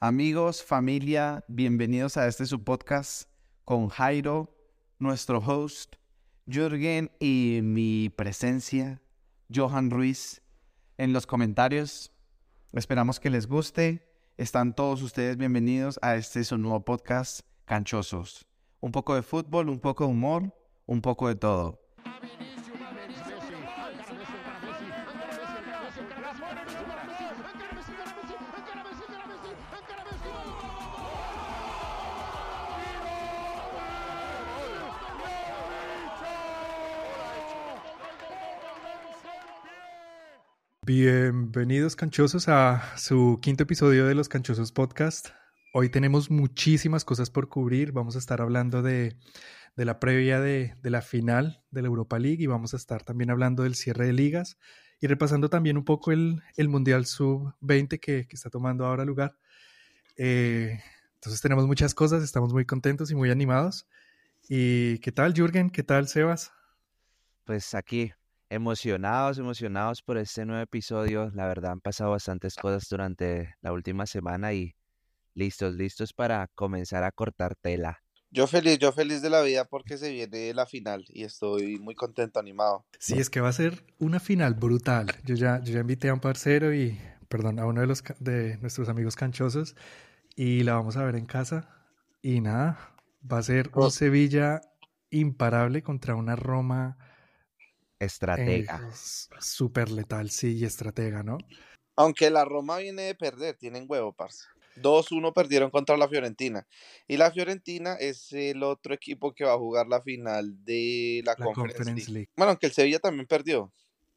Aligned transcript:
Amigos, 0.00 0.62
familia, 0.62 1.44
bienvenidos 1.48 2.16
a 2.16 2.28
este 2.28 2.46
su 2.46 2.62
podcast 2.62 3.28
con 3.64 3.88
Jairo, 3.88 4.54
nuestro 5.00 5.38
host, 5.40 5.96
Jürgen 6.46 7.10
y 7.18 7.58
mi 7.64 8.08
presencia, 8.08 9.02
Johan 9.52 9.90
Ruiz. 9.90 10.40
En 10.98 11.12
los 11.12 11.26
comentarios, 11.26 12.12
esperamos 12.72 13.18
que 13.18 13.28
les 13.28 13.48
guste. 13.48 14.08
Están 14.36 14.72
todos 14.72 15.02
ustedes 15.02 15.36
bienvenidos 15.36 15.98
a 16.00 16.14
este 16.14 16.44
su 16.44 16.58
nuevo 16.58 16.84
podcast, 16.84 17.40
Canchosos. 17.64 18.46
Un 18.78 18.92
poco 18.92 19.16
de 19.16 19.22
fútbol, 19.22 19.68
un 19.68 19.80
poco 19.80 20.04
de 20.04 20.12
humor, 20.12 20.54
un 20.86 21.02
poco 21.02 21.26
de 21.26 21.34
todo. 21.34 21.87
Bienvenidos 40.88 41.96
canchosos 41.96 42.48
a 42.48 42.96
su 42.96 43.40
quinto 43.42 43.64
episodio 43.64 44.06
de 44.06 44.14
los 44.14 44.30
Canchosos 44.30 44.72
Podcast. 44.72 45.28
Hoy 45.74 45.90
tenemos 45.90 46.30
muchísimas 46.30 47.04
cosas 47.04 47.28
por 47.28 47.50
cubrir. 47.50 47.92
Vamos 47.92 48.16
a 48.16 48.18
estar 48.18 48.40
hablando 48.40 48.80
de, 48.80 49.14
la 49.76 50.00
previa 50.00 50.40
de, 50.40 50.74
la 50.82 51.02
final 51.02 51.62
de 51.70 51.82
la 51.82 51.88
Europa 51.88 52.18
League 52.18 52.42
y 52.42 52.46
vamos 52.46 52.72
a 52.72 52.78
estar 52.78 53.02
también 53.02 53.28
hablando 53.30 53.64
del 53.64 53.74
cierre 53.74 54.06
de 54.06 54.14
ligas 54.14 54.56
y 54.98 55.08
repasando 55.08 55.50
también 55.50 55.76
un 55.76 55.84
poco 55.84 56.10
el, 56.10 56.40
Mundial 56.56 57.04
Sub-20 57.04 58.00
que, 58.00 58.26
está 58.30 58.48
tomando 58.48 58.86
ahora 58.86 59.04
lugar. 59.04 59.36
Eh, 60.16 60.80
entonces 61.16 61.42
tenemos 61.42 61.66
muchas 61.66 61.92
cosas, 61.92 62.22
estamos 62.22 62.54
muy 62.54 62.64
contentos 62.64 63.10
y 63.10 63.14
muy 63.14 63.30
animados. 63.30 63.86
¿Y 64.48 65.00
qué 65.00 65.12
tal, 65.12 65.34
Jürgen? 65.34 65.68
¿Qué 65.68 65.82
tal, 65.82 66.08
Sebas? 66.08 66.50
Pues 67.44 67.74
aquí 67.74 68.14
emocionados, 68.50 69.38
emocionados 69.38 70.02
por 70.02 70.18
este 70.18 70.44
nuevo 70.44 70.62
episodio. 70.62 71.30
La 71.34 71.46
verdad 71.46 71.72
han 71.72 71.80
pasado 71.80 72.12
bastantes 72.12 72.54
cosas 72.56 72.88
durante 72.88 73.54
la 73.60 73.72
última 73.72 74.06
semana 74.06 74.52
y 74.52 74.74
listos, 75.34 75.74
listos 75.74 76.12
para 76.12 76.48
comenzar 76.54 77.04
a 77.04 77.12
cortar 77.12 77.54
tela. 77.54 78.02
Yo 78.30 78.46
feliz, 78.46 78.78
yo 78.78 78.92
feliz 78.92 79.22
de 79.22 79.30
la 79.30 79.40
vida 79.40 79.64
porque 79.64 79.96
se 79.96 80.12
viene 80.12 80.52
la 80.52 80.66
final 80.66 81.04
y 81.08 81.24
estoy 81.24 81.78
muy 81.78 81.94
contento, 81.94 82.38
animado. 82.38 82.84
Sí, 82.98 83.18
es 83.18 83.30
que 83.30 83.40
va 83.40 83.48
a 83.48 83.52
ser 83.52 83.84
una 83.98 84.20
final 84.20 84.54
brutal. 84.54 85.06
Yo 85.24 85.34
ya, 85.34 85.62
yo 85.62 85.72
ya 85.72 85.80
invité 85.80 86.10
a 86.10 86.14
un 86.14 86.20
parcero 86.20 86.74
y, 86.74 86.98
perdón, 87.28 87.58
a 87.58 87.64
uno 87.64 87.80
de 87.80 87.86
los 87.86 88.04
de 88.18 88.58
nuestros 88.58 88.90
amigos 88.90 89.16
canchosos 89.16 89.76
y 90.36 90.62
la 90.62 90.74
vamos 90.74 90.98
a 90.98 91.04
ver 91.04 91.16
en 91.16 91.24
casa. 91.24 91.70
Y 92.20 92.40
nada, 92.40 92.94
va 93.30 93.38
a 93.38 93.42
ser 93.42 93.70
un 93.74 93.90
Sevilla 93.90 94.60
imparable 95.10 95.82
contra 95.82 96.14
una 96.14 96.36
Roma 96.36 96.98
Estratega. 97.98 98.90
Súper 99.40 99.90
letal, 99.90 100.30
sí, 100.30 100.56
y 100.56 100.64
estratega, 100.64 101.22
¿no? 101.22 101.38
Aunque 101.96 102.30
la 102.30 102.44
Roma 102.44 102.78
viene 102.78 103.02
de 103.02 103.14
perder, 103.14 103.56
tienen 103.56 103.86
huevo, 103.88 104.12
parce. 104.12 104.44
2-1 104.76 105.32
perdieron 105.32 105.70
contra 105.70 105.96
la 105.96 106.08
Fiorentina. 106.08 106.66
Y 107.08 107.16
la 107.16 107.32
Fiorentina 107.32 107.94
es 107.94 108.32
el 108.32 108.62
otro 108.62 108.94
equipo 108.94 109.34
que 109.34 109.44
va 109.44 109.54
a 109.54 109.58
jugar 109.58 109.88
la 109.88 110.00
final 110.00 110.64
de 110.64 111.22
la, 111.24 111.34
Conference, 111.34 112.10
League. 112.10 112.30
Bueno, 112.36 112.50
aunque 112.50 112.66
el 112.66 112.72
Sevilla 112.72 113.00
también 113.00 113.26
perdió. 113.26 113.72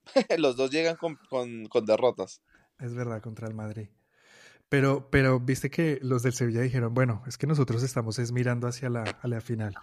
Los 0.37 0.55
dos 0.55 0.69
llegan 0.69 0.95
con, 0.97 1.17
con 1.27 1.85
derrotas. 1.85 2.41
Es 2.79 2.93
verdad, 2.93 3.21
contra 3.21 3.47
el 3.47 3.55
Madrid. 3.55 3.87
Pero, 4.71 5.09
pero 5.11 5.37
viste 5.41 5.69
que 5.69 5.99
los 6.01 6.23
del 6.23 6.31
Sevilla 6.31 6.61
dijeron, 6.61 6.93
bueno, 6.93 7.25
es 7.27 7.37
que 7.37 7.45
nosotros 7.45 7.83
estamos 7.83 8.17
es 8.19 8.31
mirando 8.31 8.69
hacia 8.69 8.89
la, 8.89 9.03
a 9.03 9.27
la 9.27 9.41
final. 9.41 9.75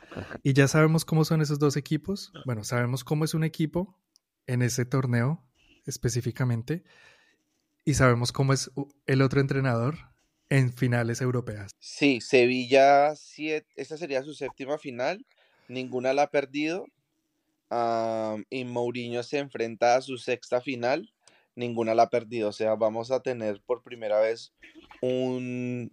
Y 0.42 0.54
ya 0.54 0.66
sabemos 0.66 1.04
cómo 1.04 1.26
son 1.26 1.42
esos 1.42 1.58
dos 1.58 1.76
equipos. 1.76 2.32
Bueno, 2.46 2.64
sabemos 2.64 3.04
cómo 3.04 3.26
es 3.26 3.34
un 3.34 3.44
equipo 3.44 3.98
en 4.46 4.62
ese 4.62 4.86
torneo 4.86 5.44
específicamente. 5.84 6.84
Y 7.84 7.94
sabemos 7.94 8.32
cómo 8.32 8.54
es 8.54 8.70
el 9.04 9.20
otro 9.20 9.42
entrenador 9.42 9.98
en 10.48 10.72
finales 10.72 11.20
europeas. 11.20 11.72
Sí, 11.78 12.22
Sevilla, 12.22 13.12
esta 13.76 13.98
sería 13.98 14.22
su 14.22 14.32
séptima 14.32 14.78
final. 14.78 15.26
Ninguna 15.68 16.14
la 16.14 16.22
ha 16.22 16.30
perdido. 16.30 16.86
y 18.48 18.64
Mourinho 18.64 19.22
se 19.22 19.36
enfrenta 19.36 19.96
a 19.96 20.00
su 20.00 20.16
sexta 20.16 20.62
final 20.62 21.12
ninguna 21.58 21.94
la 21.94 22.04
ha 22.04 22.10
perdido. 22.10 22.48
O 22.48 22.52
sea, 22.52 22.74
vamos 22.76 23.10
a 23.10 23.20
tener 23.20 23.60
por 23.60 23.82
primera 23.82 24.20
vez 24.20 24.52
un, 25.00 25.90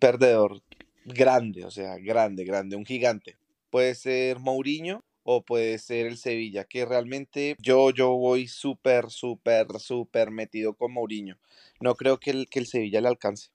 perdedor 0.00 0.62
grande, 1.04 1.64
o 1.64 1.70
sea, 1.70 1.98
grande, 1.98 2.44
grande, 2.44 2.76
un 2.76 2.84
gigante. 2.84 3.36
Puede 3.70 3.94
ser 3.94 4.38
Mourinho 4.38 5.04
o 5.22 5.44
puede 5.44 5.78
ser 5.78 6.06
el 6.06 6.16
Sevilla, 6.16 6.64
que 6.64 6.84
realmente 6.84 7.56
yo, 7.60 7.90
yo 7.90 8.10
voy 8.10 8.48
súper, 8.48 9.10
súper, 9.10 9.66
súper 9.78 10.30
metido 10.30 10.74
con 10.74 10.92
Mourinho. 10.92 11.38
No 11.80 11.94
creo 11.94 12.18
que 12.18 12.30
el, 12.30 12.48
que 12.48 12.58
el 12.58 12.66
Sevilla 12.66 13.00
le 13.00 13.08
alcance. 13.08 13.50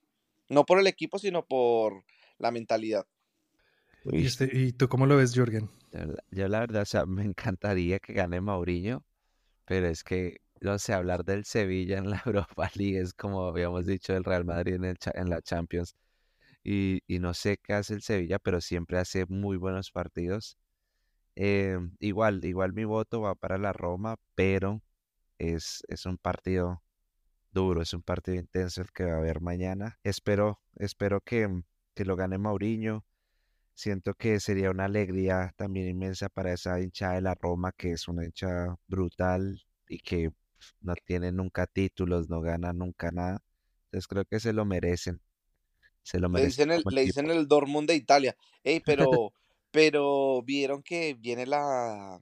No 0.50 0.66
por 0.66 0.80
el 0.80 0.88
equipo, 0.88 1.20
sino 1.20 1.46
por 1.46 2.04
la 2.38 2.52
mentalidad. 2.52 3.06
¿Y, 4.06 4.26
este, 4.26 4.50
¿Y 4.52 4.74
tú 4.74 4.88
cómo 4.88 5.06
lo 5.06 5.18
ves, 5.18 5.34
Jürgen? 5.34 5.70
Yo 6.32 6.48
la 6.48 6.60
verdad, 6.60 6.84
o 6.84 6.86
sea, 6.86 7.06
me 7.06 7.24
encantaría 7.24 8.00
que 8.00 8.14
gane 8.14 8.42
Mourinho, 8.42 9.04
pero 9.66 9.88
es 9.88 10.04
que 10.04 10.42
no 10.66 10.80
sé, 10.80 10.94
hablar 10.94 11.24
del 11.26 11.46
Sevilla 11.46 11.98
en 12.00 12.10
la 12.10 12.22
Europa 12.26 12.70
League 12.76 13.00
es 13.00 13.14
como 13.14 13.46
habíamos 13.46 13.86
dicho 13.86 14.14
del 14.14 14.24
Real 14.24 14.46
Madrid 14.46 14.76
en, 14.76 14.86
el, 14.86 14.98
en 15.14 15.30
la 15.30 15.42
Champions. 15.42 15.96
Y, 16.64 17.02
no 17.20 17.34
sé 17.36 17.58
qué 17.58 17.74
hace 17.74 17.94
el 17.94 18.02
Sevilla, 18.02 18.40
pero 18.40 18.60
siempre 18.62 18.98
hace 18.98 19.26
muy 19.28 19.58
buenos 19.58 19.92
partidos. 19.92 20.58
Eh, 21.36 21.78
igual, 22.00 22.44
igual 22.46 22.74
mi 22.74 22.86
voto 22.86 23.22
va 23.22 23.36
para 23.36 23.58
la 23.60 23.74
Roma, 23.74 24.18
pero 24.36 24.82
es, 25.38 25.84
es 25.88 26.06
un 26.08 26.18
partido 26.18 26.82
duro, 27.52 27.82
es 27.82 27.94
un 27.94 28.02
partido 28.02 28.38
intenso 28.38 28.82
el 28.82 28.92
que 28.92 29.06
va 29.06 29.14
a 29.14 29.18
haber 29.18 29.42
mañana. 29.42 30.00
Espero, 30.04 30.62
espero 30.78 31.22
que, 31.22 31.64
que 31.94 32.06
lo 32.06 32.16
gane 32.16 32.38
Mauriño. 32.40 33.06
Siento 33.76 34.16
que 34.16 34.40
sería 34.40 34.72
una 34.72 34.86
alegría 34.86 35.54
también 35.58 35.88
inmensa 35.90 36.30
para 36.30 36.54
esa 36.54 36.80
hinchada 36.82 37.16
de 37.16 37.22
la 37.22 37.36
Roma, 37.36 37.74
que 37.74 37.92
es 37.92 38.08
una 38.08 38.26
hinchada 38.26 38.78
brutal 38.88 39.62
y 39.88 40.00
que 40.00 40.32
no 40.82 40.94
tienen 40.96 41.36
nunca 41.36 41.68
títulos, 41.68 42.30
no 42.30 42.42
ganan 42.42 42.78
nunca 42.78 43.12
nada. 43.12 43.44
Entonces 43.86 44.08
creo 44.08 44.26
que 44.26 44.40
se 44.40 44.54
lo 44.54 44.66
merecen. 44.66 45.22
Se 46.04 46.20
lo 46.20 46.30
merecen. 46.30 46.70
Le 46.70 46.76
dicen 46.76 46.90
el, 46.90 46.96
le 46.96 47.02
dicen 47.06 47.32
el 47.32 47.48
Dortmund 47.48 47.88
de 47.88 47.96
Italia. 47.96 48.36
Ey, 48.64 48.80
pero, 48.86 49.34
pero 49.72 50.42
vieron 50.44 50.84
que 50.84 51.14
viene 51.16 51.46
la 51.46 52.20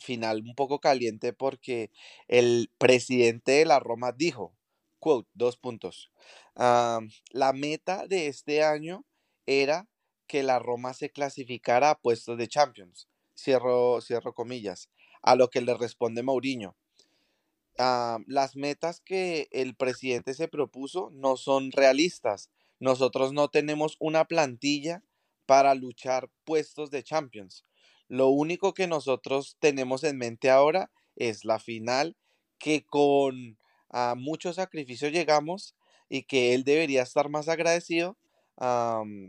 final 0.00 0.42
un 0.42 0.54
poco 0.54 0.78
caliente 0.78 1.32
porque 1.32 1.90
el 2.28 2.70
presidente 2.78 3.52
de 3.52 3.64
la 3.64 3.80
Roma 3.80 4.12
dijo, 4.12 4.54
quote, 4.98 5.28
dos 5.34 5.56
puntos. 5.56 6.10
la 6.54 7.52
meta 7.52 8.06
de 8.06 8.28
este 8.28 8.62
año 8.62 9.04
era 9.46 9.88
que 10.26 10.42
la 10.42 10.58
Roma 10.58 10.94
se 10.94 11.10
clasificara 11.10 11.90
a 11.90 11.98
puestos 11.98 12.36
de 12.38 12.48
Champions. 12.48 13.08
Cierro, 13.34 14.00
cierro 14.00 14.34
comillas. 14.34 14.90
A 15.22 15.34
lo 15.34 15.48
que 15.48 15.60
le 15.60 15.74
responde 15.74 16.22
Mourinho 16.22 16.76
las 17.78 18.56
metas 18.56 19.00
que 19.00 19.48
el 19.52 19.76
presidente 19.76 20.34
se 20.34 20.48
propuso 20.48 21.10
no 21.12 21.36
son 21.36 21.70
realistas. 21.70 22.50
Nosotros 22.80 23.32
no 23.32 23.48
tenemos 23.48 23.96
una 24.00 24.24
plantilla 24.24 25.04
para 25.46 25.74
luchar 25.74 26.30
puestos 26.44 26.90
de 26.90 27.02
Champions. 27.02 27.64
Lo 28.08 28.28
único 28.28 28.74
que 28.74 28.86
nosotros 28.86 29.56
tenemos 29.60 30.02
en 30.04 30.18
mente 30.18 30.50
ahora 30.50 30.90
es 31.16 31.44
la 31.44 31.58
final 31.58 32.16
que 32.58 32.84
con 32.84 33.58
mucho 34.16 34.52
sacrificio 34.52 35.08
llegamos 35.08 35.74
y 36.08 36.24
que 36.24 36.54
él 36.54 36.64
debería 36.64 37.02
estar 37.02 37.28
más 37.28 37.48
agradecido 37.48 38.16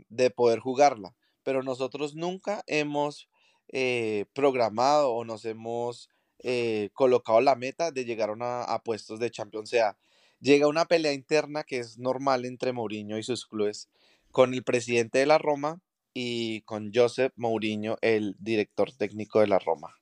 de 0.08 0.30
poder 0.30 0.58
jugarla. 0.58 1.14
Pero 1.42 1.62
nosotros 1.62 2.14
nunca 2.14 2.62
hemos 2.66 3.28
eh, 3.68 4.26
programado 4.34 5.12
o 5.12 5.24
nos 5.24 5.44
hemos 5.44 6.10
eh, 6.42 6.90
colocado 6.94 7.40
la 7.40 7.54
meta 7.54 7.90
de 7.90 8.04
llegar 8.04 8.30
a, 8.40 8.82
puestos 8.82 9.20
de 9.20 9.30
Champions. 9.30 9.68
O 9.68 9.70
sea, 9.70 9.96
llega 10.40 10.68
una 10.68 10.86
pelea 10.86 11.12
interna 11.12 11.64
que 11.64 11.78
es 11.78 11.98
normal 11.98 12.44
entre 12.44 12.72
Mourinho 12.72 13.18
y 13.18 13.22
sus 13.22 13.46
clubes 13.46 13.88
con 14.30 14.54
el 14.54 14.62
presidente 14.62 15.18
de 15.18 15.26
la 15.26 15.38
Roma 15.38 15.80
y 16.14 16.62
con 16.62 16.92
Josep 16.94 17.32
Mourinho, 17.36 17.96
el 18.00 18.36
director 18.38 18.92
técnico 18.92 19.40
de 19.40 19.48
la 19.48 19.58
Roma. 19.58 19.94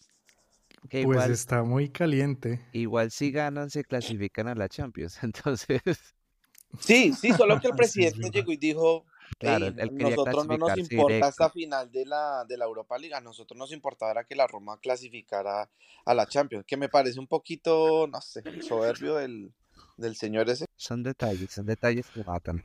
pues 0.91 1.29
está 1.29 1.63
muy 1.63 1.91
caliente. 1.91 2.65
Igual 2.73 3.11
si 3.11 3.31
ganan 3.31 3.71
se 3.71 3.85
clasifican 3.85 4.49
a 4.49 4.55
la 4.55 4.69
Champions, 4.69 5.19
entonces. 5.23 5.83
Sí, 6.81 7.13
sí, 7.15 7.33
solo 7.33 7.61
que 7.61 7.69
el 7.69 7.75
presidente 7.77 8.31
llegó 8.31 8.53
y 8.53 8.57
dijo, 8.57 9.05
Claro, 9.39 9.71
nosotros 9.93 10.47
no 10.47 10.59
nos 10.59 10.79
importa 10.79 11.29
esta 11.29 11.51
final 11.51 11.91
de 11.93 12.07
la, 12.07 12.45
de 12.49 12.57
la 12.57 12.65
Europa 12.65 12.99
League, 12.99 13.15
a 13.15 13.21
nosotros 13.21 13.59
nos 13.59 13.73
importaba 13.73 14.25
que 14.25 14.35
la 14.35 14.47
Roma 14.47 14.79
clasificara 14.81 15.69
a 16.05 16.15
la 16.15 16.27
Champions, 16.27 16.65
que 16.67 16.77
me 16.77 16.89
parece 16.89 17.21
un 17.21 17.27
poquito, 17.27 18.07
no 18.07 18.21
sé, 18.21 18.43
soberbio 18.63 19.17
del, 19.17 19.53
del 19.97 20.17
señor 20.17 20.49
ese. 20.49 20.65
Son 20.77 21.03
detalles, 21.03 21.51
son 21.51 21.67
detalles 21.67 22.07
que 22.09 22.25
matan. 22.25 22.65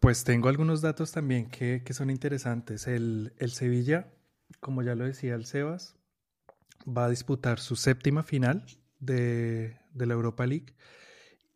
Pues 0.00 0.24
tengo 0.24 0.48
algunos 0.48 0.82
datos 0.82 1.12
también 1.12 1.48
que, 1.48 1.82
que 1.84 1.94
son 1.94 2.10
interesantes. 2.10 2.88
El, 2.88 3.34
el 3.38 3.52
Sevilla, 3.52 4.12
como 4.58 4.82
ya 4.82 4.96
lo 4.96 5.04
decía 5.04 5.34
el 5.34 5.46
Sebas, 5.46 5.94
va 6.86 7.04
a 7.04 7.10
disputar 7.10 7.60
su 7.60 7.76
séptima 7.76 8.24
final 8.24 8.66
de, 8.98 9.76
de 9.92 10.06
la 10.06 10.14
Europa 10.14 10.44
League 10.44 10.74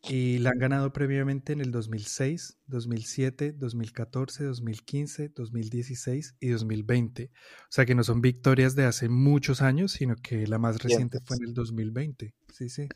y 0.03 0.37
la 0.39 0.51
han 0.51 0.59
ganado 0.59 0.93
previamente 0.93 1.53
en 1.53 1.61
el 1.61 1.71
2006, 1.71 2.59
2007, 2.67 3.53
2014, 3.53 4.45
2015, 4.45 5.29
2016 5.29 6.35
y 6.39 6.49
2020. 6.49 7.31
O 7.33 7.67
sea 7.69 7.85
que 7.85 7.95
no 7.95 8.03
son 8.03 8.21
victorias 8.21 8.75
de 8.75 8.85
hace 8.85 9.09
muchos 9.09 9.61
años, 9.61 9.91
sino 9.91 10.15
que 10.15 10.47
la 10.47 10.59
más 10.59 10.81
reciente 10.81 11.19
fue 11.25 11.37
en 11.37 11.43
el 11.45 11.53
2020. 11.53 12.35
Sí, 12.53 12.69
sí. 12.69 12.89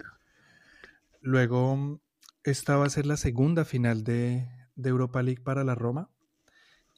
Luego, 1.21 2.01
esta 2.43 2.77
va 2.77 2.85
a 2.85 2.89
ser 2.89 3.05
la 3.05 3.17
segunda 3.17 3.65
final 3.65 4.03
de, 4.03 4.47
de 4.75 4.89
Europa 4.89 5.21
League 5.23 5.41
para 5.41 5.63
la 5.63 5.75
Roma. 5.75 6.09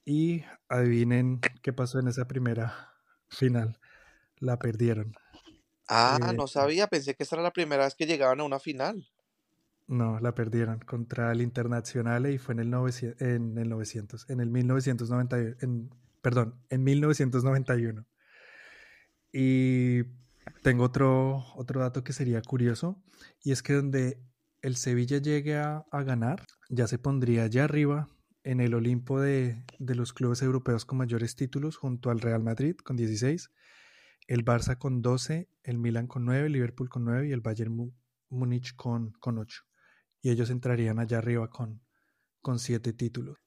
Y 0.05 0.43
adivinen 0.69 1.39
qué 1.61 1.73
pasó 1.73 1.99
en 1.99 2.07
esa 2.07 2.27
primera 2.27 2.93
final. 3.29 3.79
La 4.37 4.59
perdieron. 4.59 5.15
Ah, 5.87 6.19
Eh, 6.21 6.33
no 6.33 6.47
sabía, 6.47 6.87
pensé 6.87 7.15
que 7.15 7.23
esta 7.23 7.35
era 7.35 7.43
la 7.43 7.53
primera 7.53 7.85
vez 7.85 7.95
que 7.95 8.05
llegaban 8.05 8.39
a 8.39 8.43
una 8.43 8.59
final. 8.59 9.07
No, 9.87 10.19
la 10.19 10.33
perdieron 10.33 10.79
contra 10.79 11.31
el 11.31 11.41
Internazionale 11.41 12.31
y 12.31 12.37
fue 12.37 12.53
en 12.53 12.59
el 12.59 12.69
900, 12.69 13.21
en 13.21 13.57
el 13.57 13.69
900, 13.69 14.29
en 14.29 14.39
el 14.39 14.49
1990, 14.49 15.37
en, 15.61 15.89
perdón, 16.21 16.55
en 16.69 16.83
1991. 16.83 18.05
Y 19.33 20.03
tengo 20.61 20.85
otro, 20.85 21.43
otro 21.55 21.81
dato 21.81 22.03
que 22.03 22.13
sería 22.13 22.41
curioso, 22.41 23.03
y 23.43 23.51
es 23.51 23.61
que 23.61 23.73
donde 23.73 24.23
el 24.61 24.77
Sevilla 24.77 25.17
llegue 25.17 25.57
a, 25.57 25.85
a 25.91 26.03
ganar, 26.03 26.45
ya 26.69 26.87
se 26.87 26.97
pondría 26.97 27.43
allá 27.43 27.65
arriba 27.65 28.07
en 28.43 28.61
el 28.61 28.73
Olimpo 28.73 29.19
de, 29.19 29.65
de 29.79 29.95
los 29.95 30.13
clubes 30.13 30.41
europeos 30.41 30.85
con 30.85 30.97
mayores 30.97 31.35
títulos, 31.35 31.77
junto 31.77 32.09
al 32.09 32.21
Real 32.21 32.43
Madrid 32.43 32.75
con 32.77 32.95
16, 32.95 33.51
el 34.27 34.45
Barça 34.45 34.77
con 34.77 35.01
12, 35.01 35.49
el 35.63 35.77
Milan 35.77 36.07
con 36.07 36.25
9, 36.25 36.47
el 36.47 36.53
Liverpool 36.53 36.89
con 36.89 37.03
9 37.05 37.27
y 37.27 37.31
el 37.31 37.41
Bayern 37.41 37.93
Múnich 38.29 38.75
con, 38.75 39.11
con 39.19 39.37
8. 39.37 39.63
Y 40.23 40.31
ellos 40.31 40.49
entrarían 40.49 40.97
allá 40.97 41.19
arriba 41.19 41.51
con, 41.51 41.83
con 42.41 42.59
7 42.59 42.93
títulos. 42.93 43.37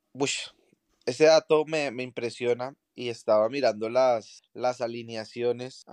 Ese 1.05 1.25
dato 1.27 1.65
me, 1.65 1.91
me 1.93 2.03
impresiona 2.03 2.75
y 2.95 3.09
estaba 3.11 3.49
mirando 3.49 3.89
las, 3.89 4.43
las 4.55 4.81
alineaciones 4.81 5.85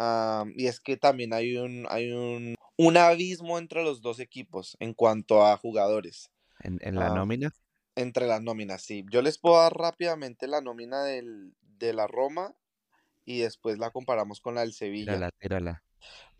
y 0.55 0.67
es 0.67 0.79
que 0.79 0.97
también 0.97 1.33
hay 1.33 1.57
un, 1.57 1.85
hay 1.89 2.11
un, 2.11 2.55
un 2.77 2.97
abismo 2.97 3.59
entre 3.59 3.83
los 3.83 4.01
dos 4.01 4.19
equipos 4.19 4.75
en 4.79 4.93
cuanto 4.93 5.45
a 5.45 5.57
jugadores, 5.57 6.31
En, 6.59 6.79
en 6.81 6.97
la 6.97 7.09
Ah, 7.09 7.11
nómina, 7.11 7.51
entre 7.95 8.27
las 8.27 8.41
nóminas, 8.41 8.83
sí. 8.83 9.05
Yo 9.11 9.21
les 9.21 9.39
puedo 9.39 9.57
dar 9.57 9.73
rápidamente 9.73 10.47
la 10.47 10.61
nómina 10.61 11.03
del, 11.03 11.53
de 11.61 11.93
la 11.93 12.07
Roma 12.07 12.55
y 13.25 13.39
después 13.41 13.79
la 13.79 13.91
comparamos 13.91 14.41
con 14.41 14.55
la 14.55 14.61
del 14.61 14.73
Sevilla. 14.73 15.05
tírala, 15.05 15.29
tírala. 15.39 15.83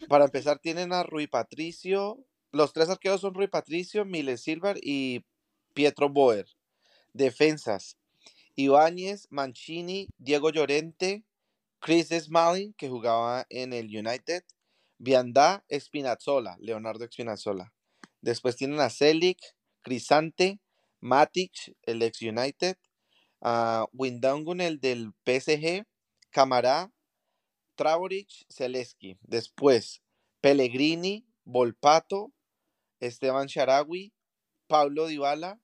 Para 0.08 0.26
empezar, 0.26 0.60
tienen 0.60 0.94
a 0.94 1.04
Rui 1.04 1.28
Patricio. 1.28 2.26
Los 2.54 2.72
tres 2.72 2.88
arqueros 2.90 3.22
son 3.22 3.34
Rui 3.34 3.48
Patricio, 3.48 4.06
Mile 4.06 4.38
Silver 4.38 4.80
y 4.84 5.26
Pietro 5.74 6.08
Boer. 6.08 6.46
Defensas: 7.12 7.98
Ibáñez, 8.56 9.28
Mancini, 9.32 10.08
Diego 10.20 10.52
Llorente, 10.52 11.24
Chris 11.80 12.10
Smalling, 12.10 12.74
que 12.74 12.90
jugaba 12.90 13.48
en 13.50 13.74
el 13.74 13.86
United, 13.88 14.44
Viandá, 15.00 15.66
Espinazzola, 15.68 16.56
Leonardo 16.60 17.04
Espinazzola. 17.06 17.74
Después 18.22 18.56
tienen 18.56 18.80
a 18.82 18.92
Selic, 18.92 19.40
Crisante, 19.82 20.60
Matic, 21.02 21.76
el 21.82 22.04
ex 22.04 22.22
United, 22.22 22.78
a 23.42 23.88
Windangun, 23.94 24.62
el 24.62 24.80
del 24.80 25.12
PSG, 25.26 25.88
Camará, 26.30 26.92
Travoric, 27.76 28.30
Zaleski. 28.52 29.18
Después, 29.24 30.04
Pellegrini, 30.40 31.26
Volpato, 31.46 32.32
Esteban 33.06 33.48
Sharawi, 33.48 34.14
Pablo 34.68 35.08
Dybala, 35.08 35.60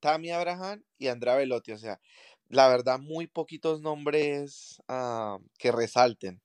Tammy 0.00 0.30
Abraham 0.30 0.84
y 0.98 1.08
Andrea 1.08 1.36
Velotti. 1.36 1.72
O 1.72 1.78
sea, 1.78 2.00
la 2.48 2.68
verdad, 2.68 2.98
muy 2.98 3.26
poquitos 3.26 3.80
nombres 3.80 4.82
ah, 4.88 5.38
que 5.58 5.72
resalten. 5.72 6.40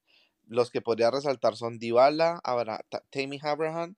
Los 0.47 0.71
que 0.71 0.81
podría 0.81 1.11
resaltar 1.11 1.55
son 1.55 1.79
Dybala, 1.79 2.41
Abra- 2.43 2.83
Tammy 3.09 3.39
Abraham, 3.41 3.95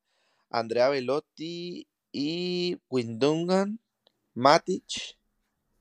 Andrea 0.50 0.90
Velotti 0.90 1.88
y 2.12 2.78
Windungan, 2.90 3.80
Matic. 4.34 5.18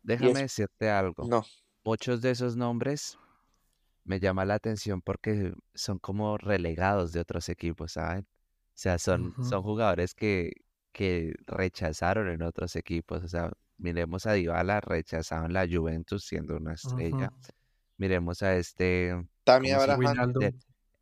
Déjame 0.03 0.43
decirte 0.43 0.89
algo. 0.89 1.25
No, 1.27 1.45
Muchos 1.85 2.23
de 2.23 2.31
esos 2.31 2.57
nombres 2.57 3.19
me 4.05 4.21
llama 4.21 4.45
la 4.45 4.55
atención 4.55 5.03
porque 5.03 5.53
son 5.75 5.99
como 5.99 6.39
relegados 6.39 7.13
de 7.13 7.21
otros 7.21 7.49
equipos, 7.49 7.93
¿saben? 7.93 8.27
O 8.83 8.89
sea, 8.91 8.99
son, 8.99 9.33
son 9.49 9.63
jugadores 9.63 10.13
que, 10.13 10.51
que 10.91 11.35
rechazaron 11.47 12.29
en 12.29 12.43
otros 12.43 12.75
equipos. 12.75 13.23
O 13.23 13.29
sea, 13.29 13.53
miremos 13.79 14.27
a 14.27 14.33
Dybala, 14.33 14.81
rechazado 14.81 15.47
en 15.47 15.53
la 15.53 15.69
Juventus 15.71 16.25
siendo 16.25 16.57
una 16.57 16.75
estrella. 16.75 17.33
Miremos 17.97 18.43
a 18.43 18.57
este 18.57 19.15
Tammy. 19.45 19.71
Abraham. 19.71 20.33
De- 20.33 20.55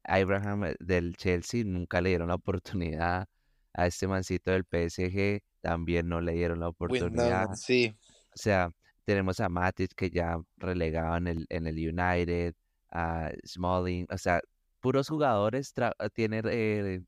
Abraham 0.05 0.65
eh, 0.65 0.77
del 0.79 1.17
Chelsea, 1.17 1.65
nunca 1.65 2.03
le 2.03 2.11
dieron 2.11 2.29
la 2.29 2.35
oportunidad. 2.99 3.27
A 3.73 3.87
este 3.87 4.06
mancito 4.06 4.50
del 4.50 4.65
PSG 4.65 5.41
también 5.62 6.06
no 6.06 6.21
le 6.21 6.32
dieron 6.32 6.61
la 6.61 6.69
oportunidad. 6.69 7.55
Sí. 7.55 7.97
O 8.35 8.37
sea, 8.37 8.71
tenemos 9.06 9.41
a 9.41 9.49
Matic 9.49 9.94
que 9.94 10.11
ya 10.11 10.38
relegado 10.59 11.17
en 11.17 11.29
el, 11.29 11.47
en 11.49 11.67
el 11.67 11.77
United, 11.77 12.55
a 12.91 13.31
Smalling, 13.47 14.06
o 14.11 14.19
sea, 14.19 14.43
puros 14.81 15.09
jugadores 15.09 15.75
tra- 15.75 15.94
tiene 16.12 16.43
eh, 16.44 17.00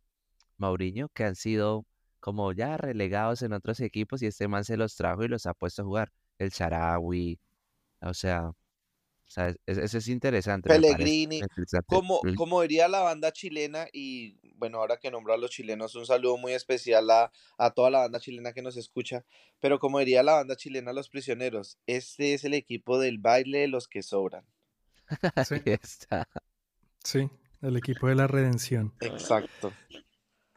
Mourinho 0.62 1.08
que 1.10 1.24
han 1.24 1.34
sido 1.36 1.84
como 2.20 2.52
ya 2.52 2.76
relegados 2.76 3.42
en 3.42 3.52
otros 3.52 3.80
equipos 3.80 4.22
y 4.22 4.26
este 4.26 4.46
man 4.48 4.64
se 4.64 4.76
los 4.76 4.94
trajo 4.96 5.24
y 5.24 5.28
los 5.28 5.46
ha 5.46 5.54
puesto 5.54 5.82
a 5.82 5.84
jugar. 5.84 6.12
El 6.38 6.50
Sharawi, 6.50 7.38
o 8.00 8.14
sea, 8.14 8.48
o 8.48 8.54
sea, 9.34 9.48
es- 9.66 9.78
eso 9.78 9.98
es 9.98 10.08
interesante. 10.08 10.68
Pellegrini, 10.68 11.36
interesante. 11.40 11.86
Como, 11.86 12.20
como 12.36 12.62
diría 12.62 12.86
la 12.88 13.00
banda 13.00 13.32
chilena, 13.32 13.86
y 13.92 14.38
bueno, 14.56 14.78
ahora 14.78 14.98
que 14.98 15.10
nombro 15.10 15.34
a 15.34 15.36
los 15.36 15.50
chilenos, 15.50 15.94
un 15.94 16.06
saludo 16.06 16.36
muy 16.38 16.52
especial 16.52 17.10
a, 17.10 17.32
a 17.58 17.70
toda 17.72 17.90
la 17.90 17.98
banda 18.00 18.20
chilena 18.20 18.52
que 18.52 18.62
nos 18.62 18.76
escucha, 18.76 19.24
pero 19.60 19.78
como 19.78 19.98
diría 19.98 20.22
la 20.22 20.34
banda 20.34 20.54
chilena, 20.56 20.92
los 20.92 21.08
prisioneros, 21.08 21.78
este 21.86 22.34
es 22.34 22.44
el 22.44 22.54
equipo 22.54 22.98
del 22.98 23.18
baile 23.18 23.58
de 23.60 23.68
los 23.68 23.88
que 23.88 24.02
sobran. 24.02 24.44
Sí, 25.46 25.54
Ahí 25.66 25.72
está. 25.82 26.28
sí, 27.04 27.28
el 27.62 27.76
equipo 27.76 28.06
de 28.08 28.14
la 28.14 28.26
redención. 28.26 28.92
Exacto. 29.00 29.72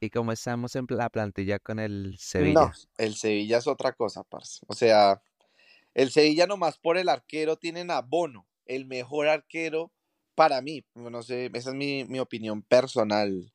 Y 0.05 0.09
como 0.09 0.31
estamos 0.31 0.75
en 0.75 0.85
la 0.89 1.09
plantilla 1.09 1.59
con 1.59 1.79
el 1.79 2.11
No, 2.11 2.17
Sevilla, 2.17 2.71
el 2.97 3.15
Sevilla 3.15 3.57
es 3.57 3.67
otra 3.67 3.93
cosa, 3.93 4.23
parce. 4.23 4.61
O 4.67 4.73
sea, 4.73 5.21
el 5.93 6.11
Sevilla 6.11 6.47
nomás 6.47 6.77
por 6.77 6.97
el 6.97 7.09
arquero 7.09 7.57
tienen 7.57 7.89
a 7.91 8.01
Bono, 8.01 8.47
el 8.65 8.85
mejor 8.85 9.27
arquero 9.27 9.91
para 10.35 10.61
mí, 10.61 10.83
no 10.93 11.23
sé, 11.23 11.49
esa 11.53 11.69
es 11.69 11.75
mi, 11.75 12.03
mi 12.05 12.19
opinión 12.19 12.61
personal, 12.61 13.51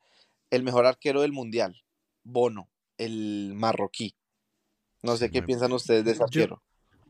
el 0.49 0.63
mejor 0.63 0.85
arquero 0.85 1.21
del 1.21 1.31
mundial, 1.31 1.81
Bono, 2.23 2.69
el 2.97 3.53
marroquí. 3.55 4.15
No 5.03 5.15
sé 5.17 5.29
Sí, 5.29 5.31
qué 5.31 5.41
piensan 5.43 5.71
ustedes 5.71 6.03
de 6.05 6.11
ese 6.11 6.23
arquero. 6.23 6.61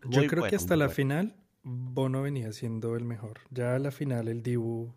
yo 0.04 0.26
creo 0.28 0.44
que 0.44 0.56
hasta 0.56 0.76
la 0.76 0.86
bueno. 0.86 0.96
final 0.96 1.36
Bono 1.64 2.22
venía 2.22 2.52
siendo 2.54 2.96
el 2.96 3.06
mejor. 3.06 3.40
Ya 3.50 3.76
a 3.76 3.80
la 3.80 3.92
final 3.92 4.28
el 4.28 4.44
Dibu... 4.44 4.94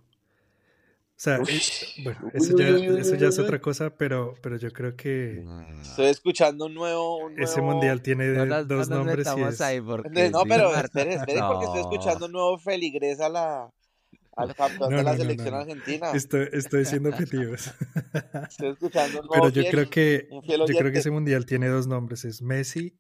O 1.16 1.20
sea, 1.20 1.40
Uy, 1.40 1.60
bueno, 2.02 2.30
uy, 2.32 2.32
eso 2.32 2.54
uy, 2.54 2.56
ya, 2.56 2.72
uy, 2.72 2.90
uy, 2.90 3.00
eso 3.00 3.14
ya 3.16 3.28
es 3.28 3.38
uy, 3.38 3.44
otra 3.44 3.60
cosa, 3.60 3.96
pero, 3.96 4.34
pero 4.42 4.56
yo 4.56 4.72
creo 4.72 4.96
que 4.96 5.42
mm, 5.44 5.80
Estoy 5.82 6.06
escuchando 6.06 6.66
un 6.66 6.74
nuevo, 6.74 7.18
un 7.18 7.38
ese 7.38 7.60
nuevo... 7.60 7.62
mundial 7.62 8.02
tiene 8.02 8.28
no 8.32 8.46
no 8.46 8.64
dos 8.64 8.88
nos 8.88 8.88
nombres 8.88 9.32
y 9.36 9.42
es... 9.42 9.60
ahí 9.60 9.80
porque 9.80 10.30
No, 10.30 10.46
pero 10.46 10.72
Neymar, 10.72 10.86
esperen, 10.86 11.12
esperen, 11.12 11.44
porque 11.46 11.66
estoy 11.66 11.82
no. 11.82 11.90
escuchando 11.90 12.26
un 12.26 12.32
nuevo 12.32 12.58
feligrés 12.58 13.20
a 13.20 13.28
la, 13.28 13.70
al 14.36 14.54
campeón 14.56 14.90
No, 14.90 14.96
de 14.96 15.02
la 15.04 15.14
no, 15.14 15.18
no, 15.18 15.34
no, 15.34 15.36
selección 15.36 15.54
no. 15.54 15.60
argentina. 15.60 16.10
Estoy, 16.12 16.48
estoy 16.52 16.84
siendo 16.84 17.10
objetivos. 17.10 17.72
Estoy 18.50 18.70
escuchando 18.70 19.20
un 19.22 19.28
Pero 19.30 19.48
nuevo 19.48 19.48
yo 19.50 19.62
fiel, 19.62 19.70
creo 19.70 19.90
que, 19.90 20.28
yo 20.30 20.76
creo 20.78 20.92
que 20.92 20.98
ese 20.98 21.10
mundial 21.10 21.46
tiene 21.46 21.68
dos 21.68 21.86
nombres, 21.86 22.24
es 22.24 22.42
Messi 22.42 22.96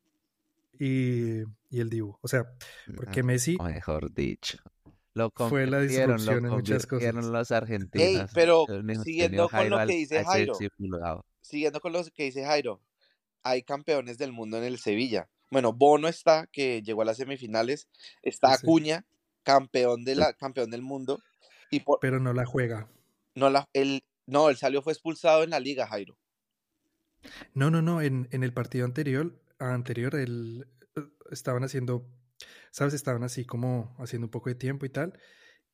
y, 0.78 1.40
y 1.70 1.80
el 1.80 1.90
Dibu. 1.90 2.18
O 2.20 2.28
sea, 2.28 2.44
porque 2.96 3.20
Ah, 3.20 3.24
Messi 3.24 3.56
mejor 3.58 4.12
dicho. 4.14 4.58
Lo 5.14 5.30
fue 5.30 5.66
la 5.66 5.80
disrupción 5.80 6.44
en 6.44 6.50
muchas 6.50 6.86
cosas. 6.86 7.14
los 7.14 7.50
Ey, 7.50 7.56
argentinos. 7.56 8.30
pero 8.34 8.66
siguiendo 9.04 9.44
con 9.48 9.50
Jairo 9.50 9.78
lo 9.80 9.86
que 9.86 9.94
dice 9.94 10.24
Jairo, 10.24 10.54
siguiendo 11.40 11.80
con 11.80 11.92
lo 11.92 12.04
que 12.04 12.24
dice 12.24 12.44
Jairo, 12.44 12.80
hay 13.44 13.62
campeones 13.62 14.18
del 14.18 14.32
mundo 14.32 14.58
en 14.58 14.64
el 14.64 14.78
Sevilla. 14.78 15.28
Bueno, 15.50 15.72
Bono 15.72 16.08
está, 16.08 16.48
que 16.50 16.82
llegó 16.82 17.02
a 17.02 17.04
las 17.04 17.16
semifinales, 17.18 17.88
está 18.22 18.56
Sí. 18.56 18.66
Acuña, 18.66 19.06
campeón 19.44 20.04
de 20.04 20.16
la, 20.16 20.32
campeón 20.32 20.70
del 20.70 20.82
mundo, 20.82 21.20
y 21.70 21.80
por, 21.80 22.00
Pero 22.00 22.18
no 22.18 22.32
la 22.32 22.44
juega. 22.44 22.88
no 23.36 23.50
la, 23.50 23.68
él, 23.72 24.02
no, 24.26 24.50
él 24.50 24.56
salió, 24.56 24.82
fue 24.82 24.92
expulsado 24.94 25.44
en 25.44 25.50
la 25.50 25.60
liga, 25.60 25.86
Jairo. 25.86 26.18
No, 27.52 27.70
no, 27.70 27.82
no. 27.82 28.00
En, 28.02 28.28
en 28.32 28.42
el 28.42 28.52
partido 28.52 28.84
anterior, 28.84 29.40
anterior 29.58 30.14
el, 30.16 30.66
estaban 31.30 31.62
haciendo 31.62 32.04
¿sabes? 32.70 32.94
Estaban 32.94 33.22
así 33.24 33.44
como 33.44 33.94
haciendo 33.98 34.26
un 34.26 34.30
poco 34.30 34.48
de 34.50 34.54
tiempo 34.56 34.86
y 34.86 34.90
tal. 34.90 35.18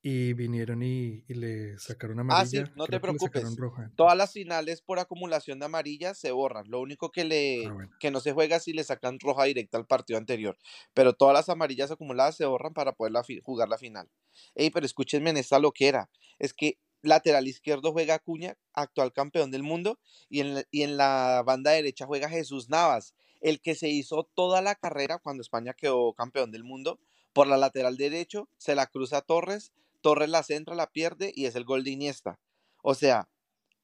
Y 0.01 0.33
vinieron 0.33 0.83
y, 0.83 1.25
y 1.27 1.35
le 1.35 1.79
sacaron 1.79 2.19
Ah, 2.27 2.45
sí, 2.45 2.63
amarilla. 2.63 2.71
no 2.75 2.87
te 2.87 2.99
Creo 2.99 3.19
sacaron 3.19 3.55
preocupes. 3.55 3.57
roja. 3.57 3.91
Todas 3.95 4.17
las 4.17 4.31
finales 4.33 4.81
por 4.81 4.99
acumulación 4.99 5.59
de 5.59 5.65
amarillas 5.65 6.17
se 6.17 6.31
borran. 6.31 6.65
Lo 6.69 6.79
único 6.79 7.11
que 7.11 7.23
le 7.25 7.69
Ah, 7.69 7.73
bueno. 7.73 7.91
que 7.99 8.09
no 8.09 8.19
se 8.19 8.31
juega 8.31 8.55
es 8.57 8.63
si 8.63 8.73
le 8.73 8.83
sacan 8.83 9.19
roja 9.19 9.43
directa 9.43 9.77
al 9.77 9.85
partido 9.85 10.17
anterior. 10.17 10.57
Pero 10.93 11.13
todas 11.13 11.33
las 11.35 11.49
amarillas 11.49 11.91
acumuladas 11.91 12.35
se 12.37 12.45
borran 12.45 12.73
para 12.73 12.93
poder 12.93 13.11
la 13.13 13.23
jugar 13.43 13.69
la 13.69 13.77
final. 13.77 14.09
Ey, 14.55 14.71
pero 14.71 14.85
escúchenme 14.85 15.29
en 15.29 15.37
esta 15.37 15.59
loquera. 15.59 16.09
Es 16.39 16.53
que 16.53 16.79
lateral 17.03 17.47
izquierdo 17.47 17.91
juega 17.91 18.15
Acuña, 18.15 18.57
actual 18.73 19.11
campeón 19.13 19.51
del 19.51 19.63
mundo, 19.63 19.99
y 20.29 20.39
en 20.39 20.55
la, 20.55 20.63
y 20.71 20.83
en 20.83 20.97
la 20.97 21.43
banda 21.45 21.71
derecha 21.71 22.05
juega 22.05 22.29
Jesús 22.29 22.69
Navas, 22.69 23.13
el 23.41 23.59
que 23.59 23.75
se 23.75 23.89
hizo 23.89 24.29
toda 24.35 24.61
la 24.61 24.75
carrera 24.75 25.19
cuando 25.19 25.41
España 25.41 25.73
quedó 25.73 26.13
campeón 26.13 26.51
del 26.51 26.63
mundo. 26.63 26.99
Por 27.33 27.47
la 27.47 27.57
lateral 27.57 27.97
derecho 27.97 28.49
se 28.57 28.75
la 28.75 28.87
cruza 28.87 29.21
Torres, 29.21 29.73
Torres 30.01 30.29
la 30.29 30.43
centra, 30.43 30.75
la 30.75 30.87
pierde 30.87 31.31
y 31.35 31.45
es 31.45 31.55
el 31.55 31.65
gol 31.65 31.83
de 31.83 31.91
Iniesta. 31.91 32.39
O 32.83 32.93
sea, 32.93 33.29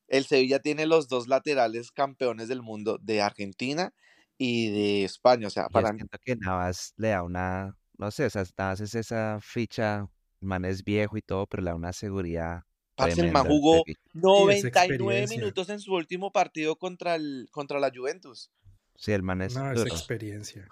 el 0.08 0.26
Sevilla 0.26 0.60
tiene 0.60 0.86
los 0.86 1.08
dos 1.08 1.28
laterales 1.28 1.92
campeones 1.92 2.48
del 2.48 2.62
mundo 2.62 2.98
de 3.02 3.22
Argentina 3.22 3.94
y 4.38 4.72
de 4.72 5.04
España. 5.04 5.48
O 5.48 5.50
sea, 5.50 5.68
para 5.70 5.94
siento 5.94 6.18
que 6.24 6.36
Navas 6.36 6.94
le 6.98 7.10
da 7.10 7.24
una, 7.24 7.78
no 7.98 8.12
sé, 8.12 8.26
o 8.26 8.30
sea, 8.30 8.44
Navas 8.58 8.82
es 8.82 8.96
esa 8.96 9.40
ficha, 9.42 10.08
el 10.42 10.48
man 10.48 10.66
es 10.66 10.84
viejo 10.84 11.18
y 11.18 11.22
todo, 11.22 11.48
pero 11.48 11.64
le 11.64 11.72
da 11.72 11.76
una 11.76 11.94
seguridad 11.94 12.64
tremenda 13.06 13.42
jugó 13.42 13.84
Sevilla. 13.86 14.00
99 14.14 14.58
experiencia. 14.58 15.38
minutos 15.38 15.70
en 15.70 15.80
su 15.80 15.94
último 15.94 16.32
partido 16.32 16.76
contra, 16.78 17.16
el, 17.16 17.48
contra 17.52 17.80
la 17.80 17.92
Juventus. 17.94 18.52
Sí, 18.98 19.14
el 19.14 19.24
man 19.24 19.42
es 19.42 19.56
No, 19.56 19.72
es 19.72 19.86
experiencia. 19.86 20.68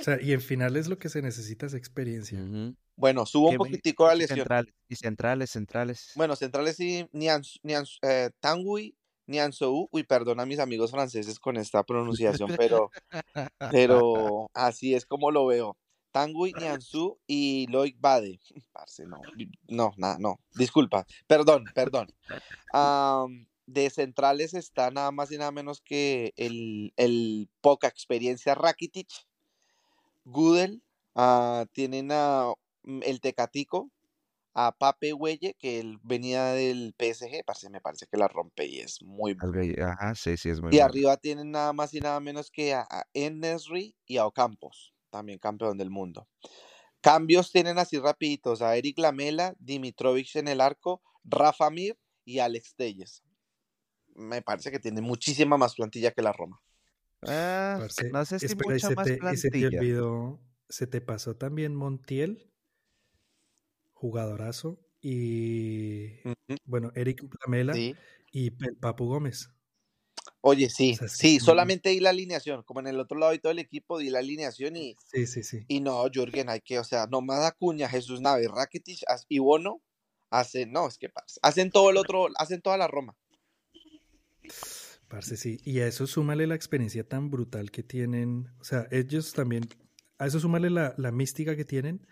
O 0.00 0.02
sea, 0.02 0.20
y 0.20 0.32
en 0.32 0.40
finales 0.40 0.88
lo 0.88 0.98
que 0.98 1.08
se 1.08 1.20
necesita 1.22 1.66
es 1.66 1.74
experiencia. 1.74 2.38
Bueno, 2.96 3.26
subo 3.26 3.48
un 3.48 3.50
¿Qué 3.52 3.58
me- 3.58 3.64
poquitico 3.64 4.06
la 4.06 4.14
y 4.14 4.18
lesión. 4.18 4.38
centrales, 4.38 4.74
y 4.88 4.96
centrales, 4.96 5.50
centrales. 5.50 6.12
Bueno, 6.14 6.36
centrales 6.36 6.76
sí, 6.76 7.06
Nians, 7.12 7.60
Nians, 7.62 7.98
eh, 8.02 8.30
Tanguy, 8.40 8.96
Nianzou. 9.26 9.88
Uy, 9.92 10.04
perdón 10.04 10.40
a 10.40 10.46
mis 10.46 10.58
amigos 10.58 10.90
franceses 10.90 11.38
con 11.38 11.56
esta 11.56 11.82
pronunciación, 11.84 12.50
pero, 12.56 12.90
pero 13.70 14.50
así 14.54 14.94
es 14.94 15.04
como 15.06 15.30
lo 15.30 15.46
veo. 15.46 15.76
Tanguy, 16.12 16.52
Nianzou 16.54 17.18
y 17.26 17.66
Loic 17.68 17.96
Bade. 17.98 18.38
Parce, 18.72 19.06
no, 19.06 19.20
no, 19.68 19.92
nada, 19.96 20.16
no. 20.18 20.38
Disculpa, 20.54 21.06
perdón, 21.26 21.64
perdón. 21.74 22.08
Am, 22.72 23.46
de 23.66 23.90
centrales 23.90 24.54
está 24.54 24.90
nada 24.90 25.10
más 25.12 25.32
y 25.32 25.38
nada 25.38 25.52
menos 25.52 25.80
que 25.80 26.32
el, 26.36 26.92
el 26.96 27.48
poca 27.60 27.88
experiencia 27.88 28.54
Rakitic, 28.54 29.08
Gudel, 30.24 30.82
ah, 31.14 31.66
tienen 31.72 32.10
a 32.12 32.52
mm, 32.82 33.00
el 33.04 33.20
Tecatico, 33.20 33.90
a 34.54 34.72
Pape 34.78 35.12
Huelle, 35.14 35.54
que 35.58 35.80
él 35.80 35.98
venía 36.02 36.46
del 36.46 36.94
PSG, 36.98 37.44
parce, 37.46 37.70
me 37.70 37.80
parece 37.82 38.06
que 38.08 38.18
la 38.18 38.28
rompe 38.28 38.66
y 38.66 38.80
es 38.80 39.02
muy 39.02 39.36
ahí- 39.38 39.74
Ajá, 39.80 40.14
sí, 40.14 40.36
sí, 40.36 40.48
es 40.50 40.60
muy 40.60 40.70
y 40.70 40.78
bueno. 40.78 40.92
arriba 40.92 41.16
tienen 41.16 41.50
nada 41.50 41.72
más 41.72 41.92
y 41.94 42.00
nada 42.00 42.18
menos 42.20 42.50
que 42.50 42.74
a, 42.74 42.82
a 42.90 43.04
Enesri 43.14 43.96
y 44.06 44.16
a 44.16 44.26
Ocampos, 44.26 44.94
también 45.10 45.38
campeón 45.38 45.76
del 45.78 45.90
mundo. 45.90 46.28
Cambios 47.00 47.52
tienen 47.52 47.78
así 47.78 47.98
rapiditos 47.98 48.62
a 48.62 48.76
Eric 48.76 48.98
Lamela, 48.98 49.54
Dimitrovic 49.58 50.36
en 50.36 50.48
el 50.48 50.60
arco, 50.60 51.02
Rafa 51.24 51.70
Mir 51.70 51.98
y 52.24 52.40
Alex 52.40 52.76
Telles. 52.76 53.22
Me 54.14 54.42
parece 54.42 54.70
que 54.70 54.78
tiene 54.78 55.00
muchísima 55.00 55.56
más 55.56 55.74
plantilla 55.74 56.12
que 56.12 56.22
la 56.22 56.32
Roma. 56.32 56.60
Ah, 57.22 57.76
Parce, 57.78 58.10
no 58.10 58.24
sé 58.24 58.38
si 58.38 58.46
espera, 58.46 58.70
y 58.70 58.74
mucha 58.74 58.88
se 58.88 58.94
más 58.94 59.04
te, 59.06 59.18
y 59.32 59.36
se 59.36 59.50
te 59.50 59.66
olvidó, 59.66 60.40
se 60.68 60.86
te 60.86 61.00
pasó 61.00 61.36
también 61.36 61.74
Montiel, 61.74 62.50
jugadorazo, 63.92 64.80
y 65.00 66.20
bueno, 66.64 66.90
Eric 66.94 67.22
Lamela 67.44 67.74
Sí. 67.74 67.94
y 68.32 68.50
Papu 68.50 69.06
Gómez. 69.06 69.50
Oye, 70.40 70.68
sí, 70.70 70.94
O 70.94 70.96
sea, 70.96 71.08
sí, 71.08 71.38
solamente 71.38 71.90
di 71.90 72.00
la 72.00 72.10
alineación, 72.10 72.64
como 72.64 72.80
en 72.80 72.88
el 72.88 72.98
otro 72.98 73.16
lado 73.18 73.32
y 73.32 73.38
todo 73.38 73.52
el 73.52 73.60
equipo 73.60 73.98
di 73.98 74.10
la 74.10 74.18
alineación 74.18 74.76
y, 74.76 74.96
Sí, 75.12 75.26
sí, 75.26 75.44
sí. 75.44 75.64
y 75.68 75.80
no, 75.80 76.02
Jürgen, 76.12 76.48
hay 76.48 76.60
que, 76.60 76.80
o 76.80 76.84
sea, 76.84 77.06
nomás 77.06 77.44
Acuña, 77.44 77.88
Jesús 77.88 78.20
Nave, 78.20 78.48
Rakitic 78.48 79.00
y 79.28 79.38
Bono 79.38 79.80
hacen, 80.30 80.72
no, 80.72 80.88
es 80.88 80.98
que 80.98 81.08
hacen 81.42 81.70
todo 81.70 81.90
el 81.90 81.96
otro, 81.96 82.26
hacen 82.38 82.60
toda 82.60 82.76
la 82.76 82.88
Roma. 82.88 83.16
Parce, 85.12 85.36
sí. 85.36 85.60
Y 85.64 85.80
a 85.80 85.86
eso 85.86 86.06
súmale 86.06 86.46
la 86.46 86.54
experiencia 86.54 87.06
tan 87.06 87.30
brutal 87.30 87.70
que 87.70 87.82
tienen. 87.82 88.48
O 88.60 88.64
sea, 88.64 88.86
ellos 88.90 89.32
también. 89.34 89.68
A 90.18 90.26
eso 90.26 90.40
súmale 90.40 90.70
la, 90.70 90.94
la 90.96 91.12
mística 91.12 91.54
que 91.56 91.64
tienen 91.64 92.06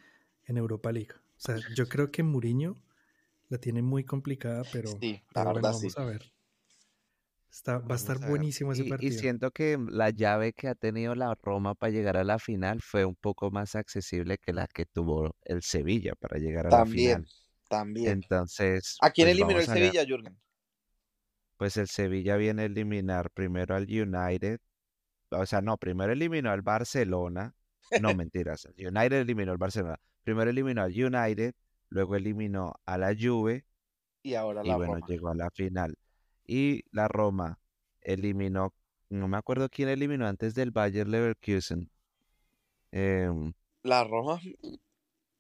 en 0.45 0.59
Europa 0.59 0.93
League. 0.93 1.13
O 1.15 1.41
sea, 1.41 1.57
yo 1.75 1.89
creo 1.89 2.11
que 2.11 2.23
Mourinho 2.23 2.77
la 3.49 3.59
tiene 3.59 3.83
muy 3.83 4.05
complicada, 4.05 4.65
pero, 4.73 4.91
Sí, 5.01 5.23
la 5.35 5.45
pero 5.45 5.53
bueno, 5.53 5.55
verdad 5.55 5.73
sí. 5.73 5.95
vamos 5.95 5.99
a 5.99 6.05
ver. 6.05 6.33
Está, 7.51 7.79
va 7.79 7.95
a 7.95 7.97
estar 7.97 8.19
a 8.23 8.29
buenísimo 8.29 8.73
ese 8.73 8.85
Y, 8.85 8.87
y 8.87 8.91
partido. 8.91 9.21
siento 9.21 9.51
que 9.51 9.77
la 9.91 10.11
llave 10.11 10.53
que 10.53 10.69
ha 10.69 10.75
tenido 10.75 11.15
la 11.15 11.35
Roma 11.43 11.75
para 11.75 11.91
llegar 11.93 12.17
a 12.17 12.25
la 12.25 12.39
final 12.39 12.81
fue 12.81 13.05
un 13.05 13.17
poco 13.17 13.51
más 13.51 13.75
accesible 13.75 14.39
que 14.39 14.53
la 14.53 14.67
que 14.69 14.87
tuvo 14.87 15.37
el 15.43 15.63
Sevilla 15.63 16.15
para 16.15 16.39
llegar 16.39 16.67
a 16.69 16.73
la 16.73 16.85
También, 16.85 17.25
final. 17.25 17.27
también. 17.69 18.13
Entonces, 18.13 18.97
¿A 19.01 19.11
quién 19.11 19.27
pues 19.27 19.37
eliminó 19.37 19.59
el. 19.61 19.67
Sevilla, 19.67 20.05
Jürgen? 20.05 20.37
Pues 21.61 21.77
el 21.77 21.89
Sevilla 21.89 22.39
viene 22.39 22.63
a 22.63 22.65
eliminar 22.65 23.31
primero 23.33 23.75
al 23.77 23.83
United. 23.83 24.61
O 25.29 25.45
sea, 25.45 25.61
no, 25.61 25.77
primero 25.77 26.11
eliminó 26.11 26.51
al 26.51 26.63
Barcelona. 26.63 27.55
No, 28.01 28.15
mentiras. 28.17 28.65
El 28.65 28.87
United 28.87 29.19
eliminó 29.19 29.53
al 29.53 29.59
Barcelona. 29.59 29.99
Primero 30.25 30.49
eliminó 30.49 30.81
al 30.81 30.93
United, 30.93 31.53
luego 31.91 32.17
eliminó 32.17 32.73
a 32.87 32.97
la 32.97 33.15
Juve 33.15 33.67
Y 34.23 34.37
ahora 34.37 34.63
y 34.65 34.69
la 34.69 34.77
bueno, 34.77 34.95
Roma. 34.95 35.07
llegó 35.07 35.29
a 35.29 35.35
la 35.35 35.51
final. 35.51 35.99
Y 36.47 36.83
la 36.93 37.09
Roma 37.09 37.59
eliminó, 38.01 38.73
no 39.11 39.29
me 39.29 39.37
acuerdo 39.37 39.69
quién 39.69 39.91
eliminó 39.91 40.27
antes 40.27 40.55
del 40.55 40.71
Bayer 40.71 41.07
Leverkusen. 41.09 41.91
Em, 42.91 43.53
La 43.83 44.03
Roma, 44.05 44.41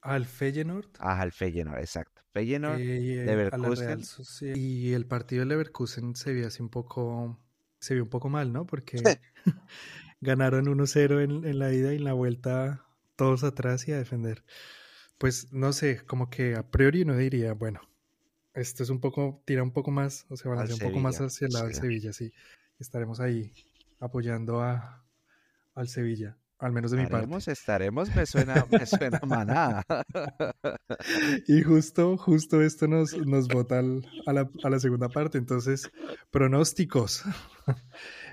Al 0.03 0.27
Feyenoord 0.27 0.89
ajá, 0.99 1.23
el 1.25 1.33
Feyenoord, 1.33 1.79
exacto. 1.81 2.23
Feyenoord, 2.33 2.81
eh, 2.81 3.25
la 3.27 3.33
Leverkusen. 3.33 4.03
Real. 4.41 4.57
Y 4.57 4.93
el 4.93 5.07
partido 5.07 5.41
de 5.41 5.47
Leverkusen 5.47 6.15
se 6.17 6.33
vio 6.33 6.47
así 6.47 6.63
un 6.63 6.69
poco. 6.69 7.39
Se 7.81 7.95
vio 7.95 8.05
un 8.05 8.09
poco 8.09 8.29
mal, 8.29 8.53
¿no? 8.53 8.67
Porque 8.67 9.03
ganaron 10.21 10.67
1-0 10.67 11.23
en, 11.23 11.45
en 11.45 11.59
la 11.59 11.73
ida 11.73 11.93
y 11.93 11.97
en 11.97 12.05
la 12.05 12.13
vuelta 12.13 12.87
todos 13.17 13.45
atrás 13.45 13.87
y 13.89 13.93
a 13.93 13.99
defender. 13.99 14.45
Pues 15.19 15.53
no 15.53 15.73
sé, 15.73 16.01
como 16.07 16.31
que 16.31 16.55
a 16.55 16.71
priori 16.71 17.03
uno 17.03 17.17
diría, 17.17 17.53
bueno, 17.53 17.81
esto 18.55 18.83
es 18.83 18.91
un 18.91 19.01
poco, 19.01 19.43
tira 19.45 19.63
un 19.63 19.73
poco 19.73 19.91
más, 19.91 20.25
o 20.29 20.37
se 20.37 20.49
Al 20.49 20.55
balancea 20.55 20.87
un 20.87 20.93
poco 20.93 21.03
más 21.03 21.21
hacia 21.21 21.47
el 21.47 21.53
lado 21.53 21.67
del. 21.67 21.75
Sevilla, 21.75 22.13
sí. 22.13 22.33
Estaremos 22.79 23.21
ahí 23.21 23.53
apoyando 23.99 24.63
a, 24.63 25.05
al 25.75 25.89
Sevilla, 25.89 26.39
al 26.61 26.73
menos 26.73 26.91
de 26.91 26.99
mi 26.99 27.03
parte. 27.05 27.17
Estaremos, 27.17 27.49
estaremos, 27.49 28.15
me 28.17 28.27
suena, 28.27 28.67
me 28.71 28.87
suena 28.87 29.21
manada. 29.27 29.85
Y 31.49 31.63
justo, 31.63 32.17
justo 32.17 32.63
esto 32.63 32.87
nos, 32.87 33.17
nos 33.27 33.49
bota 33.49 33.79
al- 33.79 34.07
a, 34.27 34.33
la, 34.33 34.51
a 34.63 34.71
la 34.71 34.79
segunda 34.79 35.09
parte. 35.09 35.39
Entonces, 35.39 35.91
pronósticos. 36.31 37.25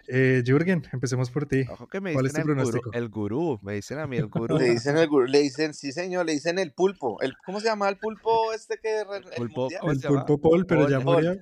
Eh, 0.09 0.41
Jürgen, 0.45 0.83
empecemos 0.93 1.29
por 1.29 1.47
ti. 1.47 1.65
Ojo 1.69 1.85
que 1.87 1.99
me 1.99 2.13
¿Cuál 2.13 2.27
es 2.27 2.31
tu 2.31 2.37
el 2.39 2.43
gurú, 2.45 2.55
pronóstico? 2.55 2.91
el 2.93 3.09
gurú, 3.09 3.59
me 3.61 3.73
dicen 3.73 3.99
a 3.99 4.07
mí 4.07 4.15
el 4.15 4.27
gurú. 4.27 4.57
le 4.57 4.69
dicen 4.69 4.95
el 4.95 5.09
gurú- 5.09 5.27
le 5.27 5.39
dicen, 5.41 5.73
sí 5.73 5.91
señor, 5.91 6.25
le 6.25 6.31
dicen 6.31 6.59
el 6.59 6.71
pulpo. 6.71 7.19
El, 7.21 7.33
¿Cómo 7.45 7.59
se 7.59 7.65
llama 7.67 7.89
el 7.89 7.97
pulpo 7.97 8.53
este 8.53 8.77
que 8.81 9.03
re- 9.03 9.17
el 9.17 9.23
Pulpo, 9.35 9.67
El 9.69 9.99
pulpo 9.99 10.39
Paul, 10.39 10.65
pero 10.65 10.87
ya 10.89 11.01
Paul. 11.01 11.15
murió. 11.25 11.41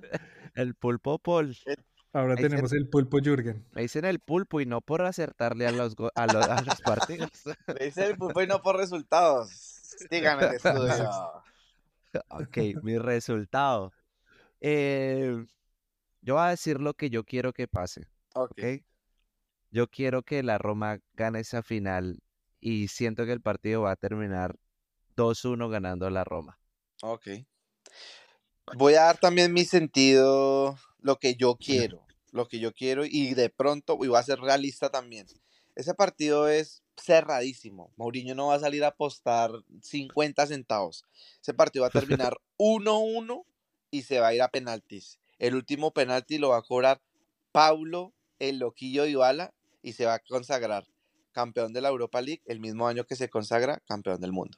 El 0.55 0.73
pulpo 0.73 1.19
Paul. 1.19 1.55
Ahora 2.15 2.35
tenemos 2.37 2.71
el 2.71 2.87
pulpo 2.87 3.19
Jürgen. 3.19 3.65
Me 3.73 3.81
dicen 3.81 4.05
el 4.05 4.19
pulpo 4.19 4.61
y 4.61 4.65
no 4.65 4.79
por 4.79 5.01
acertarle 5.01 5.67
a 5.67 5.71
los, 5.73 5.97
go- 5.97 6.13
a 6.15 6.25
los, 6.27 6.47
a 6.47 6.61
los 6.61 6.79
partidos. 6.79 7.29
Le 7.77 7.85
dicen 7.87 8.05
el 8.05 8.17
pulpo 8.17 8.41
y 8.41 8.47
no 8.47 8.61
por 8.61 8.77
resultados. 8.77 9.81
Digan 10.09 10.39
el 10.41 10.53
estudio. 10.55 11.09
Ok, 12.29 12.57
mi 12.81 12.97
resultado. 12.97 13.91
Eh, 14.61 15.45
yo 16.21 16.35
voy 16.35 16.43
a 16.43 16.49
decir 16.51 16.79
lo 16.79 16.93
que 16.93 17.09
yo 17.09 17.25
quiero 17.25 17.51
que 17.51 17.67
pase, 17.67 18.07
Ok. 18.33 18.51
¿ok? 18.51 18.63
Yo 19.71 19.87
quiero 19.89 20.23
que 20.23 20.41
la 20.41 20.57
Roma 20.57 20.99
gane 21.15 21.41
esa 21.41 21.61
final 21.61 22.23
y 22.61 22.87
siento 22.87 23.25
que 23.25 23.33
el 23.33 23.41
partido 23.41 23.81
va 23.81 23.91
a 23.91 23.95
terminar 23.97 24.55
2-1 25.17 25.69
ganando 25.69 26.09
la 26.09 26.23
Roma. 26.23 26.57
Ok. 27.01 27.27
Voy 28.77 28.93
a 28.93 29.01
dar 29.01 29.17
también 29.17 29.51
mi 29.51 29.65
sentido, 29.65 30.77
lo 31.05 31.19
que 31.19 31.35
yo 31.35 31.55
quiero, 31.55 32.03
lo 32.31 32.47
que 32.47 32.57
yo 32.57 32.73
quiero 32.73 33.05
y 33.05 33.35
de 33.35 33.51
pronto, 33.51 33.95
y 34.01 34.07
voy 34.07 34.17
a 34.17 34.23
ser 34.23 34.39
realista 34.39 34.89
también. 34.89 35.27
Ese 35.75 35.93
partido 35.93 36.47
es 36.47 36.81
cerradísimo. 36.97 37.93
Mourinho 37.95 38.33
no 38.33 38.47
va 38.47 38.55
a 38.55 38.59
salir 38.59 38.83
a 38.83 38.87
apostar 38.87 39.51
50 39.83 40.47
centavos. 40.47 41.05
Ese 41.39 41.53
partido 41.53 41.83
va 41.83 41.89
a 41.89 41.91
terminar 41.91 42.37
1-1 42.57 43.45
y 43.91 44.01
se 44.01 44.19
va 44.19 44.29
a 44.29 44.33
ir 44.33 44.41
a 44.41 44.47
penaltis. 44.47 45.19
El 45.37 45.53
último 45.53 45.91
penalti 45.91 46.39
lo 46.39 46.49
va 46.49 46.57
a 46.57 46.63
cobrar 46.63 46.99
Paulo, 47.51 48.11
el 48.39 48.57
loquillo 48.57 49.03
Dybala, 49.03 49.53
y 49.83 49.93
se 49.93 50.07
va 50.07 50.15
a 50.15 50.19
consagrar 50.19 50.87
campeón 51.33 51.71
de 51.71 51.81
la 51.81 51.89
Europa 51.89 52.19
League, 52.19 52.41
el 52.47 52.59
mismo 52.59 52.87
año 52.87 53.05
que 53.05 53.15
se 53.15 53.29
consagra 53.29 53.79
campeón 53.85 54.21
del 54.21 54.31
mundo. 54.31 54.57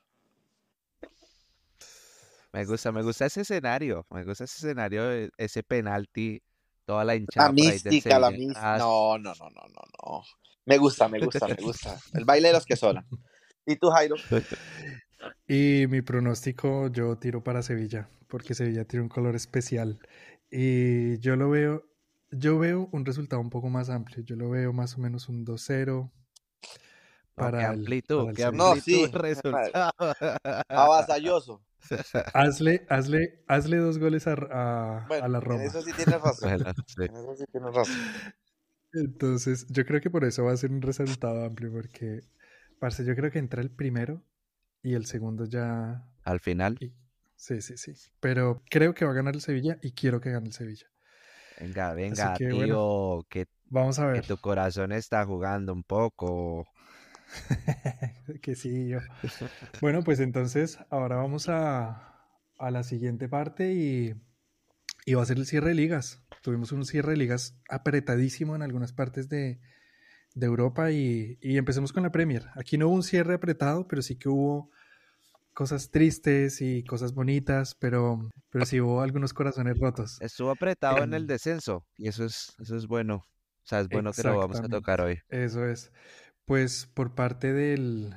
Me 2.58 2.66
gusta, 2.66 2.92
me 2.92 3.04
gusta 3.04 3.28
ese 3.28 3.42
escenario, 3.42 4.08
me 4.10 4.24
gusta 4.24 4.46
ese 4.46 4.56
escenario, 4.58 5.12
e- 5.12 5.30
ese 5.38 5.62
penalti, 5.62 6.42
toda 6.86 7.06
la 7.06 7.14
La 7.14 7.16
hinchada 7.16 7.50
del 7.50 7.54
mística, 7.54 8.18
la 8.18 8.32
mística. 8.32 8.74
Ah, 8.74 8.78
No, 8.80 9.20
no, 9.20 9.32
no, 9.36 9.48
no, 9.52 9.62
no, 9.68 9.82
no. 10.04 10.24
Me 10.66 10.80
gusta, 10.80 11.08
me 11.08 11.20
gusta, 11.20 11.48
me 11.48 11.54
gusta. 11.54 12.00
El 12.14 12.26
baile 12.26 12.48
de 12.48 12.56
los 12.56 12.66
que 12.66 12.76
sobran. 12.76 13.06
¿Y 13.68 13.76
tú, 13.76 13.92
Jairo? 13.92 14.16
Y 15.48 15.86
mi 15.88 16.02
pronóstico, 16.02 16.88
yo 16.88 17.16
tiro 17.20 17.44
para 17.44 17.62
Sevilla, 17.62 18.10
porque 18.28 18.56
Sevilla 18.56 18.86
tiene 18.86 19.04
un 19.04 19.10
color 19.10 19.36
especial. 19.36 20.00
Y 20.50 21.20
yo 21.20 21.36
lo 21.36 21.52
veo, 21.52 21.84
yo 22.32 22.58
veo 22.58 22.90
un 22.92 23.06
resultado 23.06 23.40
un 23.40 23.52
poco 23.52 23.70
más 23.70 23.92
amplio. 23.92 24.24
Yo 24.24 24.36
lo 24.36 24.50
veo 24.50 24.74
más 24.74 24.96
o 24.96 24.98
menos 24.98 25.30
un 25.30 25.46
2-0 25.46 25.86
no, 25.96 26.12
qué 26.60 26.72
para 27.36 27.60
el, 27.60 27.80
amplitud, 27.82 28.34
para 28.34 28.50
el. 28.50 28.58
No, 28.58 28.66
amplitud 28.70 29.06
sí. 29.06 29.12
de 29.12 29.18
resultado. 29.20 29.92
Avasalloso. 30.70 31.62
Hazle, 32.34 32.86
hazle, 32.90 33.44
hazle 33.48 33.78
dos 33.78 33.98
goles 34.00 34.28
a, 34.28 34.34
a- 34.34 35.14
a 35.20 35.28
Bueno, 35.28 35.28
la 35.28 35.40
en 35.40 35.42
Roma. 35.42 35.62
eso 35.62 35.82
sí 35.82 35.94
tienes 35.94 36.22
razón. 36.22 36.52
Sí. 36.88 37.08
En 37.08 37.16
eso 37.16 37.36
sí 37.36 37.46
tienes 37.52 37.74
razón. 37.74 38.02
Entonces, 38.94 39.66
yo 39.70 39.86
creo 39.86 40.02
que 40.02 40.10
por 40.10 40.26
eso 40.26 40.44
va 40.46 40.52
a 40.54 40.58
ser 40.58 40.72
un 40.72 40.82
resultado 40.82 41.46
amplio, 41.46 41.72
porque, 41.72 42.22
parce, 42.80 43.06
yo 43.06 43.16
creo 43.16 43.32
que 43.32 43.40
entra 43.40 43.62
el 43.62 43.72
primero 43.72 44.24
y 44.84 44.96
el 44.96 45.06
segundo 45.06 45.46
ya. 45.46 46.06
Al 46.26 46.40
final, 46.40 46.78
y- 46.80 46.94
Sí, 47.36 47.62
sí, 47.62 47.78
sí. 47.78 47.94
Pero 48.20 48.64
creo 48.70 48.94
que 48.94 49.06
va 49.06 49.12
a 49.12 49.14
ganar 49.16 49.34
el 49.36 49.42
Sevilla 49.42 49.80
y 49.82 49.94
quiero 49.94 50.20
que 50.22 50.32
gane 50.32 50.48
el 50.48 50.54
Sevilla. 50.54 50.88
venga, 51.56 51.94
venga, 51.94 52.34
que, 52.34 52.48
tío, 52.50 52.56
bueno. 52.56 53.26
que, 53.30 53.46
Vamos 53.70 54.00
a 54.00 54.08
que 54.12 54.22
ver. 54.22 54.24
tu 54.24 54.38
corazón 54.40 54.92
está 54.94 55.26
jugando 55.26 55.74
un 55.74 55.84
poco. 55.84 56.68
que 58.42 58.56
sí, 58.56 58.88
yo. 58.90 59.00
Bueno, 59.82 60.04
pues 60.04 60.20
entonces 60.20 60.80
ahora 60.90 61.18
vamos 61.18 61.50
a, 61.50 62.16
a 62.58 62.72
la 62.72 62.84
siguiente 62.84 63.30
parte 63.30 63.74
y, 63.74 64.16
y 65.06 65.14
va 65.14 65.24
a 65.24 65.26
ser 65.26 65.38
el 65.38 65.46
cierre 65.46 65.70
de 65.70 65.76
ligas. 65.76 66.24
Tuvimos 66.42 66.72
un 66.72 66.86
cierre 66.86 67.12
de 67.12 67.18
ligas 67.18 67.60
apretadísimo 67.70 68.56
en 68.56 68.62
algunas 68.62 68.94
partes 68.94 69.30
de, 69.30 69.60
de 70.36 70.46
Europa 70.46 70.92
y, 70.92 71.38
y 71.42 71.58
empecemos 71.58 71.94
con 71.94 72.04
la 72.04 72.12
Premier. 72.12 72.48
Aquí 72.56 72.78
no 72.78 72.88
hubo 72.88 72.96
un 72.96 73.04
cierre 73.04 73.36
apretado, 73.36 73.88
pero 73.88 74.02
sí 74.02 74.18
que 74.18 74.30
hubo 74.30 74.72
cosas 75.54 75.90
tristes 75.92 76.62
y 76.62 76.84
cosas 76.84 77.14
bonitas, 77.14 77.76
pero, 77.76 78.20
pero 78.50 78.66
sí 78.66 78.80
hubo 78.80 79.02
algunos 79.02 79.34
corazones 79.34 79.80
rotos. 79.80 80.22
Estuvo 80.22 80.52
apretado 80.52 81.04
en 81.04 81.14
el 81.14 81.24
Em, 81.24 81.28
descenso 81.28 81.86
y 81.98 82.08
eso 82.08 82.26
es, 82.26 82.54
eso 82.60 82.76
es 82.78 82.88
bueno. 82.88 83.16
O 83.18 83.70
sea, 83.70 83.80
es 83.82 83.90
bueno 83.90 84.14
que 84.14 84.24
lo 84.24 84.38
vamos 84.38 84.60
a 84.62 84.70
tocar 84.70 85.02
hoy. 85.02 85.20
Eso 85.30 85.66
es. 85.66 85.92
Pues 86.48 86.86
por 86.86 87.14
parte 87.14 87.52
del, 87.52 88.16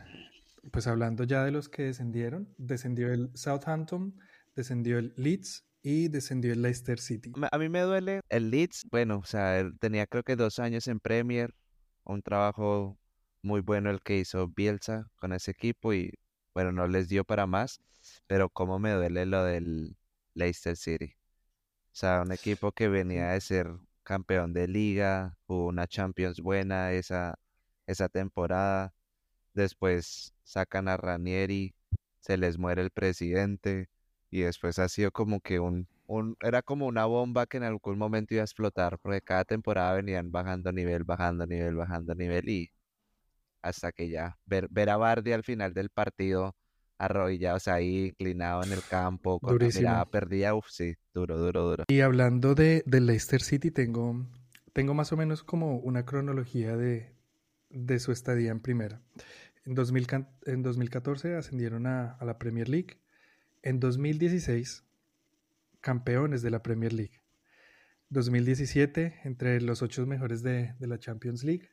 pues 0.71 0.87
hablando 0.87 1.25
ya 1.25 1.45
de 1.45 1.51
los 1.51 1.69
que 1.69 1.83
descendieron, 1.83 2.55
descendió 2.59 3.13
el 3.13 3.33
Southampton, 3.35 4.15
descendió 4.55 5.01
el 5.01 5.13
Leeds 5.17 5.67
y 5.83 6.07
descendió 6.07 6.53
el 6.53 6.63
Leicester 6.63 7.01
City. 7.01 7.33
A 7.51 7.59
mí 7.59 7.69
me 7.69 7.81
duele 7.81 8.21
el 8.29 8.53
Leeds, 8.53 8.87
bueno, 8.89 9.19
o 9.19 9.25
sea, 9.25 9.59
él 9.59 9.77
tenía 9.81 10.07
creo 10.07 10.23
que 10.23 10.37
dos 10.37 10.61
años 10.61 10.87
en 10.87 11.01
Premier, 11.01 11.53
un 12.05 12.23
trabajo 12.23 12.97
muy 13.43 13.63
bueno 13.63 13.91
el 13.91 14.01
que 14.01 14.19
hizo 14.19 14.47
Bielsa 14.47 15.11
con 15.17 15.33
ese 15.33 15.51
equipo 15.51 15.93
y 15.93 16.13
bueno, 16.55 16.71
no 16.71 16.87
les 16.87 17.09
dio 17.09 17.25
para 17.25 17.49
más, 17.49 17.81
pero 18.29 18.49
cómo 18.49 18.79
me 18.79 18.93
duele 18.93 19.27
lo 19.27 19.43
del 19.43 19.97
Leicester 20.35 20.77
City. 20.77 21.17
O 21.87 21.97
sea, 21.97 22.23
un 22.23 22.31
equipo 22.31 22.71
que 22.71 22.87
venía 22.87 23.31
de 23.31 23.41
ser 23.41 23.73
campeón 24.05 24.53
de 24.53 24.69
liga, 24.69 25.37
jugó 25.49 25.67
una 25.67 25.89
Champions 25.89 26.41
buena 26.41 26.93
esa, 26.93 27.35
esa 27.91 28.09
temporada, 28.09 28.95
después 29.55 30.35
sacan 30.45 30.89
a 30.89 30.97
Ranieri, 30.97 31.75
se 32.21 32.37
les 32.37 32.59
muere 32.59 32.83
el 32.83 32.91
presidente 32.91 33.89
y 34.31 34.41
después 34.43 34.79
ha 34.79 34.89
sido 34.89 35.11
como 35.11 35.41
que 35.41 35.59
un, 35.61 35.89
un, 36.07 36.37
era 36.41 36.63
como 36.63 36.87
una 36.87 37.07
bomba 37.07 37.47
que 37.47 37.57
en 37.57 37.65
algún 37.65 37.99
momento 37.99 38.35
iba 38.35 38.43
a 38.43 38.45
explotar, 38.45 38.99
porque 38.99 39.21
cada 39.21 39.45
temporada 39.45 39.95
venían 39.95 40.31
bajando 40.31 40.73
nivel, 40.73 41.05
bajando 41.05 41.47
nivel, 41.47 41.75
bajando 41.77 42.15
nivel 42.15 42.49
y 42.49 42.71
hasta 43.63 43.93
que 43.93 44.09
ya 44.09 44.39
ver, 44.47 44.69
ver 44.71 44.91
a 44.91 44.97
Bardi 44.97 45.33
al 45.33 45.45
final 45.45 45.75
del 45.75 45.91
partido 45.91 46.55
arrodillados 46.99 47.67
ahí, 47.67 48.09
inclinado 48.09 48.63
en 48.63 48.73
el 48.73 48.83
campo, 48.83 49.41
con 49.41 49.55
la 49.55 49.55
Durísimo. 49.55 49.89
mirada 49.89 50.05
perdida, 50.05 50.55
uff, 50.55 50.67
sí, 50.69 50.95
duro, 51.15 51.39
duro, 51.39 51.63
duro. 51.63 51.85
Y 51.89 52.01
hablando 52.01 52.55
de, 52.55 52.83
del 52.85 53.07
Leicester 53.07 53.41
City, 53.41 53.71
tengo, 53.71 54.27
tengo 54.75 54.93
más 54.93 55.11
o 55.11 55.17
menos 55.17 55.43
como 55.43 55.79
una 55.79 56.05
cronología 56.05 56.77
de, 56.77 57.15
de 57.71 57.99
su 58.01 58.13
estadía 58.13 58.51
en 58.51 58.61
primera. 58.61 59.01
En, 59.65 59.75
2000 59.75 60.07
can- 60.07 60.29
en 60.47 60.63
2014 60.63 61.35
ascendieron 61.37 61.87
a, 61.87 62.13
a 62.13 62.25
la 62.25 62.39
Premier 62.39 62.69
League. 62.69 62.99
En 63.63 63.81
2016, 63.81 64.85
campeones 65.81 66.43
de 66.43 66.51
la 66.51 66.63
Premier 66.63 66.93
League. 66.93 67.21
2017, 68.11 69.21
entre 69.25 69.61
los 69.61 69.83
ocho 69.83 70.07
mejores 70.07 70.43
de, 70.43 70.75
de 70.79 70.87
la 70.87 70.99
Champions 70.99 71.45
League. 71.45 71.69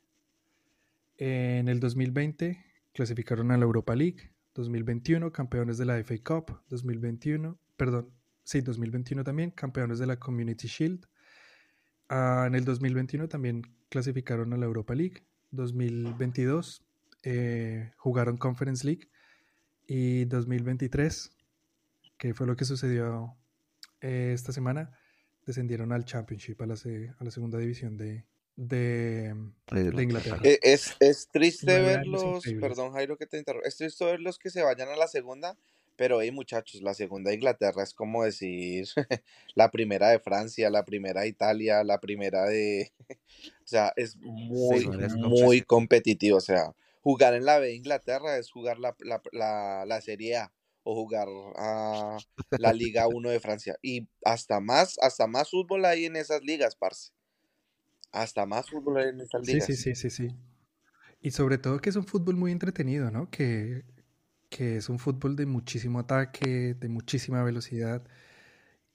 En 1.17 1.67
el 1.67 1.79
2020, 1.79 2.63
clasificaron 2.93 3.51
a 3.51 3.57
la 3.57 3.63
Europa 3.63 3.95
League. 3.95 4.31
2021, 4.53 5.31
campeones 5.31 5.77
de 5.77 5.85
la 5.85 5.97
FA 6.03 6.15
Cup. 6.23 6.61
2021, 6.69 7.59
perdón, 7.75 8.11
sí, 8.43 8.61
2021 8.61 9.23
también, 9.23 9.51
campeones 9.51 9.99
de 9.99 10.07
la 10.07 10.17
Community 10.19 10.67
Shield. 10.67 11.07
Ah, 12.09 12.45
en 12.47 12.55
el 12.55 12.65
2021 12.65 13.27
también 13.27 13.61
clasificaron 13.89 14.53
a 14.53 14.57
la 14.57 14.65
Europa 14.65 14.93
League. 14.95 15.23
2022 15.51 16.83
eh, 17.23 17.91
jugaron 17.97 18.37
Conference 18.37 18.85
League. 18.85 19.09
Y 19.85 20.25
2023, 20.25 21.31
que 22.17 22.33
fue 22.33 22.45
lo 22.45 22.55
que 22.55 22.65
sucedió 22.65 23.37
eh, 24.01 24.31
esta 24.33 24.51
semana, 24.51 24.91
descendieron 25.45 25.93
al 25.93 26.03
Championship, 26.05 26.61
a 26.61 26.65
la, 26.65 26.73
a 26.73 27.23
la 27.23 27.31
segunda 27.31 27.57
división 27.57 27.95
de, 27.97 28.25
de, 28.57 29.33
de 29.71 30.03
Inglaterra. 30.03 30.39
Eh, 30.43 30.59
Es, 30.61 30.95
es 30.99 31.29
triste 31.29 31.79
verlos, 31.79 32.43
perdón 32.59 32.91
Jairo 32.91 33.17
que 33.17 33.27
te 33.27 33.37
interrumpa, 33.37 33.67
es 33.67 33.77
triste 33.77 34.03
verlos 34.03 34.37
que 34.39 34.49
se 34.49 34.61
vayan 34.61 34.89
a 34.89 34.97
la 34.97 35.07
segunda, 35.07 35.57
pero 35.97 36.21
hey 36.21 36.31
muchachos, 36.31 36.81
la 36.81 36.93
segunda 36.93 37.29
de 37.31 37.35
Inglaterra 37.35 37.83
es 37.83 37.93
como 37.93 38.23
decir 38.23 38.87
la 39.55 39.71
primera 39.71 40.09
de 40.09 40.19
Francia, 40.19 40.69
la 40.69 40.85
primera 40.85 41.21
de 41.21 41.29
Italia, 41.29 41.83
la 41.83 41.99
primera 41.99 42.45
de... 42.45 42.91
o 43.09 43.67
sea, 43.67 43.93
es 43.97 44.15
muy, 44.17 44.79
Sí, 44.79 44.89
es 45.01 45.15
muy 45.17 45.61
competitivo, 45.63 46.37
o 46.37 46.41
sea, 46.41 46.73
jugar 47.01 47.33
en 47.33 47.45
la 47.45 47.59
B 47.59 47.67
de 47.67 47.75
Inglaterra 47.75 48.37
es 48.37 48.51
jugar 48.51 48.79
la, 48.79 48.95
la, 48.99 49.21
la, 49.31 49.85
la 49.85 50.01
Serie 50.01 50.37
A 50.37 50.53
o 50.83 50.95
jugar 50.95 51.27
a 51.57 52.23
la 52.55 52.73
Liga 52.73 53.07
1 53.09 53.29
de 53.29 53.39
Francia 53.39 53.77
y 53.81 54.07
hasta 54.23 54.59
más, 54.61 54.97
hasta 55.01 55.27
más 55.27 55.49
fútbol 55.51 55.85
hay 55.85 56.05
en 56.05 56.15
esas 56.15 56.41
ligas, 56.43 56.75
parce. 56.75 57.11
Hasta 58.11 58.45
más 58.45 58.69
fútbol 58.69 58.97
hay 58.97 59.09
en 59.09 59.21
esas 59.21 59.41
Sí, 59.41 59.47
ligas. 59.47 59.67
sí, 59.67 59.75
sí, 59.75 59.95
sí, 59.95 60.09
sí. 60.09 60.35
Y 61.21 61.31
sobre 61.31 61.57
todo 61.57 61.79
que 61.79 61.89
es 61.89 61.95
un 61.95 62.05
fútbol 62.05 62.35
muy 62.37 62.51
entretenido, 62.51 63.11
¿no? 63.11 63.29
Que, 63.31 63.85
que 64.49 64.77
es 64.77 64.89
un 64.89 64.99
fútbol 64.99 65.35
de 65.35 65.45
muchísimo 65.45 65.99
ataque, 65.99 66.73
de 66.73 66.89
muchísima 66.89 67.43
velocidad 67.43 68.03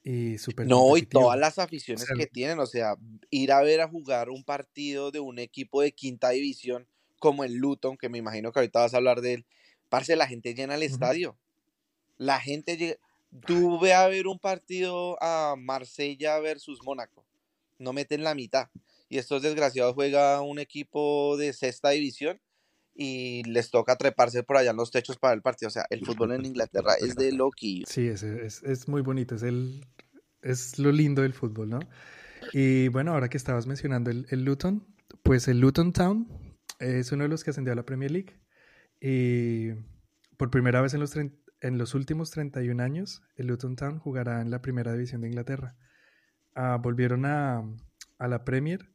y 0.03 0.37
súper 0.37 0.67
No, 0.67 0.97
y 0.97 1.03
todas 1.03 1.39
las 1.39 1.59
aficiones 1.59 2.05
sea, 2.05 2.15
que 2.17 2.27
tienen, 2.27 2.59
o 2.59 2.65
sea, 2.65 2.95
ir 3.29 3.51
a 3.51 3.61
ver 3.61 3.81
a 3.81 3.87
jugar 3.87 4.29
un 4.29 4.43
partido 4.43 5.11
de 5.11 5.19
un 5.19 5.39
equipo 5.39 5.81
de 5.81 5.93
quinta 5.93 6.29
división 6.31 6.87
como 7.19 7.43
el 7.43 7.55
Luton, 7.55 7.97
que 7.97 8.09
me 8.09 8.17
imagino 8.17 8.51
que 8.51 8.59
ahorita 8.59 8.81
vas 8.81 8.93
a 8.93 8.97
hablar 8.97 9.21
de 9.21 9.35
él, 9.35 9.45
parce, 9.87 10.15
la 10.15 10.27
gente 10.27 10.53
llena 10.53 10.75
el 10.75 10.83
estadio. 10.83 11.37
La 12.17 12.39
gente 12.39 12.75
llega, 12.75 12.97
tú 13.45 13.79
ve 13.79 13.93
a 13.93 14.07
ver 14.07 14.27
un 14.27 14.39
partido 14.39 15.17
a 15.21 15.55
Marsella 15.57 16.39
versus 16.39 16.83
Mónaco, 16.83 17.25
no 17.79 17.93
meten 17.93 18.23
la 18.23 18.35
mitad. 18.35 18.69
Y 19.07 19.19
estos 19.19 19.41
desgraciados 19.41 19.93
juega 19.93 20.41
un 20.41 20.59
equipo 20.59 21.37
de 21.37 21.53
sexta 21.53 21.91
división 21.91 22.41
y 22.95 23.43
les 23.43 23.71
toca 23.71 23.95
treparse 23.95 24.43
por 24.43 24.57
allá 24.57 24.71
en 24.71 24.77
los 24.77 24.91
techos 24.91 25.17
para 25.17 25.33
el 25.33 25.41
partido. 25.41 25.67
O 25.67 25.71
sea, 25.71 25.85
el 25.89 26.05
fútbol 26.05 26.33
en 26.33 26.45
Inglaterra 26.45 26.93
es 26.99 27.15
de 27.15 27.31
loquillo. 27.31 27.85
Sí, 27.87 28.07
es, 28.07 28.23
es, 28.23 28.63
es 28.63 28.87
muy 28.87 29.01
bonito, 29.01 29.35
es, 29.35 29.43
el, 29.43 29.85
es 30.41 30.79
lo 30.79 30.91
lindo 30.91 31.21
del 31.21 31.33
fútbol, 31.33 31.69
¿no? 31.69 31.79
Y 32.51 32.89
bueno, 32.89 33.13
ahora 33.13 33.29
que 33.29 33.37
estabas 33.37 33.67
mencionando 33.67 34.11
el, 34.11 34.27
el 34.29 34.43
Luton, 34.43 34.85
pues 35.23 35.47
el 35.47 35.59
Luton 35.59 35.93
Town 35.93 36.27
es 36.79 37.11
uno 37.11 37.23
de 37.23 37.29
los 37.29 37.43
que 37.43 37.51
ascendió 37.51 37.71
a 37.73 37.75
la 37.75 37.85
Premier 37.85 38.11
League 38.11 38.35
y 38.99 39.71
por 40.37 40.49
primera 40.49 40.81
vez 40.81 40.93
en 40.93 40.99
los, 40.99 41.15
en 41.15 41.77
los 41.77 41.93
últimos 41.93 42.31
31 42.31 42.81
años, 42.81 43.21
el 43.35 43.47
Luton 43.47 43.75
Town 43.75 43.99
jugará 43.99 44.41
en 44.41 44.51
la 44.51 44.61
primera 44.61 44.93
división 44.93 45.21
de 45.21 45.27
Inglaterra. 45.27 45.75
Ah, 46.55 46.77
volvieron 46.81 47.25
a, 47.25 47.63
a 48.17 48.27
la 48.27 48.45
Premier 48.45 48.92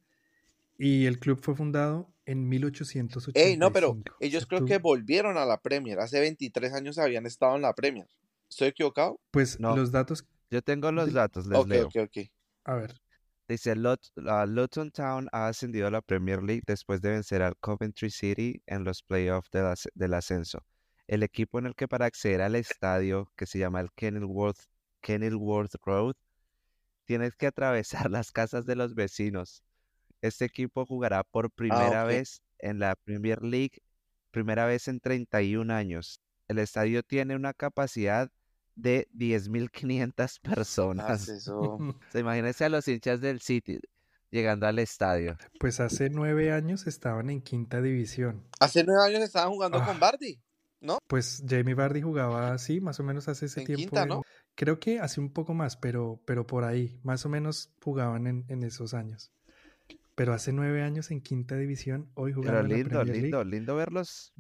y 0.79 1.07
el 1.07 1.19
club 1.19 1.41
fue 1.43 1.55
fundado 1.57 2.15
en 2.25 2.49
1885. 2.49 3.33
Ey, 3.39 3.57
no, 3.57 3.73
pero 3.73 3.99
ellos 4.21 4.47
creo 4.47 4.65
que 4.65 4.79
volvieron 4.79 5.37
a 5.37 5.45
la 5.45 5.61
Premier. 5.61 5.99
Hace 5.99 6.21
23 6.21 6.73
años 6.73 6.99
habían 6.99 7.27
estado 7.27 7.57
en 7.57 7.63
la 7.63 7.75
Premier. 7.75 8.07
¿Estoy 8.49 8.69
equivocado? 8.69 9.21
Pues 9.31 9.59
No. 9.61 9.77
los 9.77 9.91
datos, 9.93 10.25
Yo 10.51 10.63
tengo 10.63 10.91
los 10.93 11.13
datos, 11.13 11.47
les 11.47 11.59
Ok, 11.59 11.67
leo. 11.69 11.87
ok, 11.89 11.97
ok. 12.05 12.31
a 12.65 12.75
ver, 12.77 12.95
Dice, 13.49 13.75
Lut- 13.77 14.11
la 14.15 14.45
Luton 14.47 14.91
Town 14.91 15.27
ha 15.33 15.49
ascendido 15.49 15.87
a 15.87 15.91
la 15.91 16.03
Premier 16.03 16.43
League 16.43 16.63
después 16.67 17.01
de 17.01 17.11
vencer 17.11 17.41
al 17.43 17.57
Coventry 17.57 18.11
City 18.11 18.63
en 18.67 18.85
los 18.85 19.03
playoffs 19.03 19.51
del, 19.51 19.65
as- 19.67 19.89
del 19.95 20.13
ascenso. 20.15 20.65
El 21.07 21.23
equipo 21.23 21.59
en 21.59 21.65
el 21.67 21.75
que 21.75 21.89
para 21.89 22.05
acceder 22.05 22.43
al 22.43 22.55
estadio, 22.57 23.33
que 23.37 23.47
se 23.47 23.59
llama 23.59 23.81
el 23.81 23.91
Kenilworth, 23.93 24.59
Kenilworth 25.01 25.75
Road, 25.83 26.15
tienes 27.07 27.35
que 27.37 27.47
atravesar 27.47 28.11
las 28.11 28.33
casas 28.33 28.67
de 28.67 28.77
los 28.77 28.95
vecinos. 28.95 29.63
Este 30.23 30.45
equipo 30.45 30.85
jugará 30.87 31.23
por 31.25 31.51
primera 31.51 32.03
ok. 32.05 32.09
vez 32.09 32.43
en 32.59 32.79
la 32.79 32.97
Premier 32.97 33.43
League, 33.43 33.79
primera 34.31 34.67
vez 34.67 34.89
en 34.89 35.01
31 35.01 35.71
años. 35.73 36.21
El 36.49 36.59
estadio 36.59 37.03
tiene 37.03 37.37
una 37.37 37.53
capacidad 37.55 38.31
de 38.75 39.09
10.500 39.15 40.15
Parce, 40.15 40.39
personas. 40.55 41.29
eso. 41.29 41.79
Se 42.11 42.21
imagínense 42.21 42.65
a 42.65 42.69
los 42.69 42.87
hinchas 42.89 43.21
del 43.21 43.41
City 43.41 43.79
llegando 44.31 44.67
al 44.67 44.79
estadio. 44.79 45.37
Pues 45.59 45.81
hace 45.81 46.11
nueve 46.11 46.53
años 46.53 46.87
estaban 46.87 47.31
en 47.31 47.41
quinta 47.41 47.81
división. 47.81 48.47
Hace 48.61 48.85
nueve 48.85 49.03
años 49.07 49.23
estaban 49.23 49.51
jugando 49.53 49.79
Ah. 49.79 49.87
con 49.87 49.99
Bardi. 50.01 50.41
Pues 51.09 51.43
Jamie 51.49 51.75
Vardy 51.75 52.03
jugaba 52.03 52.53
así, 52.53 52.81
más 52.81 53.01
o 53.01 53.03
menos 53.03 53.27
hace 53.29 53.47
ese 53.47 53.61
En 53.61 53.67
tiempo. 53.67 53.81
quinta, 53.83 54.03
en- 54.03 54.09
¿no? 54.11 54.23
Creo 54.55 54.79
que 54.79 55.01
hace 55.01 55.21
un 55.21 55.33
poco 55.33 55.55
más, 55.55 55.77
pero, 55.77 56.21
pero 56.25 56.47
por 56.47 56.63
ahí, 56.65 57.01
más 57.03 57.25
o 57.27 57.29
menos 57.29 57.73
jugaban 57.83 58.27
en, 58.29 58.45
en 58.49 58.63
esos 58.63 58.95
años. 58.95 59.33
Pero 60.19 60.35
hace 60.35 60.53
nueve 60.53 60.83
años 60.83 61.11
en 61.13 61.23
quinta 61.23 61.57
división, 61.57 62.11
hoy 62.15 62.33
Pero 62.41 62.61
jugaban 62.61 62.67
en 62.67 62.73
la 62.73 62.79
lindo, 62.79 62.89
Premier 62.89 63.09
lindo, 63.15 63.45
League. 63.45 63.45
lindo 63.45 63.77
verlos. 63.77 64.35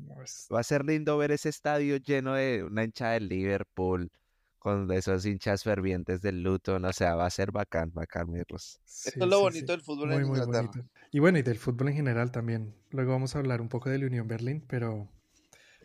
Va 0.53 0.61
a 0.61 0.64
ser 0.64 0.85
lindo 0.85 1.17
ver 1.19 1.31
ese 1.33 1.49
estadio 1.49 1.97
lleno 1.99 2.35
de 2.35 2.64
una 2.64 2.85
hinchada 2.85 3.12
del 3.14 3.29
Liverpool, 3.29 4.11
con 4.59 4.91
esos 4.93 5.25
hinchas 5.27 5.62
fervientes 5.62 6.21
del 6.23 6.43
Luton. 6.43 6.85
O 6.85 6.93
sea, 6.93 7.14
va 7.17 7.27
a 7.27 7.31
ser 7.31 7.53
bacán, 7.53 7.93
bacán 7.93 8.31
verlos. 8.33 8.81
sí, 8.85 9.11
Esto 9.11 9.25
es 9.25 9.31
lo 9.31 9.38
sí, 9.38 9.43
bonito 9.43 9.73
sí. 9.73 9.73
del 9.73 9.83
fútbol 9.83 10.11
Muy, 10.11 10.23
en 10.23 10.25
muy 10.25 10.41
Inglaterra. 10.41 10.73
bonito. 10.73 10.85
Y 11.12 11.19
bueno, 11.21 11.38
y 11.38 11.43
del 11.43 11.59
fútbol 11.59 11.88
en 11.88 11.95
general 11.97 12.31
también. 12.33 12.75
Luego 12.91 13.12
vamos 13.12 13.35
a 13.37 13.38
hablar 13.38 13.61
un 13.61 13.69
poco 13.69 13.91
de 13.91 13.99
la 13.99 14.07
Unión 14.07 14.29
Berlín, 14.29 14.64
pero, 14.69 15.09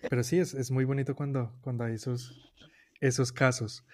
pero 0.10 0.24
sí, 0.24 0.40
es, 0.40 0.54
es 0.54 0.72
muy 0.72 0.86
bonito 0.86 1.16
cuando, 1.16 1.54
cuando 1.62 1.84
hay 1.86 1.96
esos, 1.96 2.54
esos 3.02 3.32
casos. 3.32 3.86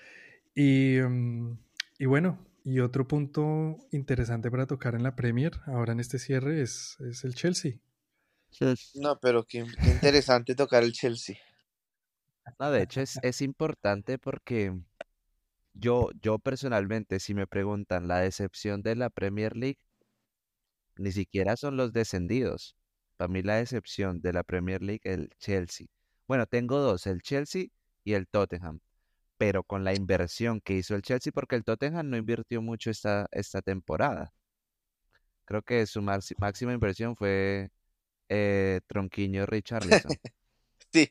Y, 0.55 0.99
mm, 1.01 1.57
y 1.99 2.05
bueno, 2.07 2.39
y 2.63 2.79
otro 2.79 3.07
punto 3.07 3.77
interesante 3.91 4.51
para 4.51 4.67
tocar 4.67 4.95
en 4.95 5.03
la 5.03 5.15
Premier, 5.15 5.53
ahora 5.65 5.93
en 5.93 5.99
este 5.99 6.19
cierre, 6.19 6.61
es, 6.61 6.97
es 6.99 7.23
el 7.23 7.35
Chelsea. 7.35 7.73
No, 8.95 9.19
pero 9.19 9.45
qué, 9.45 9.65
qué 9.81 9.89
interesante 9.89 10.55
tocar 10.55 10.83
el 10.83 10.93
Chelsea. 10.93 11.37
No, 12.57 12.71
de 12.71 12.81
hecho 12.81 13.01
es, 13.01 13.19
es 13.21 13.41
importante 13.41 14.17
porque 14.17 14.75
yo, 15.73 16.09
yo 16.21 16.39
personalmente, 16.39 17.19
si 17.19 17.33
me 17.33 17.47
preguntan 17.47 18.07
la 18.07 18.19
decepción 18.19 18.81
de 18.81 18.95
la 18.95 19.09
Premier 19.09 19.55
League, 19.55 19.79
ni 20.97 21.11
siquiera 21.11 21.55
son 21.55 21.77
los 21.77 21.93
descendidos. 21.93 22.75
Para 23.17 23.29
mí 23.29 23.41
la 23.41 23.55
decepción 23.55 24.21
de 24.21 24.33
la 24.33 24.43
Premier 24.43 24.81
League, 24.81 25.01
el 25.03 25.29
Chelsea. 25.37 25.87
Bueno, 26.27 26.45
tengo 26.47 26.79
dos, 26.79 27.07
el 27.07 27.21
Chelsea 27.21 27.67
y 28.03 28.13
el 28.13 28.27
Tottenham. 28.27 28.79
Pero 29.39 29.63
con 29.63 29.83
la 29.85 29.95
inversión 29.95 30.59
que 30.59 30.73
hizo 30.75 30.95
el 30.95 31.01
Chelsea, 31.01 31.31
porque 31.33 31.55
el 31.55 31.63
Tottenham 31.63 32.09
no 32.09 32.17
invirtió 32.17 32.61
mucho 32.61 32.91
esta, 32.91 33.25
esta 33.31 33.61
temporada. 33.61 34.33
Creo 35.45 35.61
que 35.63 35.87
su 35.87 36.01
máxima 36.01 36.73
inversión 36.73 37.15
fue 37.15 37.71
eh, 38.27 38.81
Tronquiño 38.85 39.45
Richarlison 39.45 40.11
Sí. 40.93 41.09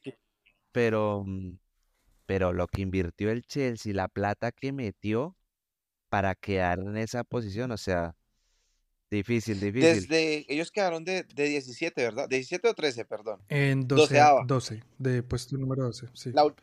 pero, 0.72 1.24
mm, 1.26 1.58
pero 2.26 2.52
lo 2.52 2.66
que 2.66 2.82
invirtió 2.82 3.30
el 3.30 3.44
Chelsea, 3.44 3.94
la 3.94 4.08
plata 4.08 4.52
que 4.52 4.72
metió 4.72 5.34
para 6.10 6.34
quedar 6.34 6.80
en 6.80 6.98
esa 6.98 7.24
posición, 7.24 7.70
o 7.70 7.78
sea, 7.78 8.14
difícil, 9.10 9.58
difícil. 9.58 10.02
Desde. 10.02 10.44
Ellos 10.52 10.70
quedaron 10.70 11.02
de, 11.02 11.22
de 11.22 11.48
17, 11.48 12.02
¿verdad? 12.02 12.28
17 12.28 12.68
o 12.68 12.74
13, 12.74 13.06
perdón. 13.06 13.40
En 13.48 13.88
12, 13.88 14.02
Doceava. 14.02 14.44
12 14.46 14.82
de 14.98 15.22
puesto 15.22 15.56
número 15.56 15.84
12, 15.84 16.08
sí. 16.12 16.32
La, 16.32 16.54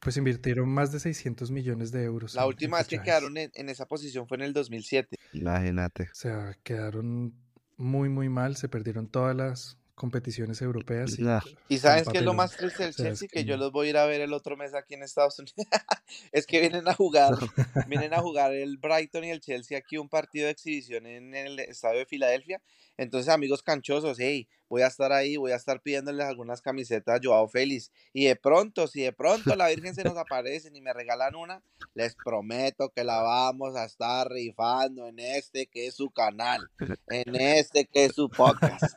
Pues 0.00 0.16
invirtieron 0.16 0.68
más 0.68 0.92
de 0.92 1.00
600 1.00 1.50
millones 1.50 1.92
de 1.92 2.04
euros. 2.04 2.34
la 2.34 2.42
en- 2.42 2.48
última 2.48 2.78
vez 2.78 2.88
que 2.88 3.00
quedaron 3.02 3.36
en, 3.36 3.50
en 3.54 3.68
esa 3.68 3.86
posición 3.86 4.26
fue 4.26 4.36
en 4.38 4.42
el 4.44 4.52
2007. 4.52 5.16
Imagínate. 5.32 6.04
O 6.04 6.14
sea, 6.14 6.56
quedaron 6.62 7.34
muy, 7.76 8.08
muy 8.08 8.28
mal, 8.28 8.56
se 8.56 8.68
perdieron 8.68 9.08
todas 9.08 9.36
las 9.36 9.78
competiciones 10.00 10.62
europeas. 10.62 11.18
Y, 11.18 11.26
Ah, 11.26 11.42
¿Y 11.68 11.76
fue 11.76 11.76
un 11.76 11.80
sabes 11.80 12.08
qué 12.08 12.18
es 12.18 12.24
lo 12.24 12.32
más 12.32 12.56
triste 12.56 12.84
del 12.84 12.94
Chelsea? 12.94 13.28
Que 13.28 13.40
que 13.40 13.44
yo 13.44 13.58
los 13.58 13.70
voy 13.70 13.88
a 13.88 13.90
ir 13.90 13.96
a 13.98 14.06
ver 14.06 14.22
el 14.22 14.32
otro 14.32 14.56
mes 14.56 14.72
aquí 14.72 14.94
en 14.94 15.02
Estados 15.02 15.38
Unidos. 15.38 15.54
es 16.32 16.46
que 16.46 16.58
vienen 16.58 16.88
a 16.88 16.94
jugar, 16.94 17.34
vienen 17.86 18.14
a 18.14 18.22
jugar 18.22 18.54
el 18.54 18.78
Brighton 18.78 19.24
y 19.24 19.30
el 19.30 19.40
Chelsea 19.40 19.76
aquí 19.76 19.98
un 19.98 20.08
partido 20.08 20.46
de 20.46 20.52
exhibición 20.52 21.06
en 21.06 21.34
el 21.34 21.58
estadio 21.60 21.98
de 21.98 22.06
Filadelfia. 22.06 22.62
Entonces, 22.96 23.28
amigos 23.28 23.62
canchosos, 23.62 24.16
hey, 24.18 24.48
voy 24.70 24.80
a 24.80 24.86
estar 24.86 25.12
ahí, 25.12 25.36
voy 25.36 25.52
a 25.52 25.56
estar 25.56 25.82
pidiéndoles 25.82 26.24
algunas 26.24 26.62
camisetas 26.62 27.16
a 27.16 27.20
Joao 27.22 27.46
Félix. 27.46 27.92
Y 28.14 28.24
de 28.24 28.36
pronto, 28.36 28.86
si 28.86 29.02
de 29.02 29.12
pronto 29.12 29.54
la 29.54 29.68
Virgen 29.68 29.94
se 29.94 30.04
nos 30.04 30.16
aparece 30.16 30.70
y 30.72 30.80
me 30.80 30.94
regalan 30.94 31.34
una, 31.34 31.62
les 31.92 32.14
prometo 32.14 32.88
que 32.88 33.04
la 33.04 33.20
vamos 33.20 33.76
a 33.76 33.84
estar 33.84 34.30
rifando 34.30 35.08
en 35.08 35.18
este 35.18 35.66
que 35.66 35.88
es 35.88 35.94
su 35.94 36.10
canal, 36.10 36.70
en 37.08 37.36
este 37.36 37.84
que 37.84 38.06
es 38.06 38.14
su 38.14 38.30
podcast. 38.30 38.94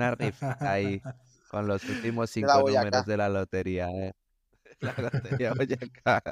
Una 0.00 0.14
rifa 0.14 0.56
ahí 0.60 1.02
con 1.50 1.66
los 1.66 1.84
últimos 1.84 2.30
la 2.30 2.32
cinco 2.32 2.70
números 2.70 3.04
de 3.04 3.16
la 3.18 3.28
lotería. 3.28 3.90
eh. 3.90 4.12
La 4.80 4.94
lotería 4.96 5.52
Boyacá. 5.52 6.22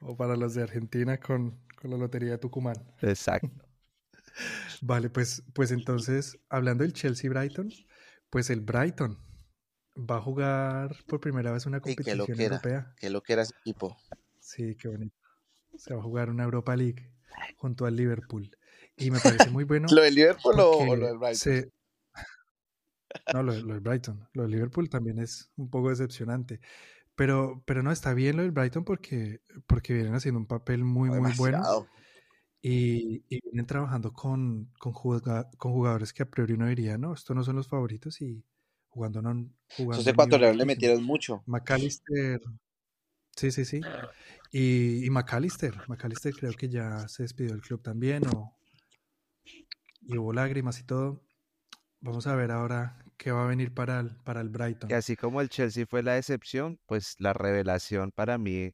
O 0.00 0.16
para 0.16 0.36
los 0.36 0.54
de 0.54 0.62
Argentina 0.62 1.18
con, 1.18 1.60
con 1.76 1.90
la 1.90 1.98
Lotería 1.98 2.30
de 2.30 2.38
Tucumán. 2.38 2.76
Exacto. 3.02 3.50
Vale, 4.80 5.10
pues, 5.10 5.42
pues 5.52 5.70
entonces, 5.70 6.38
hablando 6.48 6.82
del 6.84 6.94
Chelsea-Brighton, 6.94 7.70
pues 8.30 8.48
el 8.48 8.60
Brighton 8.62 9.18
va 9.98 10.16
a 10.16 10.20
jugar 10.22 10.96
por 11.06 11.20
primera 11.20 11.52
vez 11.52 11.66
una 11.66 11.80
competición 11.80 12.18
loquera. 12.18 12.44
europea. 12.44 12.94
Que 12.96 13.10
lo 13.10 13.22
que 13.22 13.34
era 13.34 13.42
ese 13.42 13.54
equipo. 13.60 13.98
Sí, 14.40 14.76
qué 14.76 14.88
bonito. 14.88 15.16
Se 15.76 15.92
va 15.92 16.00
a 16.00 16.04
jugar 16.04 16.30
una 16.30 16.44
Europa 16.44 16.74
League 16.74 17.12
junto 17.56 17.84
al 17.84 17.96
Liverpool. 17.96 18.55
Y 18.96 19.10
me 19.10 19.20
parece 19.20 19.50
muy 19.50 19.64
bueno. 19.64 19.88
¿Lo 19.90 20.02
del 20.02 20.14
Liverpool 20.14 20.54
o, 20.58 20.96
lo 20.96 21.06
del 21.06 21.18
Brighton? 21.18 21.34
se- 21.36 21.70
No, 23.32 23.42
lo, 23.42 23.52
lo 23.60 23.74
del 23.74 23.80
Brighton. 23.80 24.28
Lo 24.32 24.42
del 24.42 24.52
Liverpool 24.52 24.88
también 24.88 25.18
es 25.18 25.50
un 25.56 25.68
poco 25.68 25.90
decepcionante. 25.90 26.60
Pero, 27.14 27.62
pero 27.66 27.82
no, 27.82 27.90
está 27.92 28.14
bien 28.14 28.36
lo 28.36 28.42
del 28.42 28.52
Brighton 28.52 28.84
porque, 28.84 29.40
porque 29.66 29.94
vienen 29.94 30.14
haciendo 30.14 30.38
un 30.38 30.46
papel 30.46 30.84
muy, 30.84 31.08
muy 31.10 31.32
bueno. 31.36 31.62
Y, 32.62 33.22
y 33.28 33.40
vienen 33.42 33.66
trabajando 33.66 34.12
con, 34.12 34.70
con, 34.78 34.92
juga- 34.92 35.48
con 35.56 35.72
jugadores 35.72 36.12
que 36.12 36.22
a 36.22 36.30
priori 36.30 36.54
uno 36.54 36.66
diría, 36.66 36.98
no, 36.98 37.14
estos 37.14 37.36
no 37.36 37.44
son 37.44 37.56
los 37.56 37.68
favoritos 37.68 38.20
y 38.20 38.44
jugando 38.88 39.22
no 39.22 39.48
jugando 39.76 40.00
Esos 40.00 40.12
ecuatorianos 40.12 40.56
le 40.56 40.64
metieron 40.64 41.02
mucho. 41.04 41.42
McAllister, 41.46 42.40
sí, 43.36 43.50
sí, 43.52 43.64
sí. 43.64 43.84
Y, 44.50 45.04
y 45.06 45.10
McAllister, 45.10 45.74
McAllister 45.86 46.34
creo 46.34 46.52
que 46.54 46.68
ya 46.68 47.06
se 47.08 47.22
despidió 47.22 47.52
del 47.52 47.60
club 47.62 47.82
también 47.82 48.26
o, 48.28 48.56
y 50.08 50.18
hubo 50.18 50.32
lágrimas 50.32 50.80
y 50.80 50.84
todo. 50.84 51.22
Vamos 52.00 52.26
a 52.26 52.36
ver 52.36 52.52
ahora 52.52 53.04
qué 53.18 53.32
va 53.32 53.44
a 53.44 53.48
venir 53.48 53.74
para 53.74 54.00
el, 54.00 54.16
para 54.16 54.40
el 54.42 54.50
Brighton. 54.50 54.90
Y 54.90 54.94
así 54.94 55.14
como 55.16 55.40
el 55.40 55.48
Chelsea 55.48 55.86
fue 55.86 56.02
la 56.02 56.14
decepción, 56.14 56.80
pues 56.86 57.14
la 57.20 57.32
revelación 57.32 58.10
para 58.10 58.36
mí, 58.36 58.72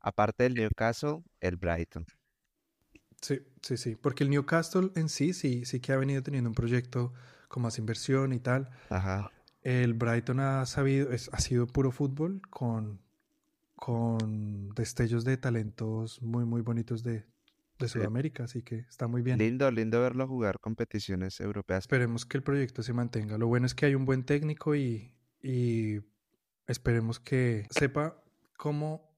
aparte 0.00 0.44
del 0.44 0.54
Newcastle, 0.54 1.24
el 1.40 1.56
Brighton. 1.56 2.06
Sí, 3.20 3.40
sí, 3.62 3.76
sí, 3.76 3.96
porque 3.96 4.24
el 4.24 4.30
Newcastle 4.30 4.90
en 4.94 5.08
sí, 5.08 5.32
sí, 5.32 5.64
sí 5.64 5.80
que 5.80 5.92
ha 5.92 5.96
venido 5.96 6.22
teniendo 6.22 6.50
un 6.50 6.54
proyecto 6.54 7.12
con 7.48 7.62
más 7.62 7.78
inversión 7.78 8.32
y 8.32 8.38
tal. 8.40 8.70
Ajá. 8.90 9.30
El 9.62 9.94
Brighton 9.94 10.40
ha 10.40 10.66
sabido, 10.66 11.12
es- 11.12 11.30
ha 11.32 11.40
sido 11.40 11.66
puro 11.68 11.92
fútbol 11.92 12.42
con, 12.50 13.00
con 13.76 14.70
destellos 14.70 15.24
de 15.24 15.36
talentos 15.38 16.22
muy, 16.22 16.44
muy 16.46 16.62
bonitos 16.62 17.02
de, 17.04 17.26
de. 17.78 17.88
Sudamérica, 17.88 18.44
así 18.44 18.62
que 18.62 18.80
está 18.80 19.06
muy 19.06 19.22
bien. 19.22 19.38
Lindo, 19.38 19.70
lindo 19.70 20.00
verlo 20.00 20.26
jugar 20.26 20.60
competiciones 20.60 21.40
europeas. 21.40 21.84
Esperemos 21.84 22.26
que 22.26 22.36
el 22.36 22.42
proyecto 22.42 22.82
se 22.82 22.92
mantenga. 22.92 23.38
Lo 23.38 23.46
bueno 23.46 23.66
es 23.66 23.74
que 23.74 23.86
hay 23.86 23.94
un 23.94 24.04
buen 24.04 24.24
técnico 24.24 24.74
y, 24.74 25.14
y 25.42 26.00
esperemos 26.66 27.20
que 27.20 27.66
sepa 27.70 28.22
cómo 28.56 29.08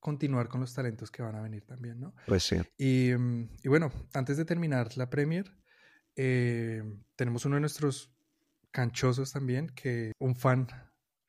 continuar 0.00 0.48
con 0.48 0.60
los 0.60 0.74
talentos 0.74 1.10
que 1.10 1.22
van 1.22 1.36
a 1.36 1.40
venir 1.40 1.64
también, 1.64 2.00
¿no? 2.00 2.14
Pues 2.26 2.42
sí. 2.42 2.56
Y, 2.76 3.12
mm, 3.16 3.48
y 3.62 3.68
bueno, 3.68 3.92
antes 4.12 4.36
de 4.36 4.44
terminar 4.44 4.96
la 4.96 5.08
Premier, 5.08 5.56
eh, 6.16 6.82
tenemos 7.16 7.44
uno 7.44 7.54
de 7.56 7.60
nuestros 7.60 8.10
canchosos 8.70 9.32
también, 9.32 9.68
que 9.68 10.12
un 10.18 10.34
fan 10.34 10.66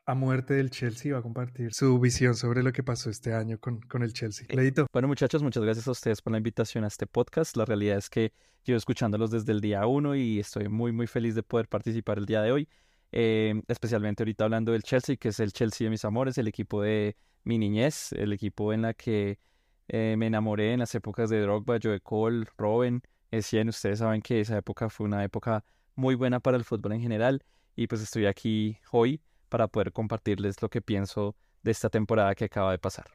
a 0.06 0.16
muerte 0.16 0.56
del 0.56 0.70
Chelsea 0.70 1.14
va 1.14 1.20
a 1.20 1.22
compartir 1.22 1.74
su 1.74 2.00
visión 2.00 2.36
sobre 2.36 2.62
lo 2.64 2.72
que 2.72 2.84
pasó 2.84 3.10
este 3.10 3.34
año 3.34 3.58
con, 3.60 3.80
con 3.82 4.04
el 4.04 4.14
Chelsea. 4.14 4.46
Leito. 4.50 4.88
Bueno, 4.92 5.08
muchachos, 5.08 5.42
muchas 5.42 5.64
gracias 5.64 5.88
a 5.88 5.92
ustedes 5.92 6.22
por 6.22 6.32
la 6.32 6.38
invitación 6.38 6.84
a 6.84 6.88
este 6.88 7.08
podcast. 7.08 7.56
La 7.56 7.66
realidad 7.66 7.98
es 7.98 8.10
que 8.10 8.34
llevo 8.66 8.78
escuchándolos 8.78 9.32
desde 9.32 9.52
el 9.52 9.62
día 9.62 9.86
uno 9.88 10.16
y 10.16 10.40
estoy 10.40 10.68
muy, 10.68 10.92
muy 10.92 11.08
feliz 11.08 11.36
de 11.36 11.44
poder 11.44 11.68
participar 11.68 12.18
el 12.18 12.26
día 12.26 12.42
de 12.42 12.52
hoy. 12.52 12.70
Eh, 13.12 13.62
especialmente 13.68 14.24
ahorita 14.24 14.44
hablando 14.44 14.72
del 14.72 14.84
Chelsea, 14.84 15.16
que 15.16 15.30
es 15.30 15.40
el 15.40 15.54
Chelsea 15.54 15.86
de 15.86 15.92
mis 15.92 16.04
amores, 16.04 16.38
el 16.38 16.48
equipo 16.48 16.82
de 16.82 17.16
mi 17.44 17.58
niñez, 17.58 18.12
el 18.14 18.34
equipo 18.34 18.74
en 18.74 18.82
la 18.82 18.94
que 18.94 19.40
Eh, 19.90 20.16
me 20.18 20.28
enamoré 20.28 20.72
en 20.72 20.80
las 20.80 20.96
épocas 20.96 21.30
de 21.30 21.42
Drogba, 21.42 21.78
Joe 21.78 22.00
Cole, 22.00 22.46
Robin, 22.58 23.02
Essien. 23.32 23.68
Ustedes 23.68 24.00
saben 24.00 24.22
que 24.22 24.40
esa 24.40 24.58
época 24.58 24.90
fue 24.90 25.06
una 25.06 25.24
época 25.26 25.66
muy 25.96 26.16
buena 26.16 26.40
para 26.40 26.56
el 26.56 26.64
fútbol 26.64 26.94
en 26.94 27.02
general 27.02 27.44
y 27.76 27.88
pues 27.88 28.02
estoy 28.02 28.26
aquí 28.26 28.78
hoy 28.92 29.20
para 29.54 29.68
poder 29.68 29.92
compartirles 29.92 30.64
lo 30.64 30.70
que 30.70 30.82
pienso 30.82 31.36
de 31.62 31.70
esta 31.70 31.88
temporada 31.88 32.34
que 32.34 32.46
acaba 32.46 32.72
de 32.72 32.80
pasar. 32.80 33.06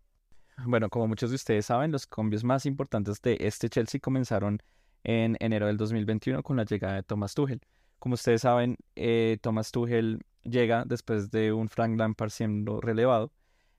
Bueno, 0.65 0.89
como 0.89 1.09
muchos 1.09 1.31
de 1.31 1.35
ustedes 1.35 1.67
saben, 1.67 1.91
los 1.91 2.07
cambios 2.07 2.45
más 2.45 2.65
importantes 2.65 3.21
de 3.23 3.39
este 3.41 3.69
Chelsea 3.69 3.99
comenzaron 3.99 4.63
en 5.03 5.37
enero 5.41 5.67
del 5.67 5.77
2021 5.77 6.45
con 6.45 6.57
la 6.57 6.63
llegada 6.63 6.95
de 6.95 7.03
Thomas 7.03 7.35
Tuchel. 7.35 7.61
Como 7.99 8.15
ustedes 8.15 8.43
saben, 8.43 8.77
eh, 8.95 9.39
Thomas 9.41 9.73
Tuchel 9.73 10.21
llega 10.45 10.85
después 10.87 11.33
de 11.33 11.53
un 11.53 11.69
Frank 11.69 11.99
Lampard 11.99 12.31
siendo 12.31 12.81
relevado. 12.81 13.33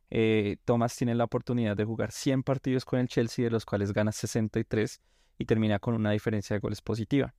Eh, 0.09 0.57
Thomas 0.65 0.93
tiene 0.97 1.15
la 1.15 1.23
oportunidad 1.23 1.77
de 1.77 1.85
jugar 1.85 2.11
100 2.11 2.43
partidos 2.43 2.83
con 2.83 2.99
el 2.99 3.07
Chelsea, 3.07 3.45
de 3.45 3.51
los 3.51 3.63
cuales 3.63 3.93
gana 3.93 4.11
63 4.11 4.99
y 5.37 5.45
termina 5.45 5.79
con 5.79 5.93
una 5.93 6.11
diferencia 6.11 6.57
de 6.57 6.59
goles 6.59 6.81
positiva. 6.81 7.33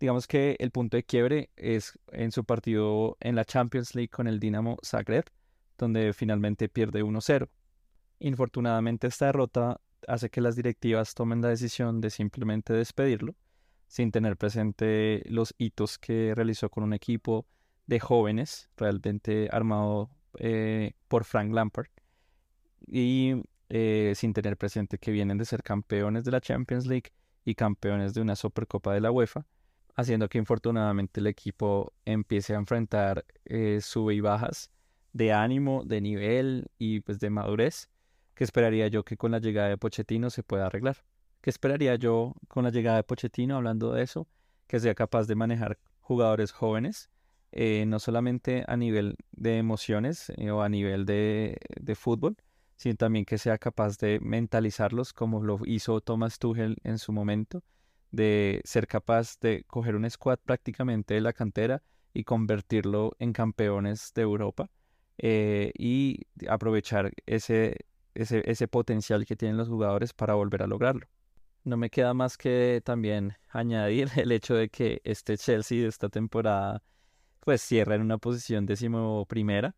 Digamos 0.00 0.26
que 0.26 0.56
el 0.58 0.70
punto 0.70 0.96
de 0.96 1.04
quiebre 1.04 1.50
es 1.56 1.98
en 2.10 2.32
su 2.32 2.44
partido 2.44 3.18
en 3.20 3.36
la 3.36 3.44
Champions 3.44 3.94
League 3.94 4.08
con 4.08 4.26
el 4.26 4.40
Dinamo 4.40 4.78
Zagreb, 4.82 5.26
donde 5.76 6.14
finalmente 6.14 6.70
pierde 6.70 7.04
1-0. 7.04 7.48
Infortunadamente 8.20 9.08
esta 9.08 9.26
derrota 9.26 9.78
hace 10.08 10.30
que 10.30 10.40
las 10.40 10.56
directivas 10.56 11.14
tomen 11.14 11.42
la 11.42 11.48
decisión 11.48 12.00
de 12.00 12.08
simplemente 12.08 12.72
despedirlo, 12.72 13.34
sin 13.88 14.10
tener 14.10 14.38
presente 14.38 15.22
los 15.26 15.54
hitos 15.58 15.98
que 15.98 16.32
realizó 16.34 16.70
con 16.70 16.82
un 16.82 16.94
equipo 16.94 17.46
de 17.86 18.00
jóvenes, 18.00 18.70
realmente 18.78 19.50
armado 19.52 20.08
eh, 20.38 20.94
por 21.08 21.24
Frank 21.24 21.52
Lampard, 21.52 21.88
y 22.86 23.34
eh, 23.68 24.14
sin 24.16 24.32
tener 24.32 24.56
presente 24.56 24.96
que 24.96 25.10
vienen 25.10 25.36
de 25.36 25.44
ser 25.44 25.62
campeones 25.62 26.24
de 26.24 26.30
la 26.30 26.40
Champions 26.40 26.86
League 26.86 27.12
y 27.44 27.54
campeones 27.54 28.14
de 28.14 28.22
una 28.22 28.34
Supercopa 28.34 28.94
de 28.94 29.00
la 29.02 29.10
UEFA, 29.10 29.44
haciendo 30.00 30.28
que 30.28 30.38
infortunadamente 30.38 31.20
el 31.20 31.26
equipo 31.26 31.92
empiece 32.04 32.54
a 32.54 32.58
enfrentar 32.58 33.24
eh, 33.44 33.80
sube 33.80 34.14
y 34.14 34.20
bajas 34.20 34.70
de 35.12 35.32
ánimo, 35.32 35.84
de 35.84 36.00
nivel 36.00 36.70
y 36.78 37.00
pues 37.00 37.18
de 37.20 37.30
madurez 37.30 37.88
¿Qué 38.40 38.44
esperaría 38.44 38.88
yo 38.88 39.04
que 39.04 39.18
con 39.18 39.32
la 39.32 39.38
llegada 39.38 39.68
de 39.68 39.76
Pochettino 39.76 40.30
se 40.30 40.42
pueda 40.42 40.64
arreglar? 40.64 41.04
¿Qué 41.42 41.50
esperaría 41.50 41.94
yo 41.96 42.32
con 42.48 42.64
la 42.64 42.70
llegada 42.70 42.96
de 42.96 43.02
Pochettino, 43.02 43.54
hablando 43.54 43.92
de 43.92 44.02
eso? 44.02 44.26
Que 44.66 44.80
sea 44.80 44.94
capaz 44.94 45.26
de 45.26 45.34
manejar 45.34 45.78
jugadores 46.00 46.50
jóvenes, 46.50 47.10
eh, 47.52 47.84
no 47.86 47.98
solamente 47.98 48.64
a 48.66 48.78
nivel 48.78 49.18
de 49.32 49.58
emociones 49.58 50.32
eh, 50.38 50.50
o 50.50 50.62
a 50.62 50.70
nivel 50.70 51.04
de, 51.04 51.58
de, 51.78 51.94
fútbol, 51.94 52.38
sino 52.76 52.94
también 52.94 53.26
que 53.26 53.36
sea 53.36 53.58
capaz 53.58 53.98
de 53.98 54.20
mentalizarlos 54.20 55.12
como 55.12 55.44
lo 55.44 55.58
hizo 55.66 56.00
Thomas 56.00 56.38
Tuchel 56.38 56.78
en 56.82 56.96
su 56.96 57.12
momento, 57.12 57.62
de 58.10 58.60
ser 58.64 58.86
capaz 58.86 59.38
de 59.40 59.64
coger 59.66 59.96
un 59.96 60.08
squad 60.10 60.38
prácticamente 60.44 61.14
de 61.14 61.20
la 61.20 61.32
cantera 61.32 61.82
y 62.12 62.24
convertirlo 62.24 63.12
en 63.18 63.32
campeones 63.32 64.12
de 64.14 64.22
Europa 64.22 64.70
eh, 65.18 65.72
y 65.76 66.26
aprovechar 66.48 67.12
ese 67.26 67.76
ese, 68.14 68.42
ese 68.50 68.68
potencial 68.68 69.24
que 69.26 69.36
tienen 69.36 69.56
los 69.56 69.68
jugadores 69.68 70.12
para 70.12 70.34
volver 70.34 70.62
a 70.62 70.66
lograrlo. 70.66 71.06
No 71.64 71.76
me 71.76 71.90
queda 71.90 72.14
más 72.14 72.36
que 72.36 72.80
también 72.84 73.34
añadir 73.48 74.10
el 74.16 74.32
hecho 74.32 74.54
de 74.54 74.68
que 74.68 75.00
este 75.04 75.36
Chelsea 75.36 75.82
de 75.82 75.88
esta 75.88 76.08
temporada 76.08 76.82
pues 77.40 77.62
cierra 77.62 77.94
en 77.94 78.02
una 78.02 78.18
posición 78.18 78.66
décimo 78.66 79.24
primera 79.26 79.74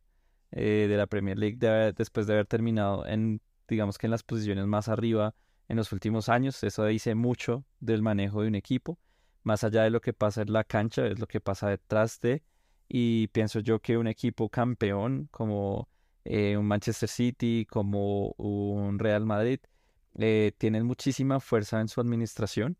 eh, 0.50 0.86
de 0.88 0.96
la 0.96 1.06
Premier 1.06 1.38
League 1.38 1.58
después 1.96 2.26
de 2.26 2.32
haber 2.34 2.46
terminado 2.46 3.06
en 3.06 3.40
digamos 3.68 3.98
que 3.98 4.06
en 4.06 4.10
las 4.10 4.24
posiciones 4.24 4.66
más 4.66 4.88
arriba 4.88 5.34
en 5.72 5.78
los 5.78 5.90
últimos 5.92 6.28
años. 6.28 6.62
Eso 6.62 6.84
dice 6.84 7.14
mucho 7.14 7.64
del 7.80 8.02
manejo 8.02 8.42
de 8.42 8.48
un 8.48 8.54
equipo, 8.54 8.98
más 9.42 9.64
allá 9.64 9.82
de 9.82 9.90
lo 9.90 10.02
que 10.02 10.12
pasa 10.12 10.42
en 10.42 10.52
la 10.52 10.64
cancha, 10.64 11.06
es 11.06 11.18
lo 11.18 11.26
que 11.26 11.40
pasa 11.40 11.70
detrás 11.70 12.20
de. 12.20 12.42
Y 12.88 13.28
pienso 13.28 13.58
yo 13.60 13.80
que 13.80 13.96
un 13.96 14.06
equipo 14.06 14.50
campeón 14.50 15.28
como 15.30 15.88
eh, 16.24 16.58
un 16.58 16.66
Manchester 16.66 17.08
City, 17.08 17.66
como 17.68 18.32
un 18.36 18.98
Real 18.98 19.24
Madrid, 19.24 19.60
eh, 20.18 20.52
tienen 20.58 20.84
muchísima 20.84 21.40
fuerza 21.40 21.80
en 21.80 21.88
su 21.88 22.02
administración 22.02 22.76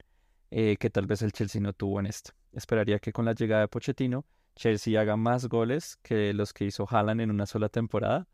eh, 0.50 0.76
que 0.78 0.90
tal 0.90 1.07
vez 1.07 1.22
el 1.22 1.33
Chelsea 1.33 1.62
no 1.62 1.72
tuvo 1.72 1.98
en 1.98 2.05
esto. 2.05 2.33
Esperaría 2.52 2.98
que 2.98 3.11
con 3.11 3.24
la 3.24 3.33
llegada 3.33 3.62
de 3.62 3.68
Pochettino, 3.68 4.26
Chelsea 4.55 5.00
haga 5.00 5.16
más 5.16 5.48
goles 5.48 5.96
que 6.02 6.35
los 6.35 6.52
que 6.52 6.66
hizo 6.66 6.87
Haaland 6.87 7.22
en 7.22 7.31
una 7.31 7.46
sola 7.46 7.70
temporada. 7.70 8.28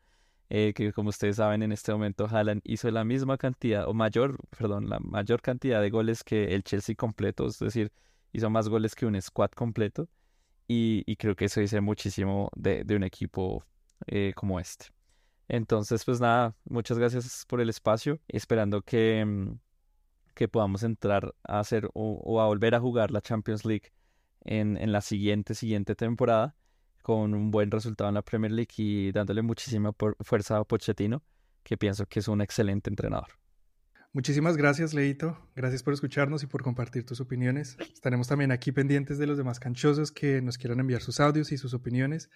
Que 0.49 0.93
como 0.95 1.11
ustedes 1.11 1.37
saben, 1.37 1.63
en 1.63 1.73
este 1.73 1.93
momento 1.93 2.27
Haaland 2.27 2.63
hizo 2.65 2.91
la 2.91 3.05
misma 3.05 3.37
cantidad, 3.37 3.87
o 3.87 3.95
mayor, 3.95 4.39
perdón, 4.57 4.89
la 4.89 4.99
mayor 5.01 5.43
cantidad 5.43 5.81
de 5.83 5.91
goles 5.91 6.25
que 6.25 6.55
el 6.55 6.65
Chelsea 6.65 6.95
completo, 6.95 7.47
es 7.47 7.59
decir, 7.59 7.93
hizo 8.33 8.51
más 8.51 8.69
goles 8.69 8.95
que 8.95 9.07
un 9.07 9.21
squad 9.21 9.51
completo. 9.51 10.09
Y, 10.71 11.17
creo 11.17 11.35
que 11.35 11.47
eso 11.47 11.61
dice 11.61 11.81
muchísimo 11.81 12.51
de, 12.55 12.85
un 12.95 13.03
equipo 13.03 13.65
como 14.35 14.61
este. 14.61 14.87
Entonces, 15.49 16.05
pues 16.05 16.21
nada, 16.21 16.55
muchas 16.65 16.99
gracias 16.99 17.45
por 17.49 17.61
el 17.61 17.71
espacio, 17.71 18.21
esperando 18.29 18.83
que, 18.83 19.25
mm, 19.25 19.59
que 20.35 20.49
podamos 20.49 20.83
entrar 20.83 21.35
a 21.45 21.61
hacer 21.61 21.89
o, 21.95 22.41
a 22.41 22.47
volver 22.47 22.75
a 22.75 22.81
jugar 22.81 23.11
la 23.11 23.23
Champions 23.23 23.65
League 23.65 23.93
en, 24.43 24.77
en, 24.77 24.93
la 24.93 25.01
siguiente, 25.01 25.55
siguiente 25.55 25.95
temporada 25.95 26.55
con 27.09 27.33
un 27.33 27.51
buen 27.51 27.71
resultado 27.71 28.11
en 28.11 28.17
la 28.17 28.21
Premier 28.21 28.53
League 28.53 28.75
y 28.77 29.13
dándole 29.13 29.41
muchísima 29.41 29.95
fuerza 30.21 30.59
a 30.59 30.65
Pochettino, 30.65 31.23
que 31.63 31.79
pienso 31.79 32.05
que 32.05 32.19
es 32.19 32.29
un 32.29 32.43
excelente 32.43 32.91
entrenador. 32.91 33.29
Muchísimas 34.13 34.59
gracias, 34.59 34.93
Leito. 34.93 35.39
Gracias 35.57 35.83
por 35.83 35.95
escucharnos 35.95 36.43
y 36.43 36.49
por 36.49 36.63
compartir 36.63 37.07
tus 37.07 37.23
opiniones. 37.23 37.79
Estaremos 37.95 38.29
también 38.29 38.53
aquí 38.53 38.73
pendientes 38.73 39.17
de 39.17 39.27
los 39.27 39.39
demás 39.39 39.59
canchosos 39.59 40.13
que 40.13 40.43
nos 40.43 40.59
quieran 40.59 40.81
enviar 40.81 41.01
sus 41.01 41.19
audios 41.19 41.51
y 41.51 41.57
sus 41.57 41.73
opiniones 41.73 42.29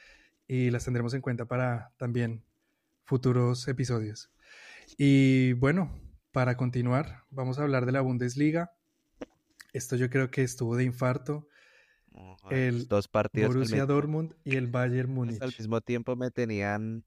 y 0.48 0.70
las 0.70 0.86
tendremos 0.86 1.12
en 1.12 1.20
cuenta 1.20 1.44
para 1.44 1.92
también 1.98 2.42
futuros 3.04 3.68
episodios. 3.68 4.32
Y 4.96 5.52
bueno, 5.52 6.00
para 6.30 6.56
continuar, 6.56 7.24
vamos 7.28 7.58
a 7.58 7.64
hablar 7.64 7.84
de 7.84 7.92
la 7.92 8.00
Bundesliga. 8.00 8.72
Esto 9.74 9.96
yo 9.96 10.08
creo 10.08 10.30
que 10.30 10.42
estuvo 10.42 10.76
de 10.76 10.84
infarto. 10.84 11.46
El 12.50 12.88
dos 12.88 13.08
partidos 13.08 13.54
Borussia 13.54 13.86
Dortmund 13.86 14.34
y 14.44 14.56
el 14.56 14.66
Bayern 14.66 15.10
Múnich. 15.14 15.42
Al 15.42 15.54
mismo 15.56 15.80
tiempo 15.80 16.16
me 16.16 16.30
tenían 16.30 17.04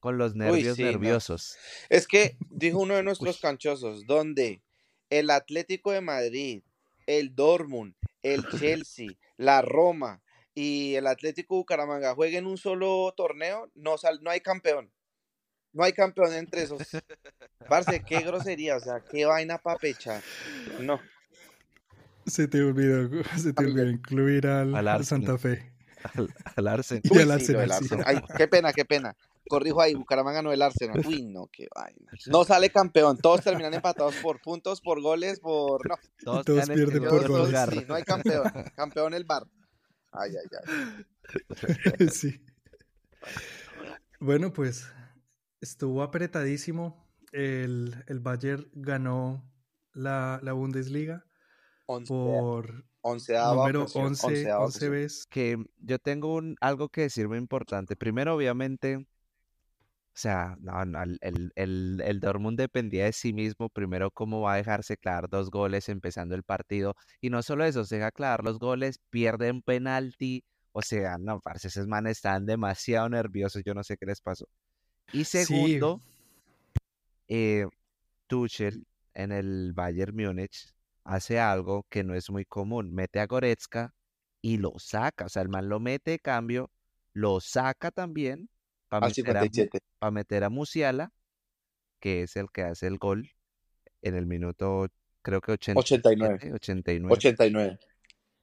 con 0.00 0.18
los 0.18 0.34
nervios 0.34 0.78
nerviosos. 0.78 1.56
Es 1.88 2.06
que 2.06 2.36
dijo 2.50 2.78
uno 2.78 2.94
de 2.94 3.02
nuestros 3.02 3.40
canchosos, 3.40 4.06
donde 4.06 4.62
el 5.10 5.30
Atlético 5.30 5.92
de 5.92 6.00
Madrid, 6.00 6.62
el 7.06 7.34
Dortmund, 7.34 7.94
el 8.22 8.44
Chelsea, 8.60 9.12
la 9.36 9.62
Roma 9.62 10.22
y 10.54 10.94
el 10.94 11.06
Atlético 11.06 11.56
Bucaramanga 11.56 12.14
jueguen 12.14 12.46
un 12.46 12.56
solo 12.56 13.12
torneo, 13.16 13.70
no, 13.74 13.98
sal, 13.98 14.20
no 14.22 14.30
hay 14.30 14.40
campeón. 14.40 14.90
No 15.72 15.84
hay 15.84 15.92
campeón 15.92 16.32
entre 16.32 16.62
esos. 16.62 16.80
Parce, 17.68 18.02
qué 18.02 18.20
grosería, 18.20 18.76
o 18.76 18.80
sea, 18.80 19.04
qué 19.10 19.26
vaina 19.26 19.58
para 19.58 19.76
pechar. 19.78 20.22
No. 20.80 20.98
Se 22.26 22.48
te 22.48 22.62
olvidó, 22.62 23.08
se 23.38 23.52
te 23.52 23.64
olvidó 23.64 23.88
incluir 23.88 24.46
al, 24.46 25.04
Santa 25.04 25.38
Fe. 25.38 25.72
Al, 26.14 26.34
al 26.56 26.68
Arsenal. 26.68 27.02
Y 27.10 27.18
al 27.18 27.30
Arsenal, 27.30 27.72
Ay, 28.04 28.20
qué 28.36 28.48
pena, 28.48 28.72
qué 28.72 28.84
pena. 28.84 29.16
Corrijo 29.48 29.80
ahí, 29.80 29.94
Bucaramanga 29.94 30.42
no 30.42 30.52
el 30.52 30.60
Arsenal. 30.60 31.00
Uy, 31.06 31.22
no, 31.22 31.48
qué 31.52 31.68
vaina. 31.74 32.10
No 32.26 32.44
sale 32.44 32.70
campeón, 32.70 33.16
todos 33.16 33.42
terminan 33.42 33.72
empatados 33.74 34.16
por 34.16 34.40
puntos, 34.40 34.80
por 34.80 35.00
goles, 35.00 35.38
por... 35.38 35.88
No. 35.88 35.96
Todos, 36.24 36.44
todos 36.44 36.68
pierden 36.68 37.04
por 37.04 37.28
goles. 37.28 37.60
Sí, 37.70 37.84
no 37.86 37.94
hay 37.94 38.02
campeón. 38.02 38.50
Campeón 38.74 39.14
el 39.14 39.24
bar. 39.24 39.46
Ay, 40.10 40.32
ay, 40.36 40.48
ay. 40.66 42.08
Sí. 42.10 42.44
Bueno, 44.18 44.52
pues 44.52 44.88
estuvo 45.60 46.02
apretadísimo. 46.02 47.06
El, 47.32 48.04
el 48.08 48.18
Bayern 48.18 48.68
ganó 48.72 49.48
la, 49.92 50.40
la 50.42 50.52
Bundesliga 50.52 51.26
por 51.86 52.84
número 53.14 53.86
11, 53.92 54.52
11 54.52 54.88
veces. 54.88 55.26
Que 55.30 55.56
yo 55.78 55.98
tengo 55.98 56.34
un, 56.34 56.56
algo 56.60 56.88
que 56.88 57.02
decir 57.02 57.28
muy 57.28 57.38
importante. 57.38 57.96
Primero, 57.96 58.34
obviamente, 58.34 58.96
o 58.96 60.18
sea, 60.18 60.56
no, 60.60 60.82
el, 60.82 61.18
el, 61.54 62.02
el, 62.02 62.20
Dortmund 62.20 62.58
dependía 62.58 63.04
de 63.04 63.12
sí 63.12 63.32
mismo. 63.32 63.68
Primero, 63.68 64.10
cómo 64.10 64.40
va 64.40 64.54
a 64.54 64.56
dejarse 64.56 64.96
clavar 64.96 65.28
dos 65.28 65.50
goles 65.50 65.88
empezando 65.88 66.34
el 66.34 66.42
partido. 66.42 66.96
Y 67.20 67.30
no 67.30 67.42
solo 67.42 67.64
eso, 67.64 67.84
se 67.84 67.96
deja 67.96 68.10
clavar 68.10 68.42
los 68.42 68.58
goles, 68.58 68.98
pierden 69.10 69.62
penalti. 69.62 70.44
O 70.72 70.82
sea, 70.82 71.16
no, 71.18 71.40
parce, 71.40 71.68
esos 71.68 71.86
manes 71.86 72.18
están 72.18 72.44
demasiado 72.44 73.08
nerviosos. 73.08 73.62
Yo 73.64 73.74
no 73.74 73.84
sé 73.84 73.96
qué 73.96 74.06
les 74.06 74.20
pasó. 74.20 74.48
Y 75.12 75.24
segundo, 75.24 76.00
eh, 77.28 77.66
Tuchel 78.26 78.86
en 79.14 79.32
el 79.32 79.72
Bayern 79.72 80.14
Múnich 80.16 80.75
hace 81.06 81.38
algo 81.38 81.86
que 81.88 82.04
no 82.04 82.14
es 82.14 82.30
muy 82.30 82.44
común. 82.44 82.92
Mete 82.92 83.20
a 83.20 83.26
Goretzka 83.26 83.94
y 84.42 84.58
lo 84.58 84.74
saca. 84.78 85.26
O 85.26 85.28
sea, 85.28 85.42
el 85.42 85.48
man 85.48 85.68
lo 85.68 85.80
mete 85.80 86.12
de 86.12 86.18
cambio, 86.18 86.70
lo 87.12 87.40
saca 87.40 87.90
también 87.90 88.50
para 88.88 89.08
meter, 89.08 89.36
a, 90.00 90.10
meter 90.10 90.44
a 90.44 90.50
Musiala, 90.50 91.12
que 92.00 92.22
es 92.22 92.36
el 92.36 92.50
que 92.52 92.62
hace 92.62 92.86
el 92.86 92.98
gol. 92.98 93.30
en 94.02 94.14
el 94.14 94.26
minuto, 94.26 94.88
creo 95.22 95.40
que 95.40 95.52
87, 95.52 96.52
89. 96.52 96.52
89. 96.54 97.12
89. 97.12 97.78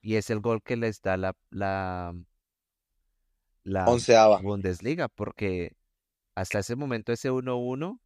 Y 0.01 0.15
es 0.15 0.29
el 0.29 0.41
gol 0.41 0.61
que 0.61 0.75
les 0.75 1.01
da 1.01 1.15
la, 1.15 1.35
la, 1.49 2.13
la 3.63 3.85
Onceava. 3.85 4.41
Bundesliga, 4.41 5.07
porque 5.07 5.77
hasta 6.35 6.59
ese 6.59 6.75
momento 6.75 7.13
ese 7.13 7.31
1-1 7.31 7.99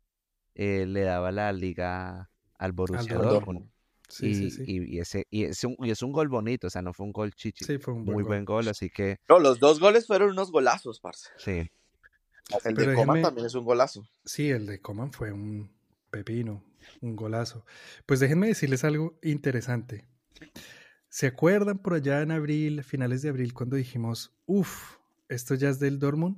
eh, 0.53 0.85
le 0.85 1.01
daba 1.01 1.31
la 1.31 1.51
liga 1.53 2.29
al 2.59 2.73
Borussia 2.73 3.15
Dortmund. 3.15 3.33
Dortmund. 3.33 3.76
Sí, 4.09 4.27
y, 4.27 4.33
sí, 4.33 4.51
sí. 4.51 4.63
y- 4.65 4.95
y 4.95 4.99
ese, 4.99 5.27
y, 5.29 5.43
es 5.43 5.63
un, 5.63 5.75
y 5.79 5.91
es 5.91 6.01
un 6.01 6.11
gol 6.11 6.27
bonito, 6.29 6.67
o 6.67 6.69
sea, 6.69 6.81
no 6.81 6.93
fue 6.93 7.05
un 7.05 7.11
gol 7.11 7.33
chichi. 7.33 7.65
Sí, 7.65 7.77
fue 7.77 7.93
un 7.93 8.05
buen 8.05 8.15
Muy 8.15 8.23
gol. 8.23 8.29
buen 8.31 8.45
gol, 8.45 8.67
así 8.69 8.89
que 8.89 9.17
No, 9.27 9.39
los 9.39 9.59
dos 9.59 9.79
goles 9.79 10.07
fueron 10.07 10.29
unos 10.31 10.51
golazos, 10.51 10.99
parce. 10.99 11.29
sí. 11.37 11.69
El 12.63 12.75
Pero 12.75 12.91
de 12.91 12.95
Coman 12.95 13.21
también 13.21 13.47
es 13.47 13.55
un 13.55 13.65
golazo. 13.65 14.07
Sí, 14.23 14.49
el 14.49 14.65
de 14.65 14.79
Coman 14.79 15.11
fue 15.11 15.33
un 15.33 15.69
pepino, 16.09 16.63
un 17.01 17.15
golazo. 17.17 17.65
Pues 18.05 18.21
déjenme 18.21 18.47
decirles 18.47 18.85
algo 18.85 19.19
interesante. 19.21 20.07
¿Se 21.09 21.27
acuerdan 21.27 21.79
por 21.79 21.93
allá 21.93 22.21
en 22.21 22.31
abril, 22.31 22.83
finales 22.83 23.21
de 23.21 23.29
abril, 23.29 23.53
cuando 23.53 23.75
dijimos, 23.75 24.33
uff, 24.45 24.97
esto 25.27 25.55
ya 25.55 25.69
es 25.69 25.79
del 25.79 25.99
Dortmund? 25.99 26.37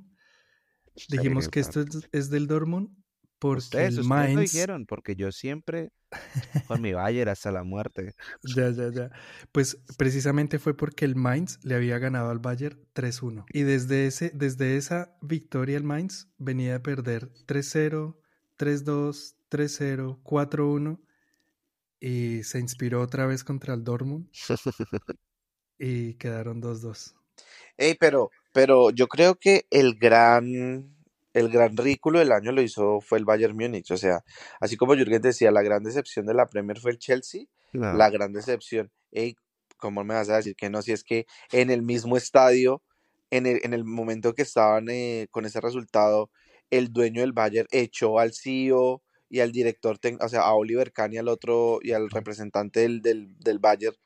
Dijimos 1.08 1.48
que 1.48 1.60
esto 1.60 1.80
es, 1.80 2.08
es 2.12 2.30
del 2.30 2.46
Dortmund 2.46 2.90
porque 3.40 3.58
Ustedes, 3.64 3.94
el 3.94 4.00
ustedes 4.00 4.06
lo 4.06 4.14
Mainz... 4.14 4.52
dijeron, 4.52 4.86
porque 4.86 5.16
yo 5.16 5.32
siempre 5.32 5.90
con 6.68 6.80
mi 6.80 6.92
Bayern 6.92 7.30
hasta 7.30 7.50
la 7.50 7.64
muerte. 7.64 8.14
Ya, 8.56 8.70
ya, 8.70 8.90
ya. 8.92 9.10
Pues 9.50 9.78
precisamente 9.96 10.58
fue 10.58 10.76
porque 10.76 11.04
el 11.04 11.16
Mainz 11.16 11.58
le 11.64 11.74
había 11.74 11.98
ganado 11.98 12.30
al 12.30 12.38
Bayern 12.38 12.78
3-1. 12.94 13.46
Y 13.52 13.62
desde, 13.62 14.06
ese, 14.06 14.30
desde 14.34 14.76
esa 14.76 15.16
victoria 15.20 15.76
el 15.76 15.84
Mainz 15.84 16.28
venía 16.38 16.76
a 16.76 16.82
perder 16.82 17.32
3-0, 17.46 18.16
3-2, 18.58 19.34
3-0, 19.50 20.22
4-1 20.22 21.00
y 22.00 22.42
se 22.44 22.58
inspiró 22.60 23.02
otra 23.02 23.26
vez 23.26 23.44
contra 23.44 23.74
el 23.74 23.84
Dortmund 23.84 24.28
y 25.78 26.14
quedaron 26.14 26.62
2-2. 26.62 27.14
Ey, 27.76 27.94
pero, 27.98 28.30
pero 28.52 28.90
yo 28.90 29.06
creo 29.08 29.36
que 29.36 29.66
el 29.70 29.96
gran, 29.98 30.94
el 31.32 31.48
gran 31.48 31.76
ridículo 31.76 32.18
del 32.18 32.32
año 32.32 32.52
lo 32.52 32.62
hizo 32.62 33.00
fue 33.00 33.18
el 33.18 33.24
Bayern 33.24 33.56
Múnich. 33.56 33.90
O 33.90 33.96
sea, 33.96 34.24
así 34.60 34.76
como 34.76 34.94
Jürgen 34.94 35.22
decía, 35.22 35.50
la 35.50 35.62
gran 35.62 35.82
decepción 35.82 36.26
de 36.26 36.34
la 36.34 36.46
Premier 36.46 36.78
fue 36.78 36.92
el 36.92 36.98
Chelsea. 36.98 37.44
No, 37.72 37.92
La 37.94 38.10
gran 38.10 38.32
decepción. 38.32 38.90
Ey, 39.12 39.36
¿cómo 39.76 40.04
me 40.04 40.14
vas 40.14 40.28
a 40.28 40.36
decir 40.36 40.56
que 40.56 40.70
no? 40.70 40.82
Si 40.82 40.92
es 40.92 41.04
que 41.04 41.26
en 41.52 41.70
el 41.70 41.82
mismo 41.82 42.16
estadio, 42.16 42.82
en 43.30 43.46
el, 43.46 43.60
en 43.62 43.74
el 43.74 43.84
momento 43.84 44.34
que 44.34 44.42
estaban 44.42 44.88
eh, 44.90 45.28
con 45.30 45.46
ese 45.46 45.60
resultado, 45.60 46.30
el 46.70 46.92
dueño 46.92 47.20
del 47.20 47.32
Bayern 47.32 47.68
echó 47.70 48.18
al 48.18 48.32
CEO 48.32 49.02
y 49.28 49.40
al 49.40 49.52
director, 49.52 49.98
o 50.20 50.28
sea, 50.28 50.40
a 50.40 50.54
Oliver 50.54 50.92
Kahn 50.92 51.12
y 51.12 51.18
al 51.18 51.28
otro, 51.28 51.78
y 51.82 51.92
al 51.92 52.10
representante 52.10 52.80
del, 52.80 53.00
del, 53.00 53.36
del 53.38 53.60
Bayern. 53.60 53.96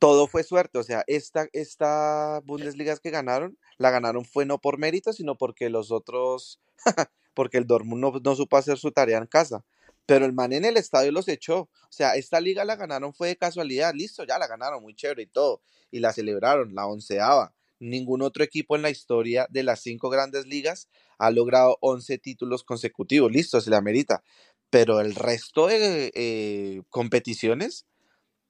Todo 0.00 0.26
fue 0.26 0.42
suerte, 0.44 0.78
o 0.78 0.82
sea, 0.82 1.04
esta, 1.06 1.46
esta 1.52 2.40
Bundesliga 2.46 2.96
que 2.96 3.10
ganaron, 3.10 3.58
la 3.76 3.90
ganaron 3.90 4.24
fue 4.24 4.46
no 4.46 4.58
por 4.58 4.78
mérito, 4.78 5.12
sino 5.12 5.36
porque 5.36 5.68
los 5.68 5.92
otros, 5.92 6.58
porque 7.34 7.58
el 7.58 7.66
Dortmund 7.66 8.00
no, 8.00 8.12
no 8.24 8.34
supo 8.34 8.56
hacer 8.56 8.78
su 8.78 8.92
tarea 8.92 9.18
en 9.18 9.26
casa. 9.26 9.62
Pero 10.06 10.24
el 10.24 10.32
man 10.32 10.54
en 10.54 10.64
el 10.64 10.78
estadio 10.78 11.12
los 11.12 11.28
echó. 11.28 11.60
O 11.60 11.90
sea, 11.90 12.16
esta 12.16 12.40
liga 12.40 12.64
la 12.64 12.76
ganaron 12.76 13.12
fue 13.12 13.28
de 13.28 13.36
casualidad. 13.36 13.92
Listo, 13.94 14.24
ya 14.24 14.38
la 14.38 14.48
ganaron, 14.48 14.82
muy 14.82 14.94
chévere 14.94 15.22
y 15.22 15.26
todo. 15.26 15.62
Y 15.90 16.00
la 16.00 16.12
celebraron, 16.12 16.74
la 16.74 16.86
onceava. 16.86 17.54
Ningún 17.78 18.22
otro 18.22 18.42
equipo 18.42 18.74
en 18.74 18.82
la 18.82 18.90
historia 18.90 19.46
de 19.50 19.62
las 19.62 19.82
cinco 19.82 20.10
grandes 20.10 20.46
ligas 20.46 20.88
ha 21.18 21.30
logrado 21.30 21.76
11 21.82 22.18
títulos 22.18 22.64
consecutivos. 22.64 23.30
Listo, 23.30 23.60
se 23.60 23.70
le 23.70 23.76
amerita. 23.76 24.24
Pero 24.70 25.00
el 25.00 25.14
resto 25.14 25.66
de 25.66 26.10
eh, 26.14 26.82
competiciones 26.88 27.86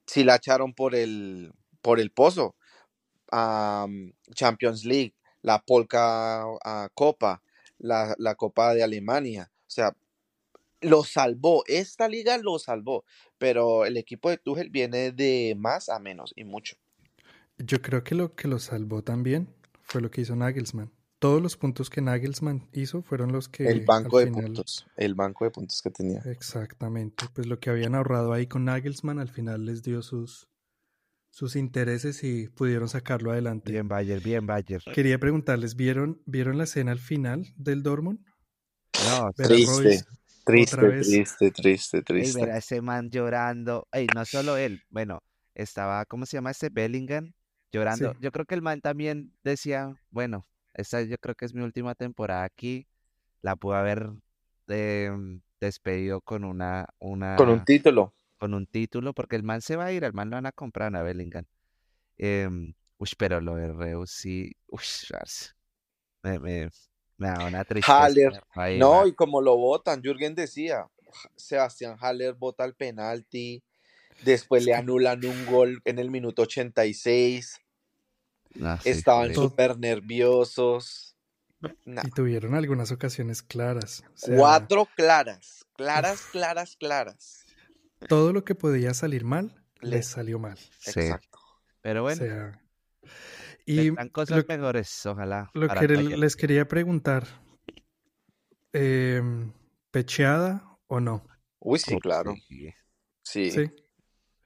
sí 0.06 0.24
la 0.24 0.36
echaron 0.36 0.74
por 0.74 0.94
el, 0.94 1.52
por 1.82 2.00
el 2.00 2.10
pozo. 2.10 2.56
Am, 3.30 4.12
Champions 4.34 4.84
League, 4.84 5.14
la 5.42 5.62
Polka 5.62 6.42
ah, 6.64 6.88
Copa, 6.94 7.42
la, 7.78 8.14
la 8.18 8.34
Copa 8.34 8.74
de 8.74 8.82
Alemania. 8.82 9.50
O 9.62 9.70
sea, 9.70 9.96
lo 10.80 11.04
salvó. 11.04 11.64
Esta 11.66 12.08
liga 12.08 12.38
lo 12.38 12.58
salvó. 12.58 13.04
Pero 13.38 13.84
el 13.84 13.96
equipo 13.96 14.30
de 14.30 14.38
Tuchel 14.38 14.70
viene 14.70 15.12
de 15.12 15.54
más 15.56 15.88
a 15.88 15.98
menos 15.98 16.32
y 16.36 16.44
mucho. 16.44 16.76
Yo 17.58 17.82
creo 17.82 18.02
que 18.02 18.14
lo 18.14 18.34
que 18.34 18.48
lo 18.48 18.58
salvó 18.58 19.02
también 19.02 19.48
fue 19.82 20.00
lo 20.00 20.10
que 20.10 20.22
hizo 20.22 20.34
Nagelsmann. 20.34 20.90
Todos 21.20 21.40
los 21.42 21.56
puntos 21.56 21.90
que 21.90 22.00
Nagelsmann 22.00 22.68
hizo 22.72 23.02
fueron 23.02 23.30
los 23.30 23.48
que 23.48 23.68
el 23.68 23.84
banco 23.84 24.18
de 24.18 24.26
final- 24.26 24.44
puntos. 24.46 24.86
El 24.96 25.14
banco 25.14 25.44
de 25.44 25.50
puntos 25.50 25.80
que 25.82 25.90
tenía. 25.90 26.20
Exactamente, 26.24 27.26
pues 27.34 27.46
lo 27.46 27.60
que 27.60 27.70
habían 27.70 27.94
ahorrado 27.94 28.32
ahí 28.32 28.46
con 28.46 28.64
Nagelsmann 28.64 29.18
al 29.20 29.28
final 29.28 29.64
les 29.66 29.82
dio 29.82 30.00
sus, 30.02 30.48
sus 31.30 31.56
intereses 31.56 32.24
y 32.24 32.48
pudieron 32.48 32.88
sacarlo 32.88 33.32
adelante. 33.32 33.70
Bien 33.70 33.86
Bayern, 33.86 34.22
bien 34.22 34.46
Bayern. 34.46 34.82
Quería 34.94 35.18
preguntarles, 35.18 35.76
¿vieron, 35.76 36.22
¿vieron 36.26 36.56
la 36.58 36.64
escena 36.64 36.90
al 36.92 36.98
final 36.98 37.52
del 37.56 37.82
Dortmund? 37.82 38.20
No, 39.06 39.30
Triste, 39.32 39.66
Royce 39.82 40.04
triste, 40.44 40.76
otra 40.76 40.88
vez. 40.88 41.06
triste, 41.06 41.50
triste, 41.52 41.96
Ey, 41.98 42.02
triste. 42.02 42.40
ver 42.40 42.50
a 42.50 42.56
ese 42.58 42.80
man 42.80 43.10
llorando. 43.10 43.86
Ey, 43.92 44.06
no 44.14 44.24
solo 44.24 44.56
él. 44.56 44.82
Bueno, 44.88 45.20
estaba, 45.54 46.04
¿cómo 46.06 46.24
se 46.26 46.38
llama 46.38 46.50
este? 46.50 46.70
Bellingham 46.70 47.32
llorando. 47.72 48.12
Sí. 48.12 48.18
Yo 48.22 48.32
creo 48.32 48.46
que 48.46 48.54
el 48.54 48.62
man 48.62 48.80
también 48.80 49.32
decía, 49.44 49.94
bueno, 50.10 50.46
esta 50.74 51.02
yo 51.02 51.18
creo 51.18 51.34
que 51.34 51.44
es 51.46 51.54
mi 51.54 51.62
última 51.62 51.94
temporada 51.94 52.44
aquí. 52.44 52.86
La 53.42 53.56
pude 53.56 53.76
haber 53.76 54.10
em, 54.68 55.40
despedido 55.60 56.20
con 56.20 56.44
una, 56.44 56.86
una, 56.98 57.36
Con 57.36 57.48
un 57.50 57.64
título. 57.64 58.12
con 58.38 58.54
un 58.54 58.66
título, 58.66 59.12
porque 59.14 59.36
el 59.36 59.42
man 59.42 59.60
se 59.62 59.76
va 59.76 59.86
a 59.86 59.92
ir, 59.92 60.04
el 60.04 60.12
man 60.12 60.30
lo 60.30 60.36
van 60.36 60.46
a 60.46 60.52
comprar 60.52 60.94
a 60.96 61.02
Bellingham. 61.02 61.44
Em, 62.18 62.74
uy, 62.98 63.08
pero 63.18 63.40
lo 63.40 63.56
de 63.56 63.72
Reus 63.72 64.10
sí, 64.10 64.52
uy, 64.68 64.82
me, 66.22 66.38
me, 66.38 66.68
me 67.16 67.28
da 67.28 67.46
una 67.46 67.64
tristeza. 67.64 68.04
Haller. 68.04 68.42
ahí, 68.54 68.78
No, 68.78 69.00
man. 69.00 69.08
y 69.08 69.12
como 69.14 69.40
lo 69.40 69.56
votan, 69.56 70.02
Jürgen 70.02 70.34
decía, 70.34 70.86
Sebastián 71.36 71.96
Haller 72.00 72.34
vota 72.34 72.64
el 72.64 72.74
penalti, 72.74 73.62
después 74.24 74.62
Es 74.62 74.66
le 74.66 74.74
anulan 74.74 75.24
un 75.24 75.46
gol 75.46 75.80
en 75.84 75.98
el 75.98 76.10
minuto 76.10 76.42
86, 76.42 77.60
Sí, 78.54 78.90
estaban 78.90 79.34
súper 79.34 79.78
nerviosos. 79.78 81.16
Nah, 81.84 82.02
y 82.04 82.10
tuvieron 82.10 82.54
algunas 82.54 82.90
ocasiones 82.90 83.42
claras. 83.42 84.02
O 84.14 84.16
sea, 84.16 84.36
Cuatro 84.36 84.88
claras, 84.96 85.66
claras, 85.74 86.22
claras, 86.32 86.76
claras. 86.76 87.44
todo 88.08 88.32
lo 88.32 88.44
que 88.44 88.54
podía 88.54 88.94
salir 88.94 89.24
mal, 89.24 89.62
Le- 89.80 89.96
les 89.96 90.06
salió 90.06 90.38
mal. 90.38 90.56
Sí. 90.78 91.00
Exacto. 91.00 91.38
Pero 91.82 92.00
O 92.00 92.02
bueno, 92.04 92.22
sea, 92.22 92.62
y 93.66 93.90
cosas 94.10 94.38
lo, 94.38 94.44
mejores, 94.48 95.06
ojalá. 95.06 95.50
lo 95.54 95.68
que 95.68 95.88
les 95.88 96.36
quería 96.36 96.66
preguntar, 96.66 97.26
em, 98.72 99.52
¿pecheada 99.90 100.78
o 100.86 101.00
no? 101.00 101.26
Uy, 101.58 101.78
sí, 101.78 101.98
claro. 101.98 102.34
sí. 102.48 102.74
Sí. 103.22 103.50
Sí. 103.50 103.70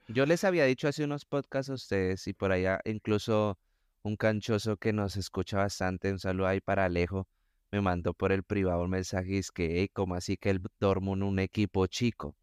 Yo 0.07 0.25
les 0.25 0.43
había 0.43 0.65
dicho 0.65 0.87
hace 0.87 1.03
unos 1.03 1.25
podcasts 1.25 1.69
a 1.69 1.73
ustedes 1.73 2.27
y 2.27 2.33
por 2.33 2.51
allá 2.51 2.79
incluso 2.85 3.57
un 4.05 4.15
canchoso 4.17 4.77
que 4.77 4.93
nos 4.93 5.17
escucha 5.17 5.57
bastante, 5.57 6.11
un 6.11 6.19
saludo 6.19 6.47
ahí 6.47 6.61
para 6.61 6.85
Alejo, 6.85 7.27
me 7.71 7.81
mandó 7.81 8.13
por 8.13 8.31
el 8.31 8.43
privado 8.43 8.83
un 8.83 8.89
mensaje 8.91 9.33
y 9.33 9.37
es 9.39 9.51
que, 9.51 9.79
hey, 9.81 9.89
¿cómo 9.93 10.15
así 10.15 10.37
que 10.37 10.51
el 10.51 10.61
Dortmund 10.79 11.23
un 11.23 11.39
equipo 11.39 11.87
chico? 11.87 12.35